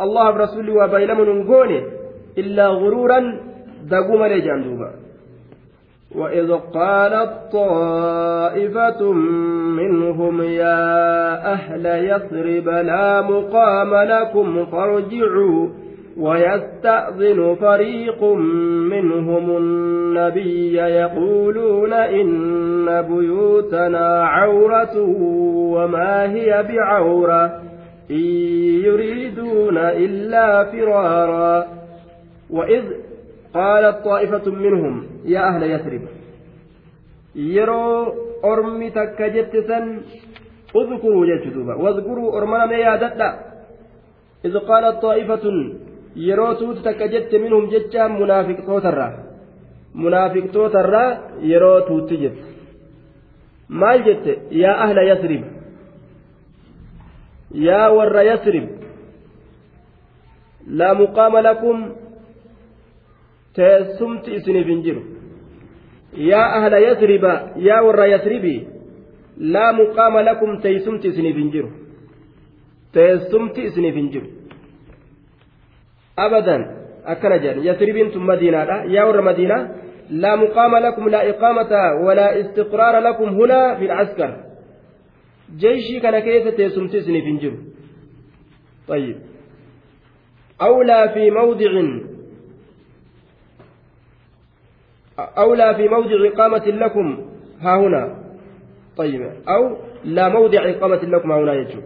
الله 0.00 0.30
برسوله 0.30 0.72
وبينما 0.72 1.24
نقول 1.24 1.82
إلا 2.38 2.66
غرورا 2.66 3.20
دقوم 3.90 4.26
لجان 4.26 4.62
دوبا. 4.62 4.90
وإذ 6.16 6.52
قالت 6.52 7.52
طائفة 7.52 9.12
منهم 9.80 10.42
يا 10.42 11.52
أهل 11.52 11.86
يثرب 11.86 12.68
لا 12.68 13.20
مقام 13.20 13.94
لكم 13.94 14.66
فارجعوا. 14.66 15.68
ويستأذن 16.16 17.56
فريق 17.60 18.24
منهم 18.92 19.56
النبي 19.56 20.74
يقولون 20.74 21.92
إن 21.92 23.02
بيوتنا 23.02 24.24
عورة 24.24 25.00
وما 25.74 26.32
هي 26.32 26.62
بعورة 26.68 27.62
إن 28.10 28.24
يريدون 28.84 29.78
إلا 29.78 30.64
فرارا. 30.64 31.66
وإذ 32.50 32.84
قالت 33.54 34.04
طائفة 34.04 34.50
منهم 34.50 35.06
يا 35.24 35.48
أهل 35.48 35.62
يثرب 35.62 36.00
يروا 37.34 38.12
أرمي 38.44 38.90
تكجتسا 38.90 40.02
اذكروا 40.76 41.26
جتدوبا 41.26 41.74
واذكروا 41.74 42.38
أرمنا 42.38 42.66
ما 42.66 42.74
يادتا 42.74 43.38
إذ 44.44 44.58
قالت 44.58 45.02
طائفة 45.02 45.72
yeroo 46.16 46.54
tuuti 46.54 46.82
takka 46.82 47.08
jette 47.08 47.38
minhum 47.38 47.70
jecha 47.70 48.08
munaafiqtootarraa 48.08 49.12
munaafiqtootarraa 49.94 51.18
yeroo 51.42 51.80
tuutti 51.80 52.16
jette. 52.16 52.44
Maal 53.68 54.02
jette? 54.04 54.38
Yaa 54.50 54.82
ahla 54.84 55.02
yasrib. 55.02 55.44
Yaa 57.54 57.90
warra 57.92 58.22
yasrib. 58.22 58.68
Laa 60.66 60.94
muqaama 60.94 61.42
lakum. 61.42 61.78
Teessumti 63.54 64.34
isiniif 64.34 64.66
hin 64.66 64.82
jiru. 64.82 65.02
Yaa 66.16 66.48
ahla 66.58 66.78
yasriba 66.78 67.32
yaa 67.56 67.82
warra 67.82 68.06
yasribii 68.06 68.66
laa 69.38 69.72
muqaama 69.72 70.22
lakum 70.22 70.60
teessumti 70.60 71.08
isiniif 71.08 71.36
hin 71.36 71.50
jiru. 71.52 71.70
Teessumti 72.92 73.64
isiniif 73.70 73.94
hin 73.94 74.10
jiru 74.12 74.39
abadan 76.26 76.62
akkana 77.12 77.36
jedhan 77.44 77.64
yasribiin 77.68 78.10
tun 78.14 78.24
madiinaadha 78.30 78.76
yaa 78.94 79.06
warra 79.08 79.22
madiinaa 79.30 79.62
لا 80.10 80.36
مقام 80.36 80.76
لكم 80.76 81.08
لا 81.08 81.30
إقامة 81.30 81.72
ولا 82.04 82.40
استقرار 82.40 82.98
لكم 82.98 83.28
هنا 83.28 83.74
في 83.78 83.84
العسكر. 83.84 84.44
جيشي 85.56 86.00
كان 86.00 86.18
كيف 86.18 86.48
تسمتسني 86.48 87.22
في 87.22 87.30
الجو 87.30 87.52
طيب. 88.88 89.16
أولى 90.62 91.10
في 91.14 91.30
موضع 91.30 91.72
أو 95.18 95.54
لا 95.54 95.72
في 95.72 95.88
موضع 95.88 96.28
إقامة 96.28 96.66
لكم. 96.66 97.26
ها 97.60 97.76
هنا. 97.76 98.02
طيب. 98.96 99.22
أو 99.48 99.76
لا 100.04 100.28
موضع 100.28 100.70
إقامة 100.70 101.02
لكم. 101.02 101.32
ها 101.32 101.38
هنا 101.38 101.54
يجب. 101.54 101.82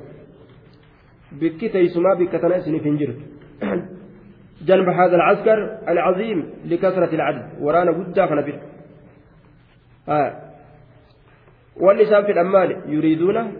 بك 1.32 1.60
تيسما 1.72 2.14
بك 2.14 2.32
تناسني 2.32 2.80
فنجرت 2.80 3.18
جنب 4.64 4.88
هذا 4.88 5.16
العسكر 5.16 5.78
العظيم 5.88 6.50
لكثرة 6.64 7.14
العدد 7.14 7.48
ورانا 7.60 7.90
قدا 7.92 8.26
فنبر 8.26 8.60
آه. 10.08 10.32
واللسان 11.80 12.24
في 12.24 12.32
الأمال 12.32 12.82
يريدون 12.86 13.52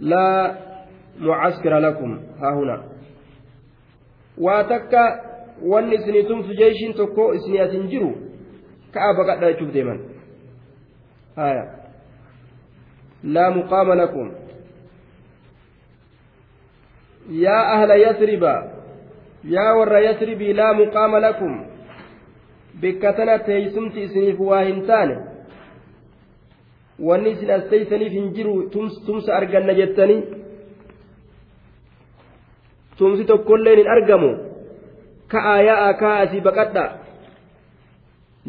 لا 0.00 0.54
معسكر 1.20 1.78
لكم 1.78 2.20
ها 2.40 2.54
هنا 2.54 2.82
واتك 4.38 4.94
isinii 5.60 6.24
tumsu 6.24 6.54
jeeshiin 6.56 6.94
tokko 6.94 7.32
isinii 7.34 7.60
asin 7.60 7.88
jiru 7.90 8.10
ka'aa 8.92 9.14
baqadha 9.14 9.50
jechuuf 9.52 9.72
deeman 9.74 9.98
laa 13.24 13.50
muqaama 13.50 13.94
lakum 13.94 14.32
yaa 17.30 17.62
ahla 17.74 17.96
yasriba 17.96 18.52
yaa 19.44 19.74
warra 19.78 20.00
yasribii 20.00 20.52
laa 20.52 20.72
muqaama 20.74 21.20
lakum 21.20 21.52
bikka 22.80 23.12
tana 23.12 23.38
teeysumti 23.38 24.02
isiniif 24.02 24.40
waa 24.50 24.62
hin 24.64 24.86
taane 24.86 25.16
wanni 27.08 27.30
isin 27.30 27.50
as 27.50 27.64
teeysaniif 27.70 28.12
hin 28.12 28.30
jiru 28.36 28.54
tumsa 29.06 29.34
arganna 29.36 29.74
jettanii 29.80 30.22
tumsi 32.98 33.24
tokkolleen 33.24 33.78
hin 33.78 33.90
argamu 33.96 34.30
ka'aa 35.34 35.58
yaa'aa 35.68 35.94
ka'aa 36.02 36.20
asii 36.26 36.40
baqadha 36.48 36.84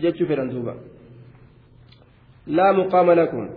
jechuu 0.05 0.27
fedhan 0.27 0.51
duuba 0.53 0.73
laa 2.57 2.73
muqaama 2.73 3.15
lakum 3.21 3.47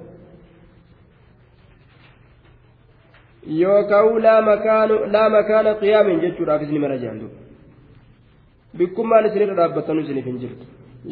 yookaan 3.47 4.23
laa 4.23 5.29
makaana 5.31 5.75
qiyaamin 5.83 6.21
jechuudhaaf 6.21 6.63
isni 6.63 6.79
mara 6.79 6.97
jaallu 7.05 7.29
bikkummaan 8.79 9.27
isinirra 9.27 9.57
dhaabbatanu 9.61 10.01
isiniif 10.01 10.27
hin 10.31 10.39
jirtu 10.45 10.65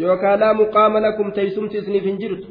yookaan 0.04 0.40
laa 0.40 0.54
muqaama 0.54 1.00
lakum 1.06 1.32
teessumti 1.32 1.78
isiniif 1.82 2.04
hin 2.10 2.18
jirtu 2.22 2.48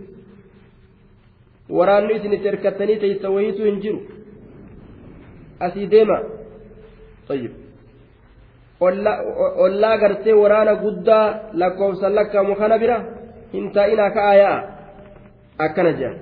waraanni 1.77 2.13
isinitti 2.19 2.47
hirkattanii 2.49 2.99
teessa 3.05 3.33
wayiitu 3.37 3.63
hin 3.69 3.81
jiru 3.81 3.99
asii 5.59 5.87
deema 5.95 6.19
طيب 7.27 7.51
ollaa 9.65 9.97
gartee 9.97 10.33
waraana 10.33 10.75
guddaa 10.75 11.25
lakkoofsan 11.53 12.15
lakkaamu 12.15 12.55
kana 12.55 12.77
bira 12.79 12.97
hin 13.53 13.71
taa'inaa 13.75 14.09
ka'aa 14.15 14.35
yaa'a 14.35 14.61
akkana 15.65 15.91
jedhan 15.99 16.17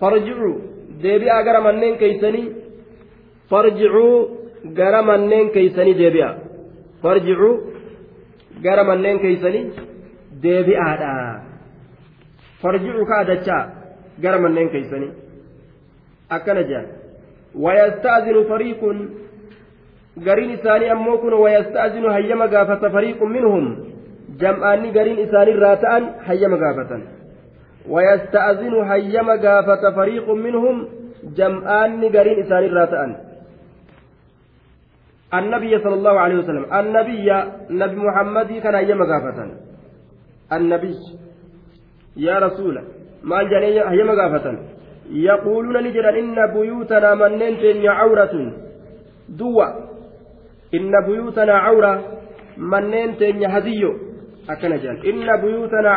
farjicuu 0.00 0.54
deebi'aa 1.02 1.42
gara 1.46 1.60
manneen 1.66 1.96
keeysanii 2.02 2.46
farjicuu 3.50 4.14
gara 4.78 5.00
manneen 5.10 5.46
keeysanii 5.56 5.96
deebi'a 6.02 6.30
farjicuu 7.02 7.52
gara 8.66 8.84
manneen 8.90 9.18
keeysanii 9.24 9.64
deebi'aadha 10.44 11.12
farjicuu 12.62 13.04
ka'a 13.10 13.24
dachaa 13.30 13.62
gara 14.22 14.38
manneen 14.44 14.68
keeysanii 14.74 15.12
akkana 16.36 16.62
jedhan 16.70 16.86
wayasta'zinu 17.64 18.40
fariiqun 18.50 18.98
gariin 20.26 20.52
isaanii 20.56 20.90
ammoo 20.96 21.18
kun 21.22 21.34
wayasta'zinu 21.44 22.08
hayyama 22.16 22.46
gaafata 22.54 22.90
fariiqun 22.96 23.30
minhum 23.36 23.64
jam'aanni 24.42 24.88
gariin 24.96 25.20
isaanirraa 25.26 25.76
ta'an 25.84 26.04
hayyama 26.28 26.56
gaafatan 26.64 27.02
wayasta'zinu 27.88 28.84
hayyama 28.84 29.36
gaafata 29.36 29.92
fariiqun 29.92 30.42
minhum 30.46 30.76
jam'aanni 31.36 32.10
gariin 32.10 32.44
isaanirraa 32.46 32.90
ta'an 32.96 33.14
النبي 35.34 35.78
صلى 35.82 35.94
الله 35.94 36.20
عليه 36.20 36.36
وسلم 36.46 36.64
النبي 36.70 37.26
نبي 37.70 37.96
محمد 38.06 38.50
كان 38.62 38.74
هيما 38.74 39.04
غافة 39.10 39.38
النبي 40.52 40.94
يا 42.16 42.38
رسول 42.38 42.74
ما 43.26 43.42
جاني 43.42 43.82
هيما 43.82 44.14
غافة 44.14 44.46
يقولون 45.10 45.76
نجرا 45.86 46.10
إن 46.22 46.38
بيوتنا 46.54 47.10
مننت 47.14 47.62
عورة 47.98 48.34
دوى 49.28 49.68
inna 50.76 51.02
buyuutanaa 51.06 51.60
cawra 51.66 52.02
manneen 52.56 53.16
teenya 53.16 53.48
hadiyyo 53.48 53.90
akkana 54.52 54.78
jedhan 54.78 54.98
inna 55.10 55.38
buyuutanaa 55.38 55.96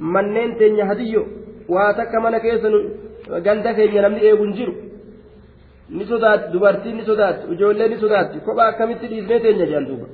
manneen 0.00 0.56
teenya 0.58 0.86
hadiyyo 0.90 1.22
waa 1.68 1.92
takka 1.94 2.20
mana 2.20 2.40
keessa 2.40 2.68
ganda 3.46 3.74
keenya 3.74 4.02
namni 4.02 4.20
eegu 4.28 4.44
hin 4.44 4.54
jiru. 4.58 4.74
Ni 5.90 6.04
sodaatti 6.04 6.52
dubartiin 6.52 6.96
ni 6.96 7.04
sodaatti 7.04 7.52
ijoollee 7.54 7.88
ni 7.88 7.96
sodaatti 8.04 8.40
kophaa 8.46 8.68
akkamitti 8.72 9.06
dhiisnee 9.10 9.40
teenya 9.44 9.66
jedhan 9.66 9.86
duuba? 9.88 10.06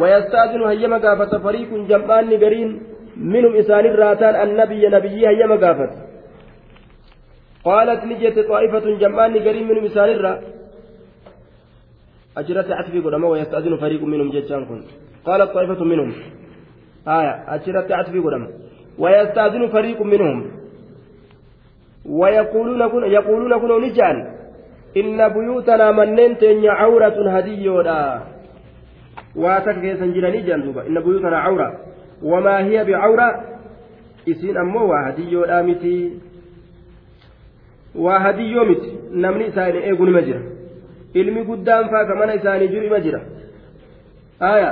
Wayastaadinu 0.00 0.64
hayyama 0.70 0.98
gaafata 1.04 1.40
fariikun 1.40 1.86
jam'aanni 1.90 2.38
gariin 2.44 2.70
minum 3.16 3.54
isaanirraa 3.62 4.06
raataan 4.06 4.36
annabiyya 4.44 4.90
nabiyyii 4.90 5.26
hayyama 5.30 5.56
gaafata. 5.64 5.98
Qaalat 7.66 8.04
ni 8.08 8.14
jette 8.22 8.42
xaa'ifatun 8.48 8.98
jam'aanni 9.02 9.40
gariin 9.46 9.66
minum 9.70 9.84
isaanirraa 9.90 10.36
achirratti 12.40 12.72
atfii 12.80 13.02
godhama 13.04 13.32
wayastaadinu 13.32 13.76
fariikun 13.82 14.10
minum 14.14 14.32
jechaan 14.36 14.64
kun. 14.68 14.80
Qaalat 15.26 15.50
xaa'ifatun 15.54 15.88
minum. 15.92 16.10
Aya 17.18 17.32
achirratti 17.54 17.92
atfii 18.00 18.24
godhama. 18.26 18.48
ويستأذن 18.98 19.68
فريق 19.68 20.02
منهم. 20.02 20.38
ويقولون 22.06 22.88
كن 22.88 23.02
يقولون 23.04 23.52
كن 23.58 23.72
نجان. 23.82 24.16
إن 24.96 25.28
بيوتنا 25.28 25.92
منين 25.92 26.38
تنيا 26.38 26.72
عورة 26.72 27.18
هديودا 27.36 28.02
واتك 29.36 29.76
كيسا 29.80 30.06
جراني 30.06 30.40
جندوبا 30.40 30.86
إن 30.86 31.00
بيوتنا 31.00 31.38
عورة. 31.38 31.68
وما 32.22 32.58
هي 32.66 32.84
بعورة؟ 32.84 33.28
إسين 34.28 34.56
أمو 34.56 34.92
هديودا 34.92 35.62
متي. 35.62 35.98
وهديو 37.94 38.64
متي. 38.64 38.92
نمني 39.12 39.50
سائل 39.50 39.76
إيقون 39.76 40.12
مجرى 40.12 40.52
ilmi 41.14 41.44
guddaan 41.44 41.90
faa 41.92 42.04
ka 42.08 42.14
mana 42.14 42.34
isaanii 42.34 42.68
jiru 42.68 42.86
ima 42.86 43.00
jira 43.00 43.20
aya 44.40 44.70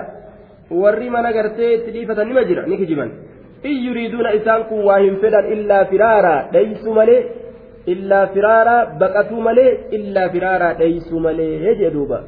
warri 0.83 1.11
mana 1.11 1.33
gartee 1.33 1.75
itti 1.75 1.93
dhiifatan 1.97 2.29
nima 2.29 2.45
jira 2.45 2.67
ni 2.67 2.79
kijiban 2.81 3.11
in 3.69 3.77
yuriiduuna 3.87 4.31
isaan 4.39 4.63
kun 4.69 4.81
waa 4.89 4.99
hin 5.05 5.17
fedhan 5.23 5.47
illaa 5.55 5.85
firaaraa 5.93 6.39
dheeysu 6.53 6.95
malee 6.99 7.21
illaa 7.95 8.27
firaaraa 8.35 8.81
baqatuu 9.03 9.41
malee 9.49 9.71
illaa 9.99 10.29
firaaraa 10.35 10.73
dheeysu 10.81 11.21
malee 11.27 11.75
jee 11.81 11.91
duuba 11.97 12.19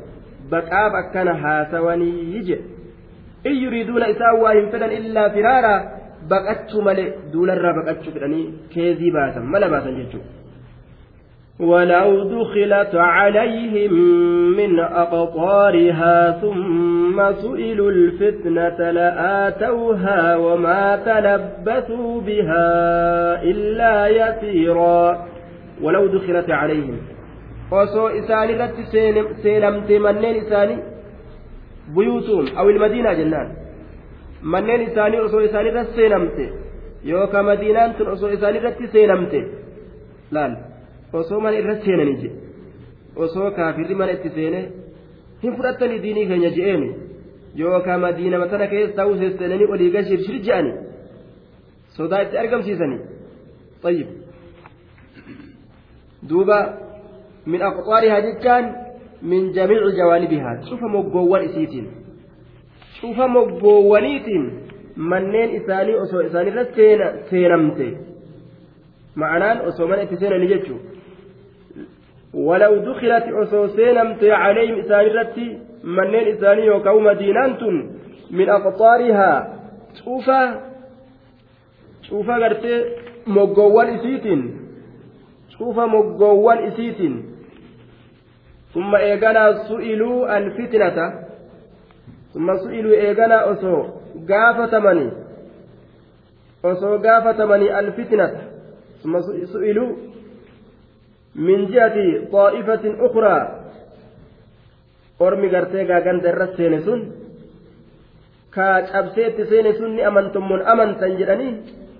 baqaaf 0.53 0.93
akkana 1.03 1.35
haasawanii 1.45 2.43
jedhe 2.51 3.51
in 3.51 3.57
yuriiduuna 3.64 4.07
isaan 4.14 4.37
waa 4.45 4.55
hin 4.59 4.68
fedhan 4.74 4.93
illaa 5.01 5.28
firaaraa 5.39 5.78
baqachuu 6.35 6.83
malee 6.89 7.09
duularraa 7.33 7.74
baqachuu 7.80 8.12
fedhanii 8.16 8.45
keezii 8.74 9.12
baasan 9.18 9.45
mala 9.55 9.68
baasan 9.74 9.95
jechuudha 10.01 10.28
ولو 11.62 12.24
دخلت 12.24 12.94
عليهم 12.94 13.92
من 14.56 14.80
أقطارها 14.80 16.40
ثم 16.40 17.32
سئلوا 17.32 17.90
الفتنة 17.90 18.90
لآتوها 18.90 20.36
وما 20.36 20.96
تلبثوا 20.96 22.20
بها 22.20 22.68
إلا 23.42 24.08
يسيرا. 24.08 25.26
ولو 25.82 26.06
دخلت 26.06 26.50
عليهم. 26.50 26.96
وسو 27.72 28.08
إسان 28.08 28.48
رت 28.60 28.74
سينم 29.42 29.80
تمنين 29.80 30.36
إسان 30.42 30.82
بيوتهم. 31.96 32.46
أو 32.58 32.70
المدينة 32.70 33.12
جنان. 33.12 33.48
منين 34.42 34.80
إسان 34.80 35.20
وسو 35.20 35.40
إسان 35.40 35.66
رت 35.66 35.86
تي 36.36 36.50
يوكا 37.04 37.42
مدينة 37.42 37.94
وسو 38.00 38.26
إسان 38.26 38.54
رت 38.54 38.78
سينم 38.92 39.26
تي 39.26 39.42
osoo 41.20 41.40
mana 41.44 41.56
irratti 41.62 41.86
seenanii 41.86 42.16
jedhe 42.22 42.36
osoo 43.24 43.50
kaafirri 43.58 43.94
mana 44.00 44.12
itti 44.18 44.30
seene 44.36 44.60
hin 45.42 45.56
fudhattanii 45.56 46.02
diinii 46.04 46.26
keenya 46.30 46.50
je'eemi 46.58 46.90
yookaan 47.62 48.00
madiinama 48.04 48.46
tana 48.52 48.66
keessa 48.74 48.96
ta'uu 49.00 49.16
seenanii 49.22 49.72
olii 49.76 49.90
gashir 49.96 50.20
shir 50.26 50.38
je'ani 50.48 50.72
sodaa 51.96 52.22
itti 52.26 52.38
argamsiisanii 52.44 53.02
طيب 53.82 54.06
دوبا 56.22 56.78
من 57.46 57.62
أقطارها 57.62 58.18
جتان 58.20 58.64
من 59.22 59.52
جميع 59.52 59.80
جوانبها 59.98 60.60
شوف 60.70 60.82
مقوان 60.82 61.42
إسيتين 61.48 61.86
شوف 63.00 63.18
مقوانيتين 63.18 64.44
manneen 64.96 65.50
isaanii 65.56 65.94
osoo 66.04 66.20
isaanirra 66.20 66.64
seenamte 67.30 67.86
ma'anaan 69.20 69.60
osoo 69.68 69.86
mana 69.88 70.02
itti 70.02 70.16
seenani 70.22 70.48
jechuudha 70.50 70.84
ولو 72.35 72.76
دخلت 72.76 73.24
أسوسينمت 73.43 74.24
عليهم 74.24 74.78
إسان 74.80 75.01
الرتي 75.01 75.59
منين 75.85 76.28
إساني 76.37 76.70
وكو 76.70 77.01
مدينة 77.01 77.62
من 78.30 78.49
أقطارها 78.49 79.59
cuufaa 80.05 80.57
cuufaa 82.09 82.39
gartee 82.41 82.78
moggoowwan 83.26 83.95
isiitiin 83.97 84.43
cuufa 85.59 85.87
moggoowwan 85.87 86.64
isiitiin 86.68 87.14
summa 88.72 89.01
eeganaa 89.01 89.64
su'iluu 89.68 90.24
alfitnata 90.24 91.12
summa 92.33 92.59
su'iluu 92.59 92.93
eeganaa 92.93 93.45
osoo 93.45 93.80
gaafatamanii 94.30 95.11
osoo 96.62 96.99
gaafatamanii 96.99 97.68
alfitnata 97.68 98.41
summa 99.03 99.22
su'iluu 99.53 99.91
min 101.35 101.66
jihati 101.70 102.07
xaa'ifatin 102.33 103.01
ukraa 103.07 103.43
ormi 105.20 105.49
gartee 105.49 105.85
gaaganda 105.91 106.28
irra 106.28 106.47
seene 106.57 106.80
sun 106.87 107.01
kaa 108.55 108.83
cabsee 108.91 109.28
itti 109.30 109.47
seene 109.51 109.72
sun 109.78 109.95
ni 109.97 110.03
amantummoon 110.11 110.62
amantan 110.72 111.16
jedhanii 111.20 111.55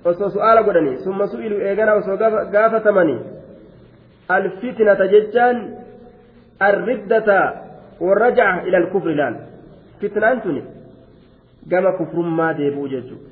osoo 0.05 0.30
su'aala 0.35 0.62
godhanii 0.66 0.99
summa 1.05 1.26
su'iluu 1.33 1.61
eeganaa 1.68 2.01
osoo 2.03 2.16
gaafatamanii 2.55 3.20
alfitnata 4.37 5.07
jechaan 5.14 5.59
arriddata 6.68 7.39
warrajaca 8.07 8.66
ila 8.66 8.78
alkufri 8.83 9.14
laal 9.20 9.37
fitnaan 10.01 10.41
tuni 10.45 10.62
gama 11.68 11.93
kufrummaa 11.93 12.53
deebi'u 12.59 12.89
jechuudha. 12.89 13.28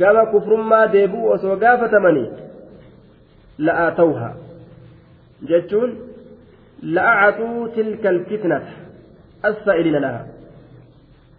Gama 0.00 0.26
kufrummaa 0.32 0.86
deebi'u 0.92 1.30
osoo 1.34 1.56
gaafatamanii 1.56 2.28
la'aa 3.66 3.90
ta'uha 4.00 4.30
jechuun 5.50 5.90
la'acatuu 6.82 7.68
tilka 7.74 8.08
alfitnata 8.08 8.72
assaa'ilina 9.50 10.00
laha. 10.00 10.20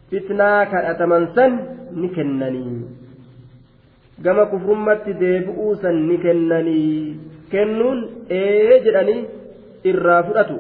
Fitnaa 0.10 0.66
kadhataman 0.72 1.28
san 1.36 1.54
ni 2.02 2.10
kennanii. 2.16 2.80
Gama 4.24 4.46
kufrummatti 4.52 5.14
deebi'uu 5.22 5.76
san 5.82 6.08
ni 6.08 6.18
kennanii. 6.18 7.20
Kennuun 7.52 8.00
ee 8.40 8.80
jedhanii 8.86 9.22
irraa 9.92 10.24
fudhatu. 10.24 10.58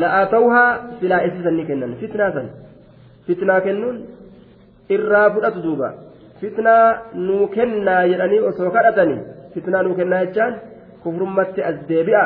La'aa 0.00 0.26
ta'uhaa 0.34 0.70
silaa 1.00 1.22
isisan 1.28 1.56
ni 1.56 1.64
kennan. 1.70 1.96
Fitnaa 2.00 2.32
san. 2.36 2.48
Fitnaa 3.26 3.60
kennuun 3.66 3.96
irraa 4.96 5.30
fudhatu 5.34 5.62
duuba. 5.66 5.92
Fitnaa 6.40 6.84
nuu 7.14 7.46
kennaa 7.56 8.02
jedhanii 8.12 8.40
osoo 8.50 8.70
kadhatanii. 8.76 9.20
Fitnaa 9.54 9.82
nuu 9.82 9.94
kennaa 10.00 10.24
jechaan 10.26 10.54
kufrummatti 11.03 11.63
as 11.69 11.75
deebi'a 11.89 12.23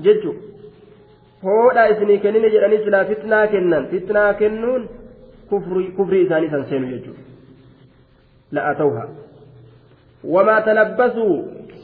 jechu 0.00 0.34
hoodhaa 1.42 1.86
isinii 1.94 2.18
kennine 2.18 2.50
jedhanii 2.50 2.84
silaa 2.84 3.04
fitnaa 3.04 3.46
kennan 3.54 3.88
fitnaa 3.94 4.34
kennuun 4.42 4.88
kufrii 5.96 6.22
isaanii 6.26 6.50
san 6.50 6.66
seenu 6.72 6.86
jechuudha 6.86 7.22
la'aa 8.58 8.74
ta'uhaa 8.82 9.08
wamaa 10.36 10.60
talabbasuu 10.70 11.34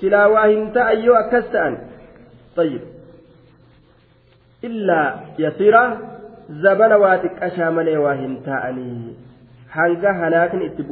silaa 0.00 0.28
waa 0.36 0.46
hin 0.46 0.70
ta'an 0.78 1.04
yoo 1.08 1.18
akkas 1.24 1.50
ta'an 1.56 1.76
طيب 2.56 2.80
إلا 4.64 5.20
يسيرا 5.38 5.98
zabana 6.62 6.96
waa 6.98 7.18
xiqqashaa 7.18 7.70
malee 7.70 7.96
waa 7.96 8.14
hin 8.14 8.36
taa'anii 8.46 9.16
hanga 9.76 10.12
halaakin 10.14 10.62
itti 10.62 10.82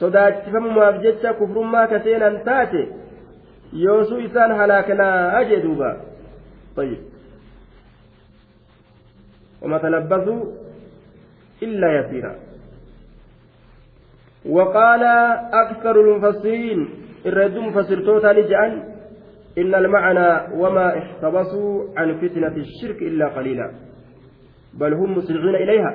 sodaachifamumaaf 0.00 1.00
jecha 1.06 1.34
kufrummaa 1.40 1.86
ka 1.86 2.00
seenan 2.08 2.40
taate 2.50 2.82
yoosuu 3.84 4.18
isaan 4.28 4.56
halaakanaa 4.60 5.44
jee 5.44 5.62
duuba. 5.62 5.96
طيب 6.76 6.98
وما 9.62 9.78
تلبثوا 9.78 10.44
إلا 11.62 11.98
يسيرا 11.98 12.34
وقال 14.46 15.02
أكثر 15.52 16.00
المفسرين 16.00 16.88
الرد 17.26 17.56
مفسرتوتا 17.56 18.26
لجأن 18.26 18.82
إن 19.58 19.74
المعنى 19.74 20.54
وما 20.54 20.98
احتبسوا 20.98 21.84
عن 21.96 22.14
فتنة 22.18 22.56
الشرك 22.56 23.02
إلا 23.02 23.28
قليلا 23.28 23.70
بل 24.74 24.94
هم 24.94 25.18
مسرعون 25.18 25.54
إليها 25.54 25.94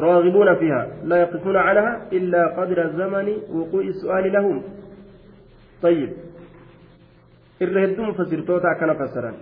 راغبون 0.00 0.54
فيها 0.54 0.88
لا 1.04 1.16
يقفون 1.16 1.56
عنها 1.56 1.92
إلا 2.12 2.46
قدر 2.46 2.78
زمن 2.96 3.28
وقوع 3.54 3.82
السؤال 3.82 4.32
لهم 4.32 4.62
طيب 5.82 6.10
الرد 7.62 8.00
مفسرتوتا 8.00 8.72
كان 8.80 8.94
فسرا 8.94 9.32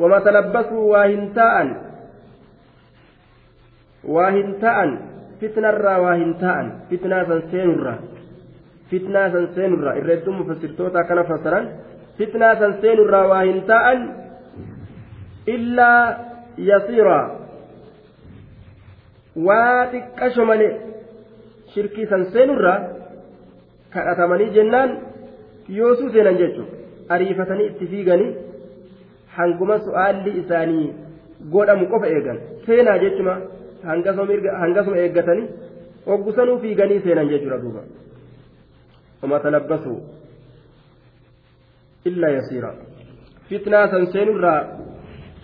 وما 0.00 0.18
تلبسوا 0.18 0.82
واهنتاء 0.92 1.56
واهنتاء 4.04 5.10
hin 5.40 6.34
ta'an 6.40 6.66
fitnaa 6.90 7.24
san 7.24 7.42
seenurraa 7.50 7.98
fitnaa 8.90 9.30
san 9.32 9.48
seenurraa 9.54 9.94
irra 10.00 10.14
hedduun 10.14 10.36
mufassirtoota 10.36 10.98
akkana 11.00 11.24
fassaran 11.24 11.68
fitnaa 12.18 12.54
san 12.60 12.74
seenurraa 12.80 13.28
waa 13.28 13.44
waa 19.36 19.86
xiqqasho 19.92 20.44
malee 20.44 20.72
shirkii 21.74 22.06
san 22.06 22.24
seenurraa 22.32 22.78
kadhatamanii 23.94 24.50
jennaan 24.56 24.98
yoosuu 25.78 26.10
seenan 26.10 26.38
jechuudha. 26.42 26.76
Ariifatanii 27.08 27.66
itti 27.66 27.86
fiiganii 27.86 28.34
hanguma 29.36 29.78
su'aalli 29.86 30.36
isaanii 30.42 30.92
godhamu 31.52 31.86
qofa 31.94 32.06
eegan. 32.16 32.38
Seenaa 32.66 32.98
jechuma. 32.98 33.40
hangasuma 33.84 34.96
eeggatanii 34.98 35.48
hoggusanuu 36.06 36.58
fiiganii 36.58 37.00
seenan 37.00 37.28
jechuudha 37.28 37.58
duuba. 37.58 37.82
Illaa 42.04 42.30
yasiira. 42.30 42.74
Fitnaa 43.48 43.88
san 43.88 44.06
seenurraa 44.12 44.60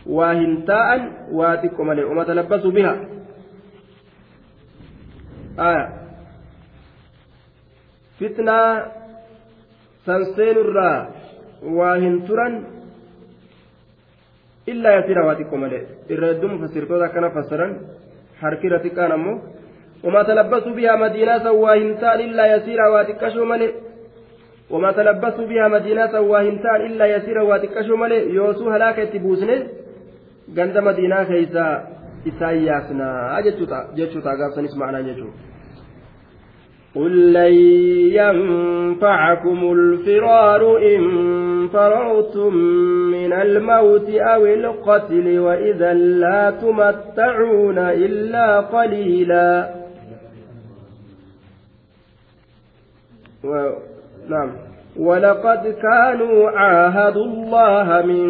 waa 0.07 0.33
hin 0.33 0.63
taa'an 0.63 1.11
waa 1.33 1.57
xiqqo 1.63 1.85
malee. 1.85 2.05
Wama 2.05 2.25
talabbasu 2.25 2.73
biha. 2.73 2.95
aya 2.95 3.16
fitnaa 8.19 8.71
san 10.07 10.25
seenurraa 10.37 11.07
waa 11.79 11.95
hin 12.05 12.23
turan 12.29 12.55
illaa 14.73 14.97
yasiira 14.99 15.27
waa 15.27 15.37
xiqqo 15.41 15.57
malee 15.65 15.83
irra 16.15 16.33
hedduu 16.33 16.49
mufassirtoota 16.55 17.05
akkana 17.09 17.31
fassaran 17.37 17.73
harkira 18.43 18.85
xiqqaan 18.87 19.13
ammoo 19.19 19.39
وما 20.05 20.23
تلبسوا 20.23 20.73
بها 20.79 20.97
مدينة 20.97 21.39
سواهنتان 21.39 22.21
إلا 22.21 22.45
يسيرا 22.57 22.87
واتكشوا 22.89 23.47
ملئ 23.53 23.73
وما 24.71 24.91
تلبسوا 24.93 25.47
بها 25.47 25.69
مدينة 25.69 26.07
سواهنتان 26.07 26.81
إلا 26.87 27.07
يسيرا 27.15 27.43
واتكشوا 27.43 27.97
ملئ 27.97 28.23
يوسو 28.39 28.71
هلاك 28.71 28.97
تبوسنه 29.13 29.59
ganda 30.57 30.81
madiinaa 30.83 31.25
keeysa 31.25 31.65
isaan 32.31 32.65
yaasnaa 32.69 33.43
jechuuta 33.43 34.37
gaafsanis 34.41 34.77
macnaa 34.77 35.03
jechuu 35.11 35.33
قل 36.97 37.33
لن 37.33 37.55
ينفعكم 38.17 39.73
الفرار 39.73 40.79
إن 40.79 41.03
فررتم 41.69 42.55
من 43.13 43.33
الموت 43.33 44.09
أو 44.11 44.47
القتل 44.47 45.39
وإذا 45.39 45.93
لا 45.95 46.51
تمتعون 46.51 47.79
إلا 47.79 48.61
قليلا. 48.61 49.75
و... 53.45 53.71
نعم. 54.29 54.66
ولقد 54.99 55.63
كانوا 55.83 56.51
عاهدوا 56.51 57.25
الله 57.25 58.07
من 58.07 58.27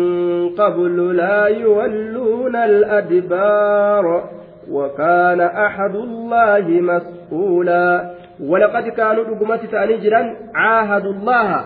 قبل 0.49 1.17
لا 1.17 1.47
يولون 1.47 2.57
الأدبار 2.57 4.31
وكان 4.71 5.41
أحد 5.41 5.95
الله 5.95 6.67
مسؤولا. 6.69 8.11
ولقد 8.41 8.89
كانوا 8.89 9.25
دقمت 9.25 9.63
تأني 9.73 9.97
جران 9.97 10.37
عاهدوا 10.55 11.13
الله. 11.13 11.65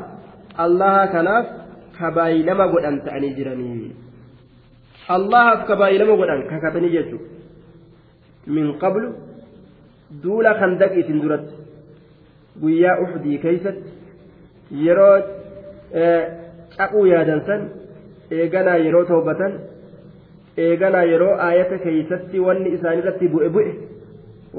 الله 0.60 1.06
كناف 1.06 1.46
كبايلما 2.00 2.64
قدان 2.72 2.96
تأني 3.04 3.28
جراني 3.38 3.90
الله 5.16 5.48
كبايلما 5.68 6.14
قدان 6.20 6.40
ككتني 6.50 6.88
جيتو 6.94 7.18
من 8.46 8.66
قبل 8.82 9.04
دولا 10.22 10.52
خندق 10.60 10.94
تندرت 11.08 11.48
guyyaa 12.62 12.96
uxdii 13.02 13.38
keeysatti 13.42 13.90
yeroo 14.70 15.16
caquu 16.76 17.06
yaadan 17.06 17.40
san 17.46 17.68
eeganaa 18.30 18.76
yeroo 18.86 19.04
toobatan 19.04 19.52
eeganaa 20.66 21.06
yeroo 21.12 21.34
aayata 21.46 21.78
keeysatti 21.84 22.44
wanni 22.46 22.74
isaanirratti 22.76 23.32
bu'e 23.34 23.48
bu'e 23.56 23.72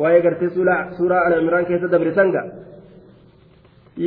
waa'ee 0.02 0.22
gartee 0.26 0.50
suuraa 0.98 1.22
al-imraan 1.28 1.66
keessa 1.72 1.92
dabre 1.94 2.14
sanga 2.20 2.44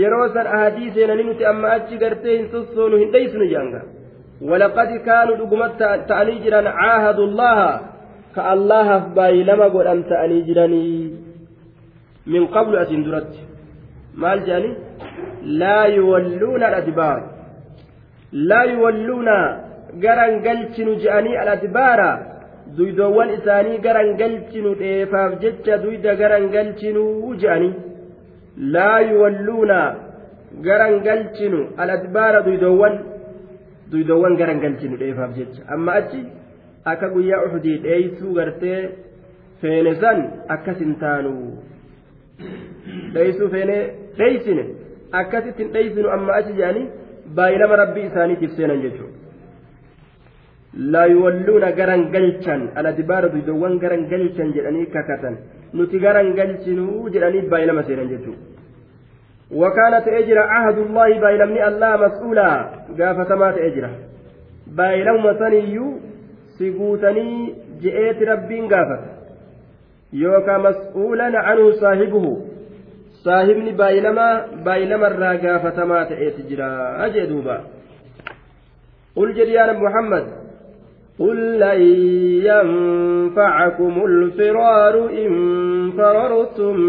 yeroo 0.00 0.28
san 0.36 0.46
ahadii 0.46 0.92
seenanii 0.94 1.28
nuti 1.30 1.50
amma 1.52 1.72
achi 1.78 1.98
gartee 2.05 2.36
hin 2.36 2.48
sossoonu 2.52 3.02
hin 3.02 3.12
dheeysinu 3.16 3.50
jaanga 3.55 3.82
walaqad 4.50 4.94
kaanuu 5.09 5.36
dhuguma 5.40 5.68
ta'anii 5.80 6.40
jiran 6.46 6.70
caahadu 6.78 7.26
llaha 7.40 7.68
ka 8.34 8.48
allahaaf 8.55 9.05
baay'ilama 9.18 9.68
godhan 9.76 10.05
ta'anii 10.12 10.42
jiranii 10.48 10.96
min 12.26 12.48
qablu 12.57 12.78
asin 12.84 13.05
duratti 13.05 13.40
maal 14.24 14.40
jedhani 14.48 14.70
laa 15.60 15.86
yuwalluuna 15.98 16.66
aladbaar 16.70 17.20
laa 18.50 18.64
yuwalluuna 18.72 19.36
garan 20.04 20.40
galchinu 20.46 20.94
je'anii 21.02 21.36
aladbaara. 21.42 22.10
Duydoowwan 22.76 23.30
isaanii 23.36 23.78
garan 23.86 24.10
galchinu 24.20 24.70
dheefaaf 24.82 25.32
jecha 25.42 25.78
duyda 25.82 26.14
garan 26.20 26.48
galchinuu 26.54 27.34
je'anii. 27.42 27.74
Laa 28.74 29.00
yuwalluuna 29.10 29.78
garan 30.66 30.94
galchinu 31.06 31.60
aladbaara 31.82 32.40
duydoowwan. 32.46 32.94
Duydoowwan 33.90 34.36
garan 34.40 34.60
galchinu 34.64 34.96
dheefaaf 35.02 35.36
jecha. 35.38 35.62
Amma 35.74 35.92
achi 36.00 36.22
akka 36.92 37.08
guyyaa 37.14 37.42
uxudii 37.46 37.78
dheeysuu 37.86 38.32
gartee 38.38 38.80
feene 39.60 39.94
san 40.00 40.18
akkasin 40.54 40.94
taanu. 41.02 41.34
Dheeysuu 43.14 43.48
feene 43.54 43.76
dheeysine 44.18 44.64
akkasittin 45.20 45.72
dheeysinu 45.74 46.14
amma 46.16 46.38
achi 46.38 46.56
jedhanii 46.60 46.86
baay'inama 47.36 47.80
rabbii 47.82 48.06
isaaniitiif 48.10 48.56
seenan 48.60 48.82
jechuudha 48.86 49.22
laa 50.94 51.06
yuwalluuna 51.14 51.70
garan 51.78 52.02
galchan 52.14 52.64
aladbaara 52.82 53.32
duydoowwan 53.34 53.78
garan 53.84 54.08
galchan 54.14 54.56
jedhanii 54.56 54.88
kakatan 54.96 55.38
nuti 55.78 56.02
garan 56.06 56.34
galchinuu 56.40 57.12
jedhanii 57.14 57.46
baay'inama 57.54 57.86
seenan 57.90 58.12
jechuudha 58.14 58.52
وكانت 59.60 60.08
أجر 60.08 60.38
عهد 60.38 60.78
الله 60.78 61.20
بايلمني 61.20 61.68
الله 61.68 61.96
مسؤولا 61.96 62.48
قافة 62.98 63.34
ما 63.34 63.50
تأجره 63.56 63.90
بايلم 64.66 65.24
سنيو 65.38 65.86
سيقوتني 66.58 67.54
جئت 67.82 68.22
ربين 68.22 68.64
قافة 68.72 68.98
يوكا 70.12 70.58
مسؤولا 70.58 71.38
عنه 71.46 71.70
صاحبني 73.25 73.72
بايلما 73.72 74.47
بايلما 74.64 75.07
الرا 75.07 75.33
قافة 75.33 75.85
ما 75.85 76.05
تأجرا 76.05 77.07
أجدوبا 77.07 77.61
قل 79.16 79.35
جريان 79.35 79.77
محمد 79.85 80.25
قل 81.18 81.59
لن 81.59 81.81
ينفعكم 82.51 84.05
الفرار 84.05 85.11
إن 85.11 85.33
فررتم 85.97 86.81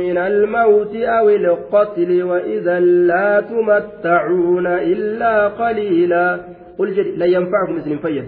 من 0.00 0.18
الموت 0.18 0.94
أو 0.96 1.28
القتل 1.28 2.22
وإذا 2.22 2.80
لا 2.80 3.40
تمتعون 3.40 4.66
إلا 4.66 5.48
قليلا 5.48 6.40
قل 6.78 6.94
جل 6.94 7.18
لن 7.18 7.32
ينفعكم 7.32 7.76
اسم 7.76 7.96
فيد 7.98 8.24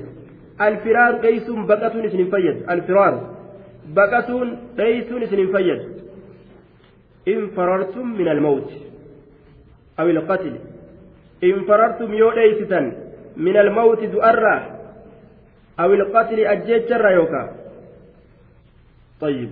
الفرار 0.61 1.15
قيس 1.15 1.51
بقة 1.51 2.07
اسم 2.07 2.31
فيد 2.31 2.71
الفرار 2.71 3.31
بقة 3.97 4.29
قيس 4.79 5.13
اسم 5.13 5.53
فيد 5.57 5.81
إن 7.28 7.48
فررتم 7.48 8.08
من 8.08 8.28
الموت 8.28 8.72
أو 10.00 10.08
القتل 10.10 10.56
إن 11.44 11.64
فررتم 11.64 12.14
يوليستا 12.14 12.82
من 13.38 13.58
الموت 13.58 14.04
دؤرة 14.04 14.80
أو 15.80 15.94
القتل 15.94 16.40
أجيتشر 16.40 17.10
يوكا 17.12 17.56
طيب 19.22 19.50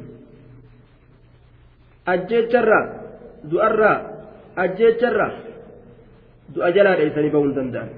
أجيتشر 2.08 2.70
دؤرة 3.44 3.94
أجيتشر 4.58 5.18
دؤ 6.56 6.70
جلال 6.70 7.00
إيساني 7.00 7.30
بون 7.30 7.54
دندان 7.54 7.90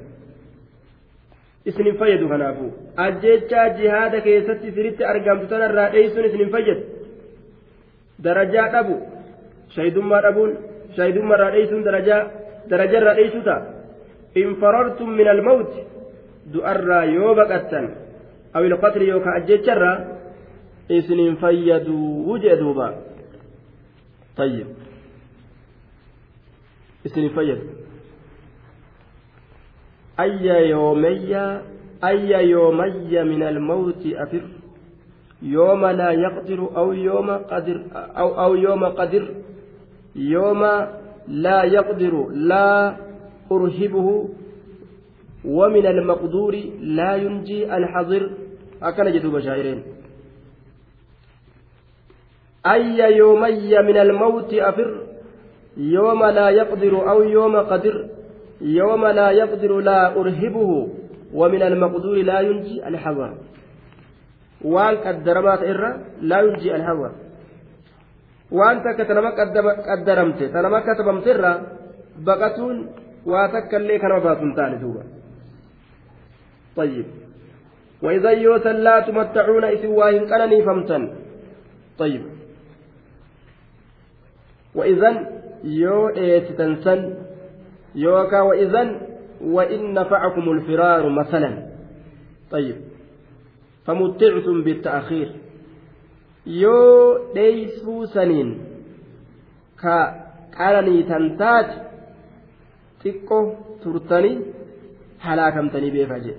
isinin 1.65 1.97
fayyadu 1.97 2.29
kanaafuu 2.29 2.71
ajjechaa 3.05 3.69
jihaada 3.79 4.21
keessatti 4.27 4.71
siritti 4.71 5.05
argamtu 5.05 5.47
tanarraa 5.51 5.89
dheeysuun 5.95 6.25
isinin 6.25 6.51
fayyadu 6.55 6.83
darajaa 8.23 8.67
dhabu 8.75 8.95
shaydummaa 9.76 10.22
dhabuun 10.26 10.56
shaydummaarraa 10.96 11.50
dheeysuun 11.56 11.84
darajaa 11.84 12.22
darajarraa 12.70 13.14
dheeysuu 13.20 13.42
ta'a 13.48 13.62
in 14.42 14.56
farartum 14.60 15.14
min 15.20 15.28
almawti 15.28 15.86
du'arraa 16.54 17.04
yoo 17.04 17.34
baqattan 17.34 17.86
aw 18.54 18.64
ilqatli 18.64 19.08
yookaan 19.08 19.36
ajjecharraa 19.42 19.96
isinin 20.88 21.36
fayyaduu 21.36 22.38
jee 22.38 22.56
duuba 22.60 22.92
tayyib 24.36 24.68
isinin 27.04 27.34
fayyadu 27.38 27.84
يومي 30.70 31.34
أي 32.04 32.30
يومي 32.50 33.22
من 33.22 33.42
الموت 33.42 34.02
أفر 34.06 34.42
يوم 35.42 35.86
لا 35.86 36.10
يقدر 36.10 36.60
أو 36.76 36.92
يوم 36.92 37.30
قدر 37.30 37.82
أو 37.94 38.28
أو 38.44 38.54
يوم 38.54 38.84
قدر 38.84 39.24
يوم 40.16 40.62
لا 41.28 41.64
يقدر 41.64 42.28
لا 42.28 42.96
أرهبه 43.52 44.28
ومن 45.44 45.86
المقدور 45.86 46.54
لا 46.80 47.16
ينجي 47.16 47.76
الحظر 47.76 48.30
أكن 48.82 49.12
جدوب 49.12 49.40
شاعرين 49.40 49.82
أي 52.66 53.16
يومي 53.16 53.78
من 53.82 53.96
الموت 53.96 54.54
أفر؟ 54.54 55.00
يوم 55.76 56.24
لا 56.24 56.48
يقدر 56.50 57.10
أو 57.10 57.22
يوم 57.22 57.56
قدر. 57.56 58.08
يوم 58.60 59.06
لا 59.06 59.30
يقدر 59.30 59.80
لا 59.80 60.16
أرهبه 60.16 60.88
ومن 61.34 61.62
المقدور 61.62 62.16
لا 62.16 62.40
ينجي 62.40 62.88
الحذر 62.88 63.34
وان 64.64 64.96
قدرمات 64.96 65.62
إرى 65.62 66.04
لا 66.20 66.40
ينجي 66.40 66.76
الحذر 68.54 68.60
وان 68.60 68.76
تكتنما 68.84 69.30
قدرمت 69.90 70.42
تنما 70.42 70.80
كتبمت 70.80 71.28
إرى 71.28 71.52
بقتون 72.18 72.76
واتك 73.26 73.74
اللي 73.74 73.98
كان 73.98 74.20
باتون 74.20 74.54
تاني 74.54 74.78
دوبا 74.78 75.02
طيب 76.76 77.06
وإذا 78.02 78.30
يوسا 78.30 78.72
لا 78.72 79.00
تمتعون 79.00 79.64
إسواهن 79.64 80.26
كانني 80.26 80.62
فمتن 80.62 81.02
طيب 81.98 82.22
وإذا 84.74 85.10
يو 85.64 86.08
إيتتنسن 86.08 87.14
يوكا 87.94 88.40
وإذن 88.40 89.00
وإن 89.40 89.94
نفعكم 89.94 90.50
الفرار 90.50 91.08
مثلا 91.08 91.50
طيب 92.50 92.76
فمتعتم 93.86 94.62
بالتأخير 94.64 95.43
يو 96.46 97.18
ديسو 97.34 98.04
سنين 98.04 98.48
كا 99.82 99.96
قالني 100.58 101.02
تنتاج 101.02 101.66
تكو 103.04 103.40
ترتني 103.82 104.32
هلاكمتني 105.20 105.90
بيفاجئ 105.90 106.36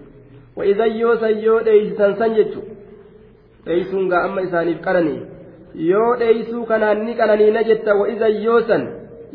وإذا 0.57 0.85
يو 0.85 1.15
سيو 1.15 1.59
ديسان 1.59 2.13
سنجتو 2.19 2.61
ديسون 3.65 4.13
أما 4.13 4.43
إسانيف 4.43 4.79
قالني 4.85 5.15
يو 5.75 6.15
ديسو 6.21 6.65
كناني 6.69 7.13
قالني 7.19 7.47
نجت 7.55 7.87
وإذا 7.99 8.27
يوسن 8.27 8.83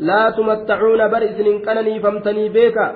لا 0.09 0.31
تمتعون 0.37 1.01
بر 1.13 1.23
إسن 1.31 1.49
كنني 1.67 1.95
فمتني 2.05 2.49
بيكا 2.49 2.87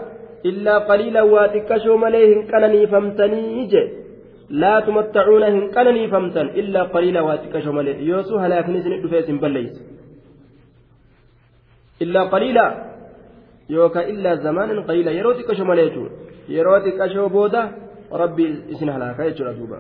إلا 0.49 0.75
قليلا 0.79 1.23
واتكشوا 1.23 1.97
مليه 2.03 2.31
كنني 2.51 2.87
فمتني 2.93 3.67
جي 3.73 4.04
لا 4.49 4.81
تمتعون 4.81 5.43
هن 5.43 5.71
كنني 5.75 6.09
فمتن 6.09 6.47
إلا 6.61 6.83
قليلا 6.83 7.21
واتكشوا 7.21 7.73
مليه 7.73 7.97
يوسو 7.97 8.37
هلاك 8.37 8.69
نسن 8.69 9.03
دفيس 9.03 9.31
بليس 9.31 9.75
إلا 12.03 12.23
قليلا. 12.23 12.95
يوكا 13.71 14.09
إلا 14.09 14.35
زمانا 14.35 14.81
قليلا. 14.81 15.11
يروتي 15.11 15.43
كشوا 15.43 15.67
مليه 15.67 16.11
يروتي 16.49 16.91
كشوا 16.91 17.29
بودا. 17.29 17.73
ربي 18.13 18.45
إسن 18.73 18.89
هلاك 18.89 19.19
يجرى 19.19 19.55
دوبا 19.55 19.79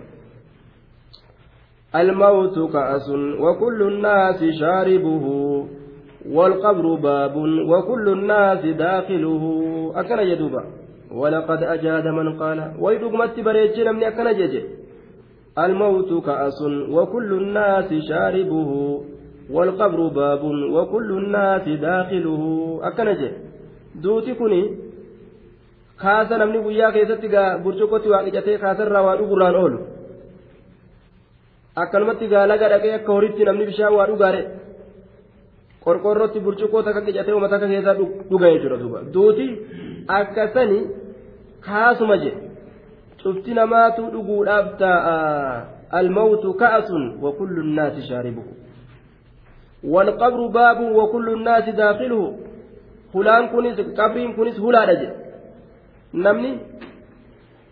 الموت 1.95 2.73
كأس 2.73 3.09
وكل 3.41 3.83
الناس 3.83 4.45
شاربه. 4.61 5.27
والقبر 6.27 6.95
باب 6.95 7.37
وكل 7.71 8.09
الناس 8.09 8.63
داخله. 8.67 9.45
أكن 9.97 10.19
يدوبا. 10.19 10.65
ولقد 11.14 11.64
أجاد 11.64 12.08
من 12.08 12.28
قال 12.40 12.60
ويدقمت 12.80 13.40
بريتشنا 13.40 13.92
من 13.92 14.04
أكن 14.04 14.28
جيجي 14.40 14.62
الموت 15.60 16.26
كأس 16.26 16.62
وكل 16.96 17.34
الناس 17.34 17.90
شاربه 18.10 18.72
والقبر 19.52 20.08
باب 20.08 20.44
وكل 20.76 21.10
الناس 21.12 21.66
داخله 21.70 22.44
أكن 22.84 23.14
جي 23.20 23.30
دوتي 24.04 24.34
كني 24.34 24.90
kaasa 26.02 26.38
namni 26.38 26.60
guyyaa 26.64 26.92
keessatti 26.96 27.28
gaa 27.34 27.58
burcuqqootti 27.64 28.12
waa 28.14 28.24
qicatee 28.26 28.58
kaasarraa 28.64 29.02
waa 29.08 29.16
dhugurraan 29.20 29.56
oolu 29.62 29.80
akkanumatti 31.84 32.30
gaa 32.34 32.46
laga 32.52 32.70
dhaqee 32.74 32.94
akka 32.98 33.12
horitti 33.18 33.48
namni 33.50 33.66
bishaan 33.70 33.98
waa 33.98 34.08
dhugaare 34.12 34.42
qorqorrootti 35.86 36.44
burcuqqoo 36.46 36.84
takka 36.88 37.02
qicatee 37.08 37.36
uummata 37.36 37.56
akka 37.60 37.72
keessaa 37.74 37.98
dhuga 38.32 38.54
jechuudha 38.54 38.80
duuba 38.84 39.00
duuti 39.16 39.48
akkasani 40.20 40.80
kaasuma 41.67 42.17
je 42.25 42.33
cufti 43.23 43.55
namaatu 43.61 44.11
dhuguudhaaf 44.15 44.67
taa'a 44.83 45.75
الموت 46.01 46.45
كأس 46.61 46.91
وكل 47.23 47.55
الناس 47.65 47.95
شاربه 48.09 48.43
والقبر 49.85 50.41
باب 50.47 50.79
وكل 50.99 51.27
الناس 51.37 51.69
داخله 51.69 52.23
hulaan 53.15 53.45
kunis 53.53 53.79
qabriin 53.99 54.35
kunis 54.37 54.57
hulaadha 54.59 54.95
jedhe 55.01 55.17
namni 56.25 56.51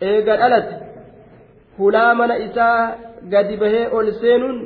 eega 0.09 0.33
dhalate 0.41 0.75
hulaa 1.79 2.11
mana 2.19 2.35
isaa 2.47 2.95
gadi 3.33 3.55
bahee 3.61 3.85
ol 3.97 4.07
seenuun 4.21 4.57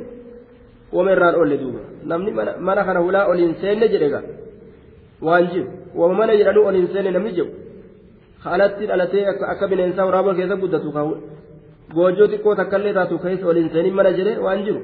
wama 0.96 1.10
irraan 1.14 1.34
oolle 1.40 1.56
duuba 1.62 1.80
namni 2.10 2.30
mana 2.66 2.84
kana 2.88 3.00
hulaa 3.06 3.26
ol 3.30 3.38
hin 3.44 3.54
seenne 3.62 3.86
jedhe 3.94 4.08
gaa 4.14 4.24
waan 5.26 5.50
jiru 5.52 5.68
wama 6.00 6.14
mana 6.20 6.38
jedhanuu 6.40 6.64
ol 6.68 6.76
hin 6.80 6.88
seenne 6.94 7.10
namni 7.16 7.32
jedhu 7.38 7.52
alatti 8.44 8.86
dhalatee 8.86 9.26
akka 9.52 9.68
bineensaa 9.68 10.06
waraabaa 10.06 10.34
keessa 10.38 10.56
guddatu 10.62 10.88
goojjoo 11.94 12.28
xiqqoo 12.32 12.54
takkaillee 12.60 12.94
taatu 12.98 13.18
keessa 13.24 13.46
ol 13.50 13.56
hin 13.60 13.70
seenin 13.74 13.94
mana 13.94 14.12
jedhe 14.20 14.38
waan 14.46 14.64
jiru 14.68 14.82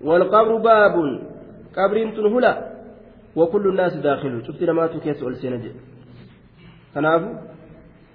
والقبر 0.00 0.56
باب 0.56 0.94
قبر 1.76 1.96
تنهلا 2.16 2.52
وكل 3.36 3.64
الناس 3.68 3.94
داخل 3.94 4.46
شفت 4.46 4.62
لما 4.62 4.86
تكيس 4.86 5.22
ألسنة 5.22 5.64
كنافو 6.94 7.30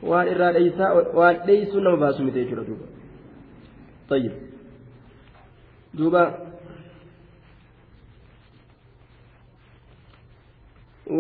waan 0.10 0.28
irraa 0.28 0.52
dheeysaa 0.56 0.94
waan 1.18 1.36
dheeysuu 1.48 1.82
nama 1.84 1.98
baasu 1.98 2.24
miti 2.24 2.40
jechuudha 2.40 2.64
duuba 2.70 2.86
طيب 4.10 4.34
duuba 5.98 6.24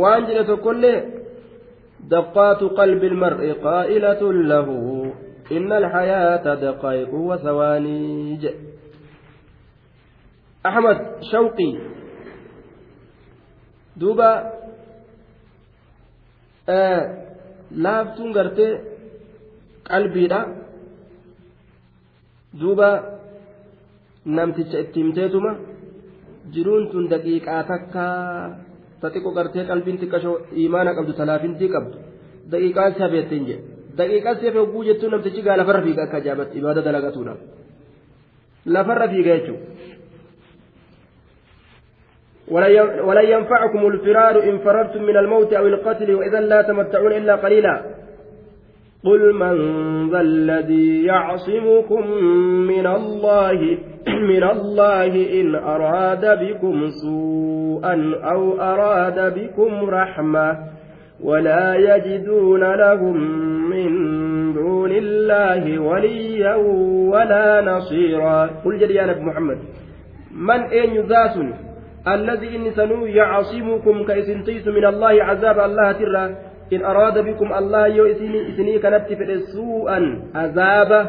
waan 0.02 0.26
jedhe 0.28 0.44
tokkollee 0.52 0.98
دقات 2.10 2.62
قلب 2.64 3.04
المرء 3.04 3.54
قائلة 3.64 4.34
له 4.34 4.68
إن 5.52 5.72
الحياة 5.74 6.56
دقائق 6.56 7.14
وثواني 7.14 8.52
أحمد 10.66 10.98
شوقي 11.32 11.72
دوبا 13.98 14.52
آه 16.70 17.24
laaftuun 17.82 18.34
gartee 18.34 18.72
qalbiidha 19.90 20.40
duuba 22.60 22.90
namticha 24.26 24.84
itti 24.84 25.00
himteetuma 25.02 25.52
jiruun 26.54 26.84
tun 26.92 27.10
daqiiqaa 27.14 27.62
takkaa 27.72 28.20
xiqqashoo 30.02 30.38
imaana 30.66 30.96
qabdu 30.98 31.14
talaafintii 31.20 31.70
qabdu 31.76 31.98
daqiiqaa 32.52 32.92
si 32.94 33.00
hafeettiin 33.06 33.46
jedhe 33.50 33.64
daqiiqaa 33.98 34.36
si 34.40 34.48
hafe 34.48 34.60
hogguu 34.60 34.84
jettuun 34.90 35.12
namtichi 35.12 35.42
gaa 35.42 35.58
lafarra 35.58 35.82
fiiga 35.86 36.04
akka 36.04 36.18
ajaa'ibatti 36.18 36.58
ibaada 36.62 36.82
dalagatuudha 36.88 37.34
lafarra 38.66 39.08
fiiga 39.14 39.38
jechuudha. 39.38 39.72
ولن 43.08 43.26
ينفعكم 43.36 43.88
الفرار 43.88 44.44
إن 44.50 44.58
فررتم 44.58 45.04
من 45.04 45.18
الموت 45.18 45.54
أو 45.54 45.68
القتل 45.68 46.16
وإذا 46.16 46.40
لا 46.40 46.62
تمتعون 46.62 47.12
إلا 47.12 47.36
قليلا 47.36 47.76
قل 49.04 49.34
من 49.34 49.56
ذا 50.12 50.22
الذي 50.22 51.04
يعصمكم 51.04 52.12
من 52.72 52.88
الله 52.88 53.78
من 54.32 54.44
الله 54.44 55.42
إن 55.42 55.56
أراد 55.56 56.40
بكم 56.40 56.90
سوءا 56.90 58.16
أو 58.24 58.62
أراد 58.62 59.34
بكم 59.40 59.90
رحمة 59.90 60.58
ولا 61.24 61.76
يجدون 61.76 62.74
لهم 62.74 63.18
من 63.70 63.90
دون 64.54 64.92
الله 64.92 65.80
وليا 65.80 66.56
ولا 67.14 67.62
نصيرا. 67.62 68.50
قل 68.66 68.80
جل 68.80 68.92
يا 68.92 69.06
نبي 69.06 69.22
محمد 69.22 69.58
من 70.32 70.62
أين 70.62 70.96
يذاسني 70.96 71.54
الذي 72.08 72.56
إن 72.56 72.72
سنو 72.72 73.06
يعصمكم 73.06 74.04
كإسن 74.04 74.44
تيس 74.44 74.68
من 74.68 74.86
الله 74.86 75.24
عذاب 75.24 75.60
الله 75.60 75.92
ترى. 75.92 76.36
إن 76.74 76.86
أراد 76.86 77.18
بكم 77.26 77.54
الله 77.54 77.88
يو 77.88 78.06
إسني 78.06 78.50
إسني 78.50 78.80
كانت 78.80 79.14
في 79.14 79.40
سوءا 79.40 80.00
عذابا 80.36 81.02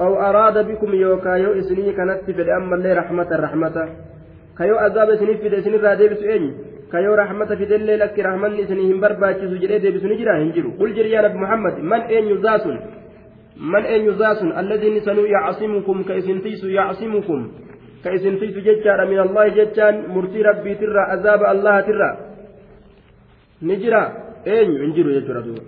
أو 0.00 0.12
أراد 0.28 0.66
بكم 0.68 0.94
يوكا 0.94 1.28
يو 1.28 1.52
إسني 1.58 1.92
كانت 1.92 2.20
في 2.26 2.32
أما 2.56 2.76
الله 2.76 2.94
رحمة 2.94 3.30
رحمة 3.32 3.88
كيو 4.58 4.76
عذاب 4.76 5.10
إسني 5.10 5.34
في 5.36 5.58
إسني 5.58 5.76
رادب 5.76 6.14
سؤالي 6.14 6.50
كيو 6.92 7.14
رحمة 7.14 7.50
في 7.58 7.64
دل 7.64 7.98
لك 7.98 8.18
رحمن 8.18 8.52
إسني 8.60 8.92
هم 8.92 9.00
برباكي 9.00 9.46
سجري 9.52 9.78
دي 9.78 9.90
بسني 9.90 10.14
جرا 10.20 10.32
هنجرو. 10.42 10.70
قل 10.80 10.94
جري 10.94 11.10
يا 11.10 11.22
نبي 11.22 11.38
محمد 11.38 11.74
من 11.90 12.00
أين 12.12 12.24
يزاس 12.32 12.66
من 13.72 13.82
أين 13.92 14.02
يزاس 14.08 14.40
الذي 14.42 15.00
سنو 15.00 15.24
يعصمكم 15.24 16.02
كإسن 16.08 16.42
تيس 16.42 16.64
يعصمكم. 16.64 17.40
tiisu 18.02 18.60
jechaadha 18.60 19.06
min 19.06 19.18
allahi 19.18 19.54
jechaan 19.54 19.96
murtii 20.14 20.42
rabbiitirra 20.42 21.02
azaaba 21.14 21.48
allahatirra 21.54 22.08
ni 23.62 23.76
jira 23.76 24.02
eenyu 24.44 24.82
hin 24.82 24.94
jiru 24.94 25.14
jechuudha 25.14 25.42
duuba 25.46 25.62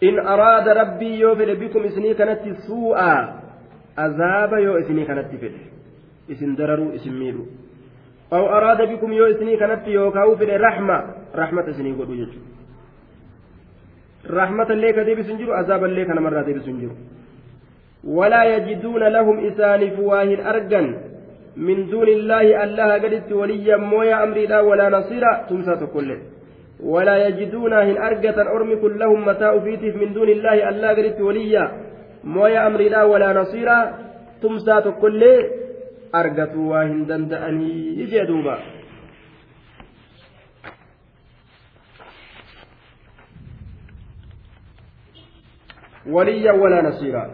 in 0.00 0.18
araada 0.18 0.74
rabbii 0.74 1.20
yoo 1.20 1.36
fedhe 1.36 1.54
bikum 1.56 1.84
isinii 1.84 2.14
kanatti 2.14 2.54
suu'a 2.66 3.28
azaaba 3.96 4.60
yoo 4.60 4.78
isinii 4.78 5.06
kanatti 5.06 5.36
fedhe 5.36 5.60
isin 6.28 6.56
dararuu 6.56 6.92
isin 6.92 7.12
miidhu 7.12 7.46
aw 8.30 8.44
araada 8.56 8.86
bikum 8.86 9.12
yoo 9.12 9.28
isinii 9.28 9.56
kanatti 9.56 9.92
yookaa'u 9.92 10.36
fedhe 10.36 10.58
raxma 10.58 11.02
raxmata 11.34 11.70
isinii 11.70 11.92
godhu 11.92 12.16
jechuudha 12.16 12.54
ka 14.94 15.04
deebisu 15.04 15.28
hin 15.28 15.38
jiru 15.38 15.52
azaaba 15.54 15.88
illee 15.88 16.04
kanamarraa 16.04 16.42
deebisu 16.42 16.66
hin 16.66 16.80
jiru 16.80 16.96
ولا 18.06 18.56
يجدون 18.56 19.02
لهم 19.02 19.46
إسانف 19.46 19.98
واهن 19.98 20.40
أرجا 20.46 20.82
من 21.56 21.86
دون 21.90 22.08
الله 22.08 22.64
الله 22.64 22.92
قدت 22.94 23.32
وليا 23.32 23.76
مويا 23.76 24.24
أمري 24.24 24.46
لا 24.46 24.60
ولا 24.60 24.88
نصيرا 24.88 25.46
تمسى 25.50 25.86
كله 25.94 26.18
ولا 26.80 27.26
يجدون 27.26 27.72
هن 27.72 27.96
أرجة 27.96 28.36
أرمك 28.36 28.84
لهم 28.84 29.26
متاع 29.26 29.58
فيتف 29.58 29.96
من 29.96 30.12
دون 30.12 30.28
الله 30.28 30.68
الله 30.68 30.90
قدت 30.92 31.20
وليا. 31.20 31.64
مويا 32.24 32.66
أمري 32.66 32.88
لا 32.88 33.02
ولا 33.04 33.32
نصيرا. 33.32 33.78
تمسى 34.42 34.92
كله 35.00 35.50
أرجة 36.14 36.54
واهن 36.56 37.06
دندأني. 37.06 37.72
يجدوبا 38.00 38.56
وليا 46.06 46.52
ولا 46.52 46.82
نصيرا. 46.82 47.24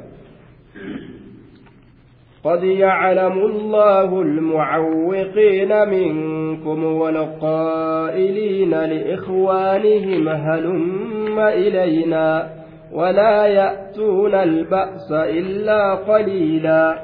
قد 2.45 2.63
يعلم 2.65 3.33
الله 3.33 4.23
المعوقين 4.23 5.89
منكم 5.89 6.85
والقائلين 6.85 8.71
لإخوانهم 8.71 10.29
هلم 10.29 11.39
إلينا 11.39 12.51
ولا 12.93 13.47
يأتون 13.47 14.35
البأس 14.35 15.13
إلا 15.13 15.95
قليلا. 15.95 17.03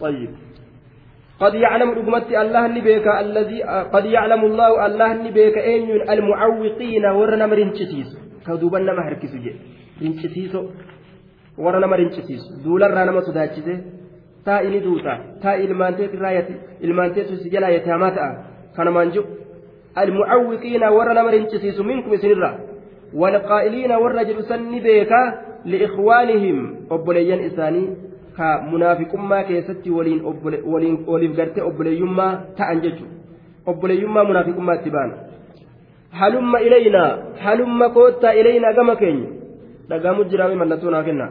طيب. 0.00 0.30
قد 1.40 1.54
يعلم 1.54 1.90
رقمت 1.90 2.26
الله 2.32 2.66
النبيك 2.66 3.06
الذي 3.20 3.62
قد 3.94 4.04
يعلم 4.04 4.44
الله 4.44 4.86
الله 4.86 5.12
النبيك 5.12 5.58
أين 5.58 5.90
المعوقين 6.10 7.04
ورنا 7.06 7.46
مرنشتيس 7.46 8.10
كذوبا 8.46 8.78
نما 8.78 9.02
هركسو 9.08 9.38
جي 9.44 9.52
رنشتيسو 10.02 10.62
nama 11.56 11.96
rincisiisu 11.96 12.64
duularraa 12.64 13.04
nama 13.04 13.22
sodaachise 13.22 13.74
taa 14.44 14.60
ini 14.62 14.80
duuta 14.80 15.18
taa 15.42 15.56
ilmaanteetu 16.80 17.36
si 17.42 17.50
jalaa 17.50 17.70
yataamaa 17.76 18.10
ta'a 18.10 18.30
kanamaan 18.76 19.12
jiru 19.14 19.26
almucawwiqiina 19.94 20.90
warra 20.90 21.14
nama 21.14 21.30
rincisiisu 21.30 21.84
minkum 21.84 22.14
isinirra 22.18 22.50
walqaa'iliina 23.22 23.98
warra 24.04 24.24
jedhu 24.24 24.42
san 24.52 24.70
ni 24.70 24.80
beekaa 24.86 25.26
liikhwaanihim 25.64 26.58
obboleeyyan 26.90 27.44
isaanii 27.48 27.88
ka 28.36 28.48
munaafiqummaa 28.70 29.42
keessatti 29.50 29.90
waliin 29.90 30.22
waliif 31.06 31.36
gartee 31.36 31.66
obboleeyyummaa 31.68 32.32
ta'an 32.60 32.82
jechuudha 32.86 33.16
obboleeyyummaa 33.74 34.24
munaafiqummaa 34.30 34.74
itti 34.80 34.90
baana 34.96 35.14
halumma 36.20 36.60
ilaynaa 36.68 37.10
halumma 37.44 37.88
koottaa 37.98 38.32
ilaynaa 38.42 38.72
gama 38.78 38.96
keenya 38.96 39.30
dhagaamu 39.88 40.24
jiraame 40.32 40.60
mallattoo 40.62 40.90
naa 40.96 41.02
kenna 41.08 41.28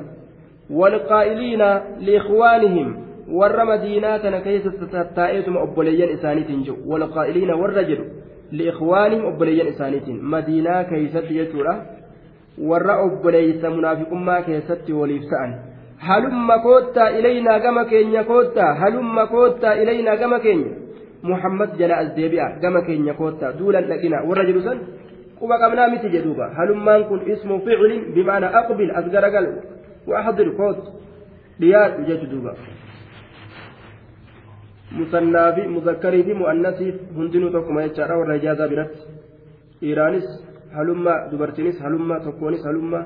tattaa'eetuma 4.94 5.64
obboleeyyan 5.66 6.14
isaaniitiin 6.18 6.64
jiru 6.68 6.78
walqaa'iliina 6.92 7.58
warra 7.64 7.84
jedhu 7.90 8.06
liikhwaanihim 8.60 9.26
obboleeyyan 9.32 9.74
isaaniitiin 9.74 10.24
madiinaa 10.36 10.84
keeysatti 10.92 11.38
jechuudha 11.40 11.76
warra 12.70 12.96
obboleeysa 13.08 13.70
munaafiqummaa 13.78 14.42
keessatti 14.48 14.94
waliif 15.00 15.28
ta'an 15.34 15.56
halumma 16.08 16.60
koottaa 16.68 17.10
ilaynaa 17.20 17.60
gama 17.60 17.86
keenya 17.92 18.24
koottaa 18.24 18.74
halumma 18.84 19.28
koottaa 19.34 19.74
ilaynaa 19.84 20.18
gama 20.24 20.40
keenya 20.40 20.72
muhammad 21.32 21.78
jala 21.80 21.98
as 22.04 22.10
deebi'a 22.16 22.50
gama 22.62 22.82
keenya 22.88 23.14
koottaa 23.14 23.54
duulan 23.60 23.90
dhaqina 23.92 24.24
warra 24.30 24.46
jedhu 24.50 24.64
san 24.68 24.80
quba 25.40 25.60
qabnaa 25.64 25.88
miti 25.94 26.10
jedhuuba 26.16 26.50
halummaan 26.58 27.06
kun 27.12 27.22
ismu 27.36 27.60
ficlin 27.68 28.02
bimaana 28.16 28.52
aqbil 28.62 28.92
as 29.02 29.06
garagal 29.16 29.48
وأحضر 30.08 30.50
كوت 30.58 31.02
dhiyaadhu 31.62 32.06
jechu 32.10 32.28
duuba 32.32 32.52
musannaa 35.00 35.50
fi 35.56 35.64
muzakkarii 35.74 36.24
fi 36.28 36.34
mu'annasii 36.42 36.94
hundinuu 37.18 37.52
tokkuma 37.56 37.84
jechaadha 37.88 38.18
warra 38.22 38.38
ijaazaa 38.40 38.70
biratti 38.72 39.02
dhiiraanis 39.82 40.28
halummaa 40.78 41.20
dubartiinis 41.32 41.82
halummaa 41.86 42.20
tokkoonis 42.28 42.64
halummaa 42.70 43.04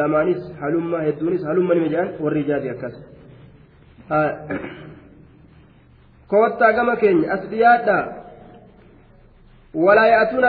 lamaanis 0.00 0.42
halummaa 0.60 1.02
hedduunis 1.08 1.44
halumma 1.50 1.74
nima 1.74 1.88
jedhan 1.94 2.10
warri 2.26 2.40
ijaazii 2.46 2.72
akkas 2.76 2.94
kowattaa 6.32 6.72
gama 6.78 6.94
keenya 7.02 7.32
as 7.36 7.42
dhiyaadha 7.50 7.98
walaa 9.86 10.08
yaa'atuun 10.12 10.44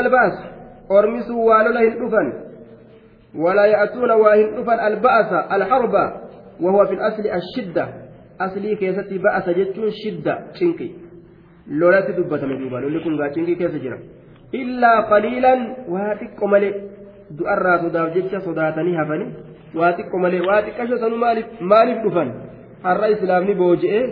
yaa'atuuna 3.36 4.16
waa 4.24 4.36
hin 4.36 4.56
dhufan 4.56 4.80
alba'asa 4.80 5.48
alharba 5.50 6.06
وهو 6.60 6.86
في 6.86 6.94
الأصل 6.94 7.24
الشدة 7.24 7.88
أصلي 8.42 8.76
كيستي 8.76 9.18
بأس 9.18 9.50
جتون 9.50 9.92
شدة 10.04 10.34
شنكي 10.60 10.92
لولا 11.72 12.00
تدبت 12.04 12.44
مدوبا 12.44 12.78
لولي 12.84 13.00
كنغا 13.00 13.32
شنكي 13.36 13.56
كيس 13.56 13.76
جرا 13.80 13.98
إلا 14.54 14.94
قليلا 15.08 15.54
واتك 15.88 16.36
du'arraa 17.38 17.78
sodaaf 17.84 18.14
jecha 18.16 18.42
sodaatanii 18.42 18.96
hafani 19.00 19.26
waa 19.80 19.92
xiqqo 19.98 20.22
malee 20.24 20.42
waa 20.50 20.62
xiqqasho 20.66 20.98
sanu 21.04 21.18
maaliif 21.72 22.00
dhufan 22.06 22.30
har'a 22.86 23.12
islaamni 23.16 23.54
booji'ee 23.62 24.04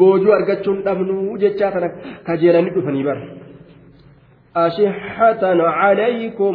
boojuu 0.00 0.32
argachuun 0.38 0.82
dhabnuu 0.86 1.38
jechaa 1.44 1.70
tana 1.74 1.88
kajeelanii 2.28 2.76
dhufanii 2.78 3.08
bara. 3.10 3.26
أشحة 4.56 5.42
عليكم 5.82 6.54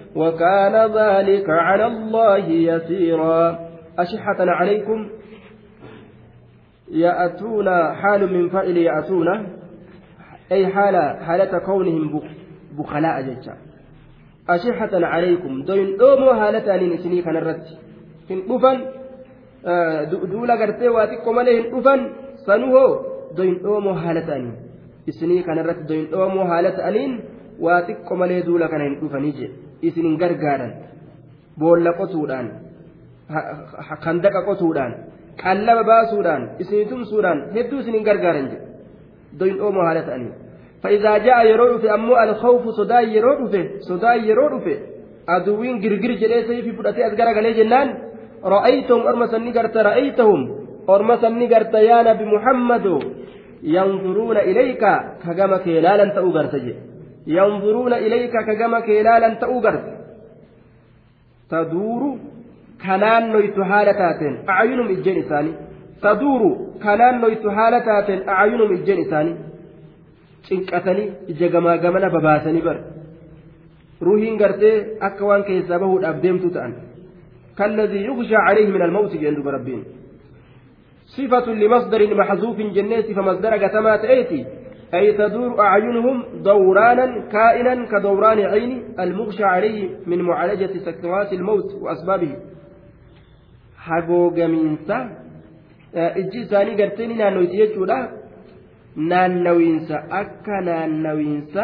وكان 0.15 0.75
ذلك 0.75 1.49
على 1.49 1.85
الله 1.85 2.45
يسيرا. 2.47 3.59
أشحة 3.99 4.39
عليكم. 4.39 5.09
يأتون 6.91 7.93
حال 7.93 8.33
من 8.33 8.49
فعل 8.49 8.77
يأتون. 8.77 9.47
أي 10.51 10.67
حال 10.67 10.95
حالة 11.25 11.59
كونهم 11.59 12.21
بخلاء 12.77 13.21
جيشا 13.21 13.55
أشحة 14.49 15.05
عليكم. 15.05 15.63
دوين 15.63 15.97
دومو 15.97 16.33
حالة 16.33 16.77
لنسني 16.77 17.19
آه، 17.19 17.23
كان 17.23 17.35
إن 18.31 18.41
أفن 18.49 18.77
دولا 20.31 20.55
قرتي 20.55 20.89
واتكم 20.89 21.39
عليهم 21.39 21.79
أفن 21.79 21.99
سنوهو. 22.35 22.99
دوين 23.37 23.61
دومو 23.61 23.95
حالة 23.95 24.37
لنسني 24.37 24.71
إسني 25.09 25.43
كان 25.43 25.59
الرد 25.59 25.85
دوين 25.87 26.09
دومو 26.09 26.45
حالة 26.45 26.87
لنسني 26.87 27.19
واتكم 27.59 28.23
عليه 28.23 28.41
دولا 28.43 28.67
كان 28.67 28.81
أفن 29.05 29.25
يجي 29.25 29.70
isinin 29.87 30.15
gargaaran 30.21 30.71
boolla 31.61 31.91
qotuudhaan 31.99 32.47
kandaqa 34.05 34.41
qotuudhaan 34.49 34.91
qallaba 35.43 35.83
baasuudhaan 35.91 36.43
isinii 36.63 36.85
tumsuudhaan 36.91 37.39
hedduu 37.55 37.79
isinin 37.83 38.03
gargaaran 38.09 38.45
jedhe 38.51 38.67
doyin 39.39 39.57
dhoomoo 39.61 39.85
haala 39.89 40.03
ta'anii 40.09 40.33
فإذا 40.83 41.17
جاء 41.17 41.39
يروح 41.53 41.81
أمو 41.93 42.13
الخوف 42.23 42.63
صدا 42.79 42.99
يروح 42.99 43.39
صدا 43.89 44.13
يروح 44.29 44.63
أدوين 45.29 45.75
جرجر 45.83 46.11
جلسة 46.21 46.61
في 46.65 46.71
فرأتي 46.77 47.05
أذكر 47.05 47.27
عليه 47.37 47.53
جنان 47.63 47.87
رأيتهم 48.55 49.01
أرمسا 49.07 49.37
نقرت 49.37 49.77
رأيتهم 49.77 50.39
أرمسا 50.89 51.29
نقرت 51.29 51.73
يا 51.73 51.97
نبي 52.07 52.25
محمد 52.35 52.85
ينظرون 53.63 54.37
إليك 54.49 54.83
كجما 55.23 55.57
كيلالا 55.65 56.05
تأوغرت 56.15 56.53
ينظرون 57.27 57.93
إليك 57.93 58.31
كجما 58.47 58.79
كيلالا 58.79 59.33
تأوغرت 59.33 59.85
تدور 61.49 62.17
كنان 62.83 63.31
نويت 63.31 63.59
حالتات 63.59 64.21
أعينهم 64.49 64.87
الجن 64.87 65.21
ثاني 65.29 65.53
تدور 66.01 66.41
كنان 66.83 67.21
نويت 67.21 67.47
حالتات 67.47 68.09
أعينهم 68.29 68.71
الجن 68.71 69.03
ثاني 69.11 69.35
cinqatanii 70.47 71.11
ija 71.31 71.47
gamaa 71.53 71.77
gamana 71.77 72.09
babaasanii 72.09 72.63
bar 72.67 72.77
ruuhiin 74.05 74.37
gartee 74.41 74.75
akka 75.07 75.27
waan 75.29 75.43
keessaa 75.49 75.79
bahuudhaaf 75.83 76.21
deemtu 76.23 76.49
ta'an 76.55 76.73
kalladii 77.59 78.05
yugshaa 78.09 78.45
calayhi 78.47 78.73
min 78.75 78.85
almawti 78.87 79.21
jeen 79.23 79.35
duba 79.39 79.57
rabbiin 79.57 79.83
صفة 81.17 81.47
لمصدر 81.53 82.15
محذوف 82.15 82.57
جنات 82.57 83.07
فمصدر 83.11 83.57
كما 83.57 83.95
تأتي 83.97 84.45
أي 84.93 85.13
تدور 85.13 85.59
أعينهم 85.59 86.23
دورانا 86.43 87.05
كائنا 87.31 87.85
كدوران 87.91 88.39
عين 88.39 88.71
المغشى 88.99 89.43
عليه 89.43 89.89
من 90.07 90.21
معالجة 90.21 90.73
سكرات 90.85 91.33
الموت 91.33 91.73
وأسبابه 91.81 92.33
حقوق 93.77 94.37
منسى 94.37 95.09
ijji 96.19 96.39
isaanii 96.41 96.75
garteenii 96.75 97.15
naannoyti 97.19 97.57
jechuudha 97.57 97.97
naannawiinsa 98.95 99.97
akka 100.19 100.61
naannawiinsa 100.67 101.63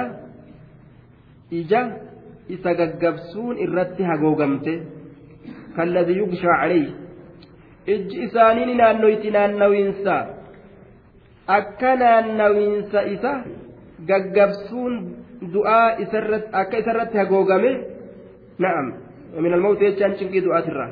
ija 1.59 1.81
isa 2.55 2.73
gaggabsuun 2.79 3.57
irratti 3.65 4.03
hagoogamte 4.03 4.73
kalladii 5.75 6.17
yugshaa 6.17 6.57
calayhi 6.61 6.95
ijji 7.95 8.23
isaanii 8.27 8.65
ni 8.65 8.75
naannoyti 8.81 9.31
naannawiinsa 9.37 10.15
akka 11.47 11.95
naannawiinsa 11.95 13.03
isa 13.15 13.31
gaggabsuun 14.07 14.93
du'aa 15.53 15.97
akka 16.61 16.77
isarratti 16.77 17.17
hagoogame 17.17 17.71
na'am. 18.59 18.87
Min 19.41 19.53
almawti 19.53 19.85
jechaan 19.85 20.15
cinqii 20.19 20.43
du'aatirraa 20.45 20.91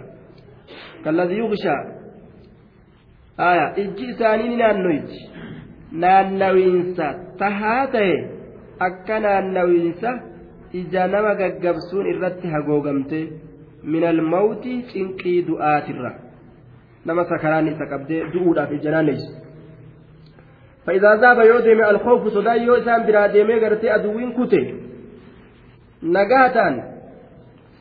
kalladii 1.03 1.37
yugshaa 1.37 1.81
aya 3.37 3.65
ijji 3.83 4.05
isaanii 4.13 4.49
ni 4.49 4.57
naannoyti 4.61 5.19
naannawiinsa 6.03 7.07
tahaa 7.41 7.87
ta'e 7.95 8.15
akka 8.87 9.19
naannawiinsa 9.25 10.13
ija 10.81 11.07
nama 11.07 11.33
gaggabsuun 11.41 12.11
irratti 12.13 12.53
hagoogamte 12.55 13.19
min 13.95 14.03
almawti 14.11 14.75
cinqii 14.91 15.39
du'aatirra 15.49 16.11
nama 17.05 17.25
sakaraan 17.31 17.67
isa 17.73 17.89
qabdee 17.93 18.21
du'uudhaaf 18.33 18.71
ija 18.77 18.95
naanneysu 18.95 19.44
فإذا 20.85 21.15
ذهب 21.15 21.39
يودم 21.39 21.83
الخوف 21.83 22.27
صدا 22.27 22.53
يوسام 22.53 23.05
برا 23.05 23.27
ديمي 23.27 23.53
غرتي 23.53 23.95
أدوين 23.95 24.31
كتي 24.37 24.73
نجاتا 26.03 26.67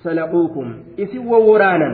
سلقوكم 0.02 0.82
إسي 0.98 1.18
وورانا 1.18 1.90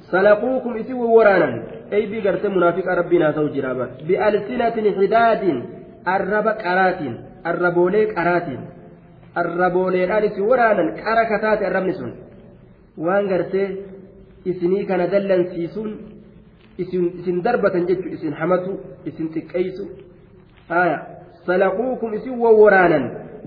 سلقوكم 0.00 0.76
إسي 0.76 0.92
وورانا 0.92 1.62
أي 1.92 2.06
بغرت 2.06 2.46
منافق 2.46 2.86
ربنا 2.88 3.30
زوج 3.30 3.58
رابا 3.58 3.86
بألسنة 4.08 4.76
حداد 4.98 5.42
الرب 6.08 6.48
قرات 6.48 7.00
الربولي 7.46 8.04
قرات. 8.04 8.48
الربولي 9.38 10.18
ألس 10.18 10.38
ورانا 10.38 10.84
قركتات 11.06 11.60
الرب 11.62 11.90
سن 11.98 12.12
وان 12.98 13.24
غرتي 13.30 13.76
إسني 14.48 14.84
كان 14.84 15.10
دلن 15.10 15.42
سيسون. 15.54 15.90
isin 16.78 17.42
darbatan 17.42 17.90
jechuun 17.90 18.12
isin 18.14 18.32
hamatu 18.40 18.78
isin 19.10 19.26
xiqqeessu 19.34 19.84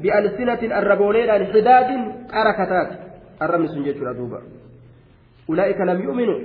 bi'alsinatin 0.02 0.72
arrabooleedhaan 0.80 1.46
hidaadin 1.54 2.02
qara 2.34 2.54
kataati 2.60 2.96
arrabni 3.40 3.68
sun 3.74 3.86
jechuudha 3.86 4.14
duuba 4.18 4.40
ulaa'ika 5.48 5.86
lam 5.86 6.04
yu'minu 6.08 6.36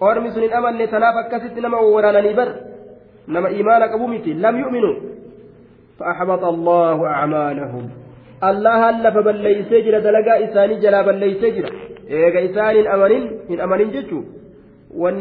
ormi 0.00 0.32
sun 0.34 0.42
hin 0.46 0.56
amanne 0.60 0.86
tanaaf 0.94 1.16
akkasitti 1.22 1.60
nama 1.60 1.82
wawwaraananii 1.82 2.34
bar 2.40 2.48
nama 3.26 3.48
imaana 3.60 3.88
qabu 3.88 4.08
miti 4.08 4.34
lam 4.34 4.58
yu'minu 4.64 4.92
فأحبط 5.98 6.44
الله 6.44 7.06
أعمالهم 7.06 7.84
الله 8.44 8.78
هلف 8.88 9.16
بليس 9.26 9.70
جرى 9.84 10.00
دلقا 10.00 10.34
إساني 10.44 10.74
جلا 10.82 11.02
بليس 11.06 11.42
جرى 11.56 11.70
إيغا 12.10 12.40
إسان 12.50 12.76
أمنين 12.94 13.24
إن 13.50 13.58
أمنين 13.60 13.90
جتشو 13.94 14.20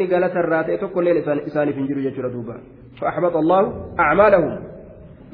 galata 0.09 0.39
irraa 0.41 0.64
ta'e 0.66 0.78
tokkolleen 0.78 1.18
isaaniif 1.45 1.78
hin 1.78 1.88
jiru 1.88 2.01
jechuudha 2.01 2.34
duuba 2.34 2.57
فأحبط 2.99 3.36
الله 3.36 3.64
أعمالهم 3.99 4.53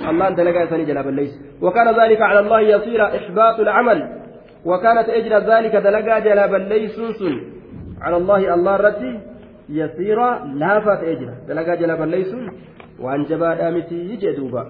الله 0.10 0.28
أنت 0.28 0.40
لقى 0.40 0.64
إنسان 0.64 0.86
جلاب 0.86 1.08
الليس. 1.08 1.42
وكان 1.62 2.02
ذلك 2.02 2.22
على 2.22 2.40
الله 2.40 2.60
يصير 2.60 3.06
إحباط 3.06 3.60
العمل. 3.60 4.10
وكانت 4.66 5.10
أجر 5.10 5.38
ذلك 5.38 5.76
دلقى 5.76 6.22
جلاب 6.22 6.56
الليس 6.56 6.96
سن. 6.96 7.42
على 8.02 8.18
الله 8.18 8.54
الله 8.54 8.76
رتي 8.76 9.20
يصير 9.70 10.20
لافت 10.56 11.04
أجر 11.04 11.34
دلقى 11.48 11.78
جلاب 11.78 12.02
الليس 12.02 12.36
وأن 13.00 13.24
جبال 13.24 13.62
آمتي 13.62 13.96
يجدوبا 13.96 14.66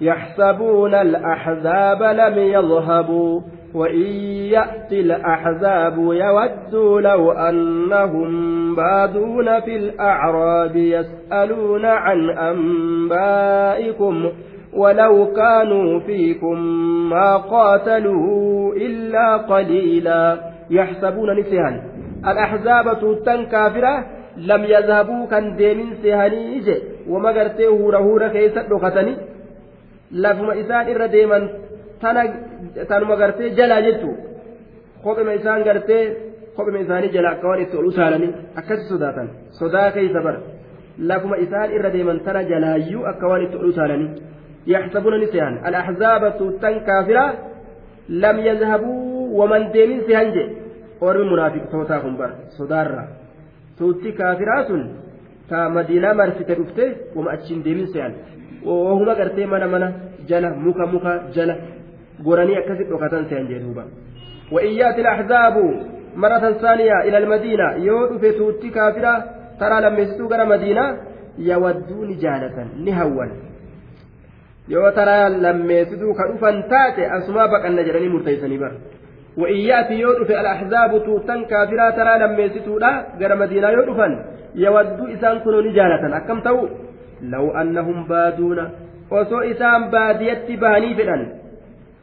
يحسبون 0.00 0.94
الأحزاب 0.94 2.02
لم 2.02 2.38
يذهبوا 2.38 3.40
وإن 3.74 4.06
يأتي 4.56 5.00
الأحزاب 5.00 5.98
يودوا 5.98 7.00
لو 7.00 7.32
أنهم 7.32 8.74
بادون 8.74 9.60
في 9.60 9.76
الأعراب 9.76 10.76
يسألون 10.76 11.84
عن 11.84 12.30
أنبائكم. 12.30 14.32
ولو 14.72 15.32
كانوا 15.32 16.00
فيكم 16.00 16.58
ما 17.10 17.36
قاتلوا 17.36 18.74
إلا 18.74 19.36
قليلا 19.36 20.38
يحسبون 20.70 21.38
نسيان 21.38 21.82
الأحزاب 22.26 23.00
توتن 23.00 23.46
كافرة 23.46 24.06
لم 24.36 24.64
يذهبوا 24.64 25.26
كان 25.26 25.56
ديمين 25.56 25.94
سيهاني 26.02 26.62
وما 27.08 27.30
قرتي 27.30 27.66
هورا 27.66 27.98
هورا 27.98 28.28
كيسا 28.28 28.62
دقتني 28.62 29.16
لفما 30.12 30.60
إسان 30.60 30.84
إر 30.94 31.06
ديما 31.06 31.48
tanuma 32.88 33.16
gartee 33.16 33.50
jalaa 33.50 33.82
jechuun 33.82 34.16
kophema 35.02 35.32
isaan 35.32 35.64
gartee 35.64 36.16
kophema 36.56 36.78
isaanii 36.78 37.08
jala 37.16 37.30
akka 37.30 37.48
waan 37.48 37.62
itti 37.62 37.76
ol 37.76 37.86
utaalanii 37.86 38.32
akkasi 38.60 38.88
sodaatan 38.88 39.30
sodaa 39.58 39.90
keessa 39.96 40.22
bara 40.22 40.40
lafuma 40.98 41.36
isaan 41.36 41.74
irra 41.78 41.90
deeman 41.96 42.20
tana 42.20 42.42
jalaayyuu 42.50 43.04
akka 43.12 43.28
kaafiraa 46.86 47.32
lam 48.08 48.38
yazhabuu 48.48 49.38
waman 49.38 49.72
deemin 49.72 50.02
sehan 50.06 50.32
je 50.32 50.44
ormi 51.00 51.24
munaafiqtootaa 51.32 52.00
kun 52.00 52.16
bara 52.16 52.34
sodaarraa 52.58 53.06
tuutti 53.78 54.12
kaafiraa 54.12 54.64
sun 54.64 54.82
taa 55.48 55.68
madiinaa 55.68 56.14
marsite 56.14 56.54
dhufte 56.54 56.84
wama 57.16 57.30
achiin 57.36 57.64
deemin 57.64 57.88
sehan 57.94 58.14
wahuma 58.66 59.14
gartee 59.14 59.46
mana 59.46 59.66
mana 59.74 59.88
jala 60.28 60.50
muka 60.66 60.86
muka 60.86 61.12
jala 61.36 61.54
goranii 62.24 62.60
akkasitti 62.60 62.92
dhokatan 62.92 63.28
se'an 63.30 63.48
jee 63.48 63.62
duuba 63.64 63.84
وإن 64.52 64.68
يأتي 64.68 65.00
الأحزاب 65.00 65.56
مرة 66.16 66.52
ثانية 66.52 66.92
إلى 67.04 67.18
المدينة 67.18 67.72
يود 67.72 68.16
في 68.20 68.32
توتي 68.32 68.70
كافرة 68.70 69.24
ترى 69.60 69.80
لما 69.80 70.02
غير 70.30 70.46
مدينة 70.46 70.96
يودون 71.38 72.16
جالة 72.16 72.66
نهوان 72.84 73.30
yoo 74.74 74.90
taraa 75.00 75.28
lammeessituu 75.44 76.14
ka 76.14 76.28
dhufan 76.30 76.62
taate 76.72 77.10
asumaa 77.18 77.48
baqanna 77.56 77.88
jedhanii 77.88 78.14
murteeysanii 78.14 78.62
bara. 78.64 78.76
وإن 79.38 79.56
يأتي 79.56 80.06
في 80.26 80.40
الأحزاب 80.40 81.04
توتن 81.04 81.44
كافرة 81.44 81.90
ترى 81.90 82.18
لميستودا 82.18 83.06
غير 83.18 83.36
مدينة 83.36 83.94
فن 83.98 84.12
يود 84.54 85.00
إسان 85.14 85.38
كنوا 85.38 85.62
نجالة 85.62 86.16
أكم 86.16 86.40
تو 86.40 86.68
لو 87.22 87.50
أنهم 87.50 88.08
بادون 88.08 88.58
وسو 89.10 89.38
إسان 89.40 89.90
بادية 89.90 90.56
باني 90.62 90.94
فدن 90.94 91.22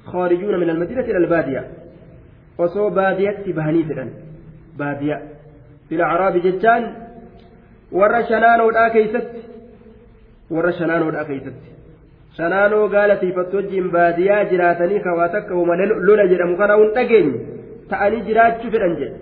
خارجون 0.06 0.60
من 0.60 0.70
المدينة 0.70 1.02
إلى 1.02 1.18
البادية 1.18 1.64
وصو 2.58 2.90
بادية 2.90 3.44
بهني 3.58 3.84
فدن 3.84 4.10
بادية 4.80 5.18
في 5.90 5.96
الأعراب 5.96 6.38
جتان 6.38 6.84
ورى 7.92 8.24
شنانو 8.30 8.70
الآ 8.70 8.88
كيست 8.88 9.32
ورى 10.52 10.72
شنانو 10.80 11.10
الآ 11.10 11.24
كيست 11.24 11.75
shanaanoo 12.38 12.88
gaala 12.96 13.16
tiifattu 13.24 13.56
wajjiin 13.60 13.92
baadiyyaa 13.98 14.44
jiraatanii 14.54 15.00
kawaa 15.08 15.30
takka 15.36 15.56
uma 15.64 15.76
lola 16.08 16.28
jedhamu 16.32 16.58
kana 16.62 16.74
hun 16.80 16.90
dhageenye 16.98 17.40
ta'anii 17.92 18.22
jiraachuu 18.30 18.72
fedhan 18.78 18.96
jedhe 19.02 19.16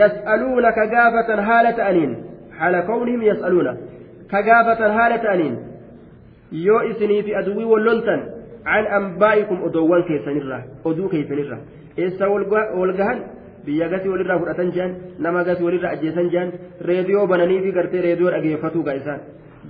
yas'aluuna 0.00 0.72
ka 0.78 0.84
gaafatan 0.94 1.40
haala 1.48 1.72
ta'aniin 1.80 2.12
haala 2.58 2.82
kawnihim 2.90 3.22
yas'aluuna 3.30 3.72
ka 4.34 4.42
gaafatan 4.50 4.92
haala 4.98 5.18
ta'aniin 5.26 5.56
yoo 6.66 6.82
isinii 6.92 7.22
fi 7.30 7.34
aduwwii 7.42 7.72
walloltan 7.74 8.22
عن 8.66 8.84
أنبائكم 8.98 9.58
أدوان 9.66 10.02
كيسنرة 10.08 10.58
أدو 10.86 11.08
كيسنرة 11.08 11.58
إيسا 11.98 12.26
والجهل 12.80 13.18
biyya 13.66 13.88
gasii 13.92 14.08
walirraa 14.08 14.38
fudhatan 14.40 14.68
jehan 14.72 14.92
nama 15.24 15.44
gasii 15.44 15.64
walirraa 15.64 15.90
ajjeesan 15.96 16.28
jehan 16.32 16.52
reediyoo 16.88 17.26
bananii 17.32 17.60
fi 17.64 17.72
gartee 17.76 18.00
reediyoo 18.06 18.30
dhageeffatuu 18.34 18.82
gaa 18.86 18.94
isaan 19.00 19.20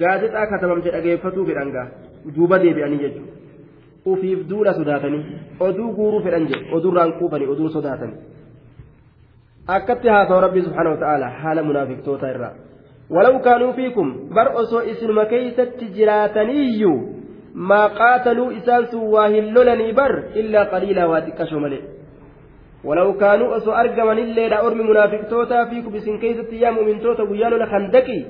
gaazexaa 0.01 0.47
katabamte 0.53 0.95
dhageeffatuu 0.95 1.47
fedhan 1.51 1.73
gaa 1.77 1.87
duuba 2.37 2.59
deebi'anii 2.65 3.03
jechuudha 3.05 3.33
ufiif 4.13 4.49
duula 4.51 4.75
sodaatanii 4.81 5.23
oduu 5.69 5.93
guuruu 6.01 6.25
fedhan 6.27 6.49
jedhe 6.51 6.75
oduurraan 6.79 7.15
quufanii 7.21 7.53
oduu 7.55 7.71
sodaatanii 7.77 8.19
akkatti 9.77 10.13
haasa'u 10.17 10.43
rabbii 10.47 10.67
subhaanahu 10.67 10.97
wa 10.97 11.01
ta'aala 11.05 11.31
haala 11.45 11.69
munaafiqtoota 11.71 12.35
irraa 12.35 12.53
walaw 13.17 13.35
kaanuu 13.47 13.73
fiikum 13.81 14.13
bar 14.37 14.49
osoo 14.65 14.83
isinuma 14.93 15.25
keeysatti 15.33 15.93
jiraataniiyyuu 15.97 16.99
ما 17.55 17.87
قاتلوا 17.87 18.57
إسانس 18.59 18.95
واهن 18.95 19.45
لولني 19.55 19.93
بر 19.93 20.19
إلا 20.37 20.63
قليلا 20.63 21.07
واتكشوا 21.07 21.61
ملئ 21.61 21.81
ولو 22.85 23.17
كانوا 23.17 23.57
أسو 23.57 23.73
أرقمن 23.73 24.19
إلا 24.19 24.67
أرمي 24.67 24.83
منافق 24.83 25.23
توتا 25.29 25.65
فيكم 25.65 25.93
بسن 25.93 26.19
كيسة 26.19 26.51
يا 26.53 26.71
مؤمن 26.71 27.01
توتا 27.01 27.23
ويالو 27.23 27.57
لخندكي 27.57 28.27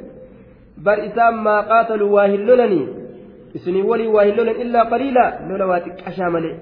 بر 0.85 1.07
إسام 1.07 1.45
ما 1.45 1.61
قاتلوا 1.61 2.11
واهن 2.11 2.41
لولني 2.47 2.83
إسني 3.57 3.83
ولي 3.83 4.07
واهن 4.07 4.35
لولن 4.37 4.57
إلا 4.63 4.83
قليلا 4.83 5.27
لولا 5.49 5.65
واتكشا 5.65 6.27
ملئ 6.35 6.55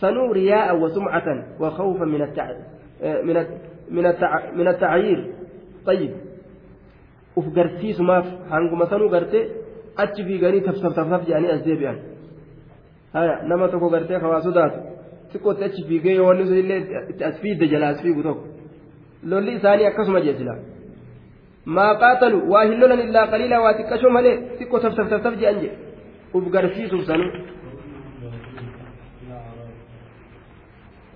سنوا 0.00 0.32
رياء 0.32 0.76
وسمعة 0.76 1.28
وخوفا 1.60 2.04
من 2.04 2.22
التع... 2.22 2.46
من 3.26 3.36
من 3.90 4.06
التع... 4.06 4.30
من 4.58 4.68
التعيير 4.68 5.20
طيب 5.86 6.12
وفقرسيس 7.36 8.00
ماف 8.00 8.26
هانكم 8.50 8.84
سنوا 8.84 9.10
قرتي 9.10 9.42
achi 9.96 10.24
fiiganii 10.24 10.60
tafsaf 10.60 11.22
jedhanii 11.26 11.50
as 11.56 11.62
deebi'an 11.64 11.98
haya 13.12 13.42
nama 13.48 13.68
tokko 13.68 13.88
gartee 13.94 14.18
hawaa 14.24 14.40
sodaatu 14.46 14.78
xiqqootti 15.32 15.64
achi 15.68 15.82
fiigee 15.88 16.14
yoo 16.18 16.26
wanni 16.26 16.44
illee 16.62 16.80
itti 17.10 17.24
as 17.30 17.36
fiidde 17.42 17.68
jala 17.72 17.88
as 17.88 18.02
fiigu 18.02 18.22
tokko 18.22 18.44
lolli 19.30 19.52
isaanii 19.58 19.86
akkasuma 19.90 20.20
jeesila 20.26 20.54
qaatalu 22.02 22.50
waa 22.52 22.64
hin 22.64 22.80
lolan 22.80 23.00
illaa 23.00 23.26
qaliila 23.26 23.60
waa 23.60 23.74
xiqqashoo 23.78 24.10
malee 24.10 24.36
xiqqoo 24.58 24.80
tafsaf 24.80 25.08
tafsaf 25.10 25.34
jedhan 25.40 25.60
jedhe 25.62 25.76
uf 26.34 26.50
garsiisuuf 26.50 27.06
sanuu 27.06 27.32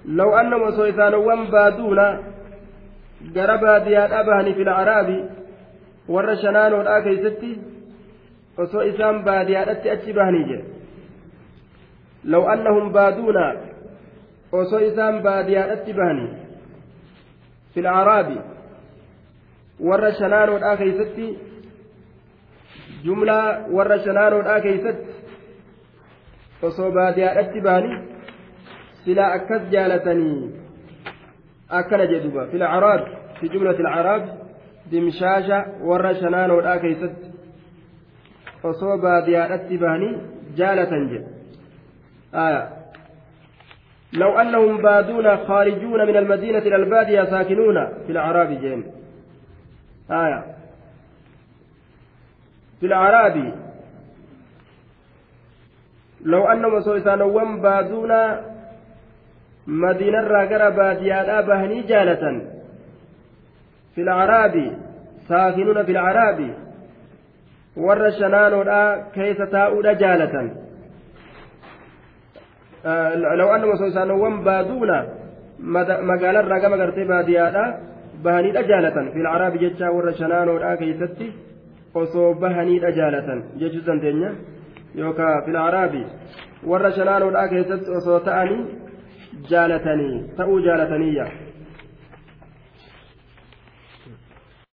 لو 0.05 0.37
أنهم 0.37 0.71
سويتان 0.71 1.15
بادونا 1.51 2.23
جربا 3.35 3.79
ديادا 3.79 4.23
بهني 4.23 4.55
في 4.55 4.63
الأعراب 4.63 5.31
ور 6.09 6.35
شنان 6.37 6.73
والآكيستي 6.73 7.59
osoo 8.59 8.83
isaan 8.87 9.25
baadiyaadhatti 9.27 9.91
achi 9.91 10.13
bahanii 10.13 10.45
jedhe 10.51 10.65
law 12.25 12.43
annahum 12.53 12.93
baaduuna 12.93 13.47
osoo 14.53 14.79
isaan 14.89 15.23
baadiyaadhatti 15.23 15.93
bahanii 15.93 16.29
fil 17.75 17.87
aaraabi 17.87 18.37
warra 19.81 20.12
shanaanoodhaa 20.12 20.77
keeysatti 20.77 21.39
jumlaa 23.05 23.59
warra 23.72 23.99
shanaanoodhaa 23.99 24.61
keeysatti 24.61 25.14
osoo 26.62 26.91
baadiyaadhatti 26.91 27.61
bahanii 27.61 27.99
silaa 29.05 29.33
akkas 29.39 29.66
jaalatanii 29.75 30.39
akkana 31.81 32.07
jedhuba 32.07 32.47
fil 32.47 32.66
aaraab 32.68 33.09
fi 33.41 33.49
jumlati 33.49 33.87
al 33.93 34.22
dimshaasha 34.91 35.64
warra 35.91 36.14
shanaanoodhaa 36.22 36.79
keeysatti 36.79 37.33
osoo 38.70 38.99
baadiyyaadhatti 38.99 39.79
bahanii 39.79 40.14
jaalatan 40.62 41.09
jedhe 41.12 41.35
لو 44.14 44.39
أنهم 44.39 44.83
بادون 44.83 45.37
خارجون 45.37 46.07
من 46.07 46.16
المدينة 46.16 46.59
إلى 46.59 46.77
البادية 46.77 47.25
ساكنون 47.25 47.89
في 48.07 48.12
الأعراب 48.12 48.49
جين 48.61 48.85
آية 50.11 50.45
في 52.81 52.87
الأعراب 52.87 53.55
لو 56.25 56.47
أنهم 56.47 56.81
سويسانوان 56.81 57.61
بادون 57.61 58.13
مدينة 59.67 60.21
راقرة 60.21 60.69
بادية 60.69 61.41
بهني 61.41 61.83
جالة 61.83 62.43
في 63.95 64.01
الأعراب 64.01 64.77
ساكنون 65.29 65.85
في 65.85 65.91
الأعراب 65.91 66.65
warra 67.77 68.13
shanaanoodha 68.19 68.81
keessa 69.15 69.47
taa'uudha 69.55 69.95
jaalatan 70.03 70.51
law 73.41 73.49
annama 73.55 73.73
osoo 73.75 73.89
isaanowwan 73.93 74.37
baaduuna 74.49 74.99
magaalarraa 76.11 76.61
gama 76.65 76.77
gartee 76.83 77.09
baadiyyaadha 77.13 77.65
bahaniidha 78.25 78.62
jaalatan 78.70 79.07
fil 79.14 79.27
araabi 79.35 79.59
jechaa 79.64 79.91
warra 79.97 80.12
shanaanoodha 80.20 80.77
keessatti 80.83 81.27
osoo 82.03 82.29
bahaniidha 82.45 82.91
jaalatan 82.99 83.41
jechuu 83.62 83.85
dandeenya 83.89 84.31
yookaan 85.03 85.45
fil 85.47 85.59
araabi 85.68 86.03
warra 86.72 86.91
shanaanoodha 86.99 87.43
keessatti 87.55 87.91
osoo 88.01 88.20
ta'anii 88.29 88.61
jaalatanii 89.51 90.14
ta'uu 90.39 90.59
jaalataniiyya 90.68 91.27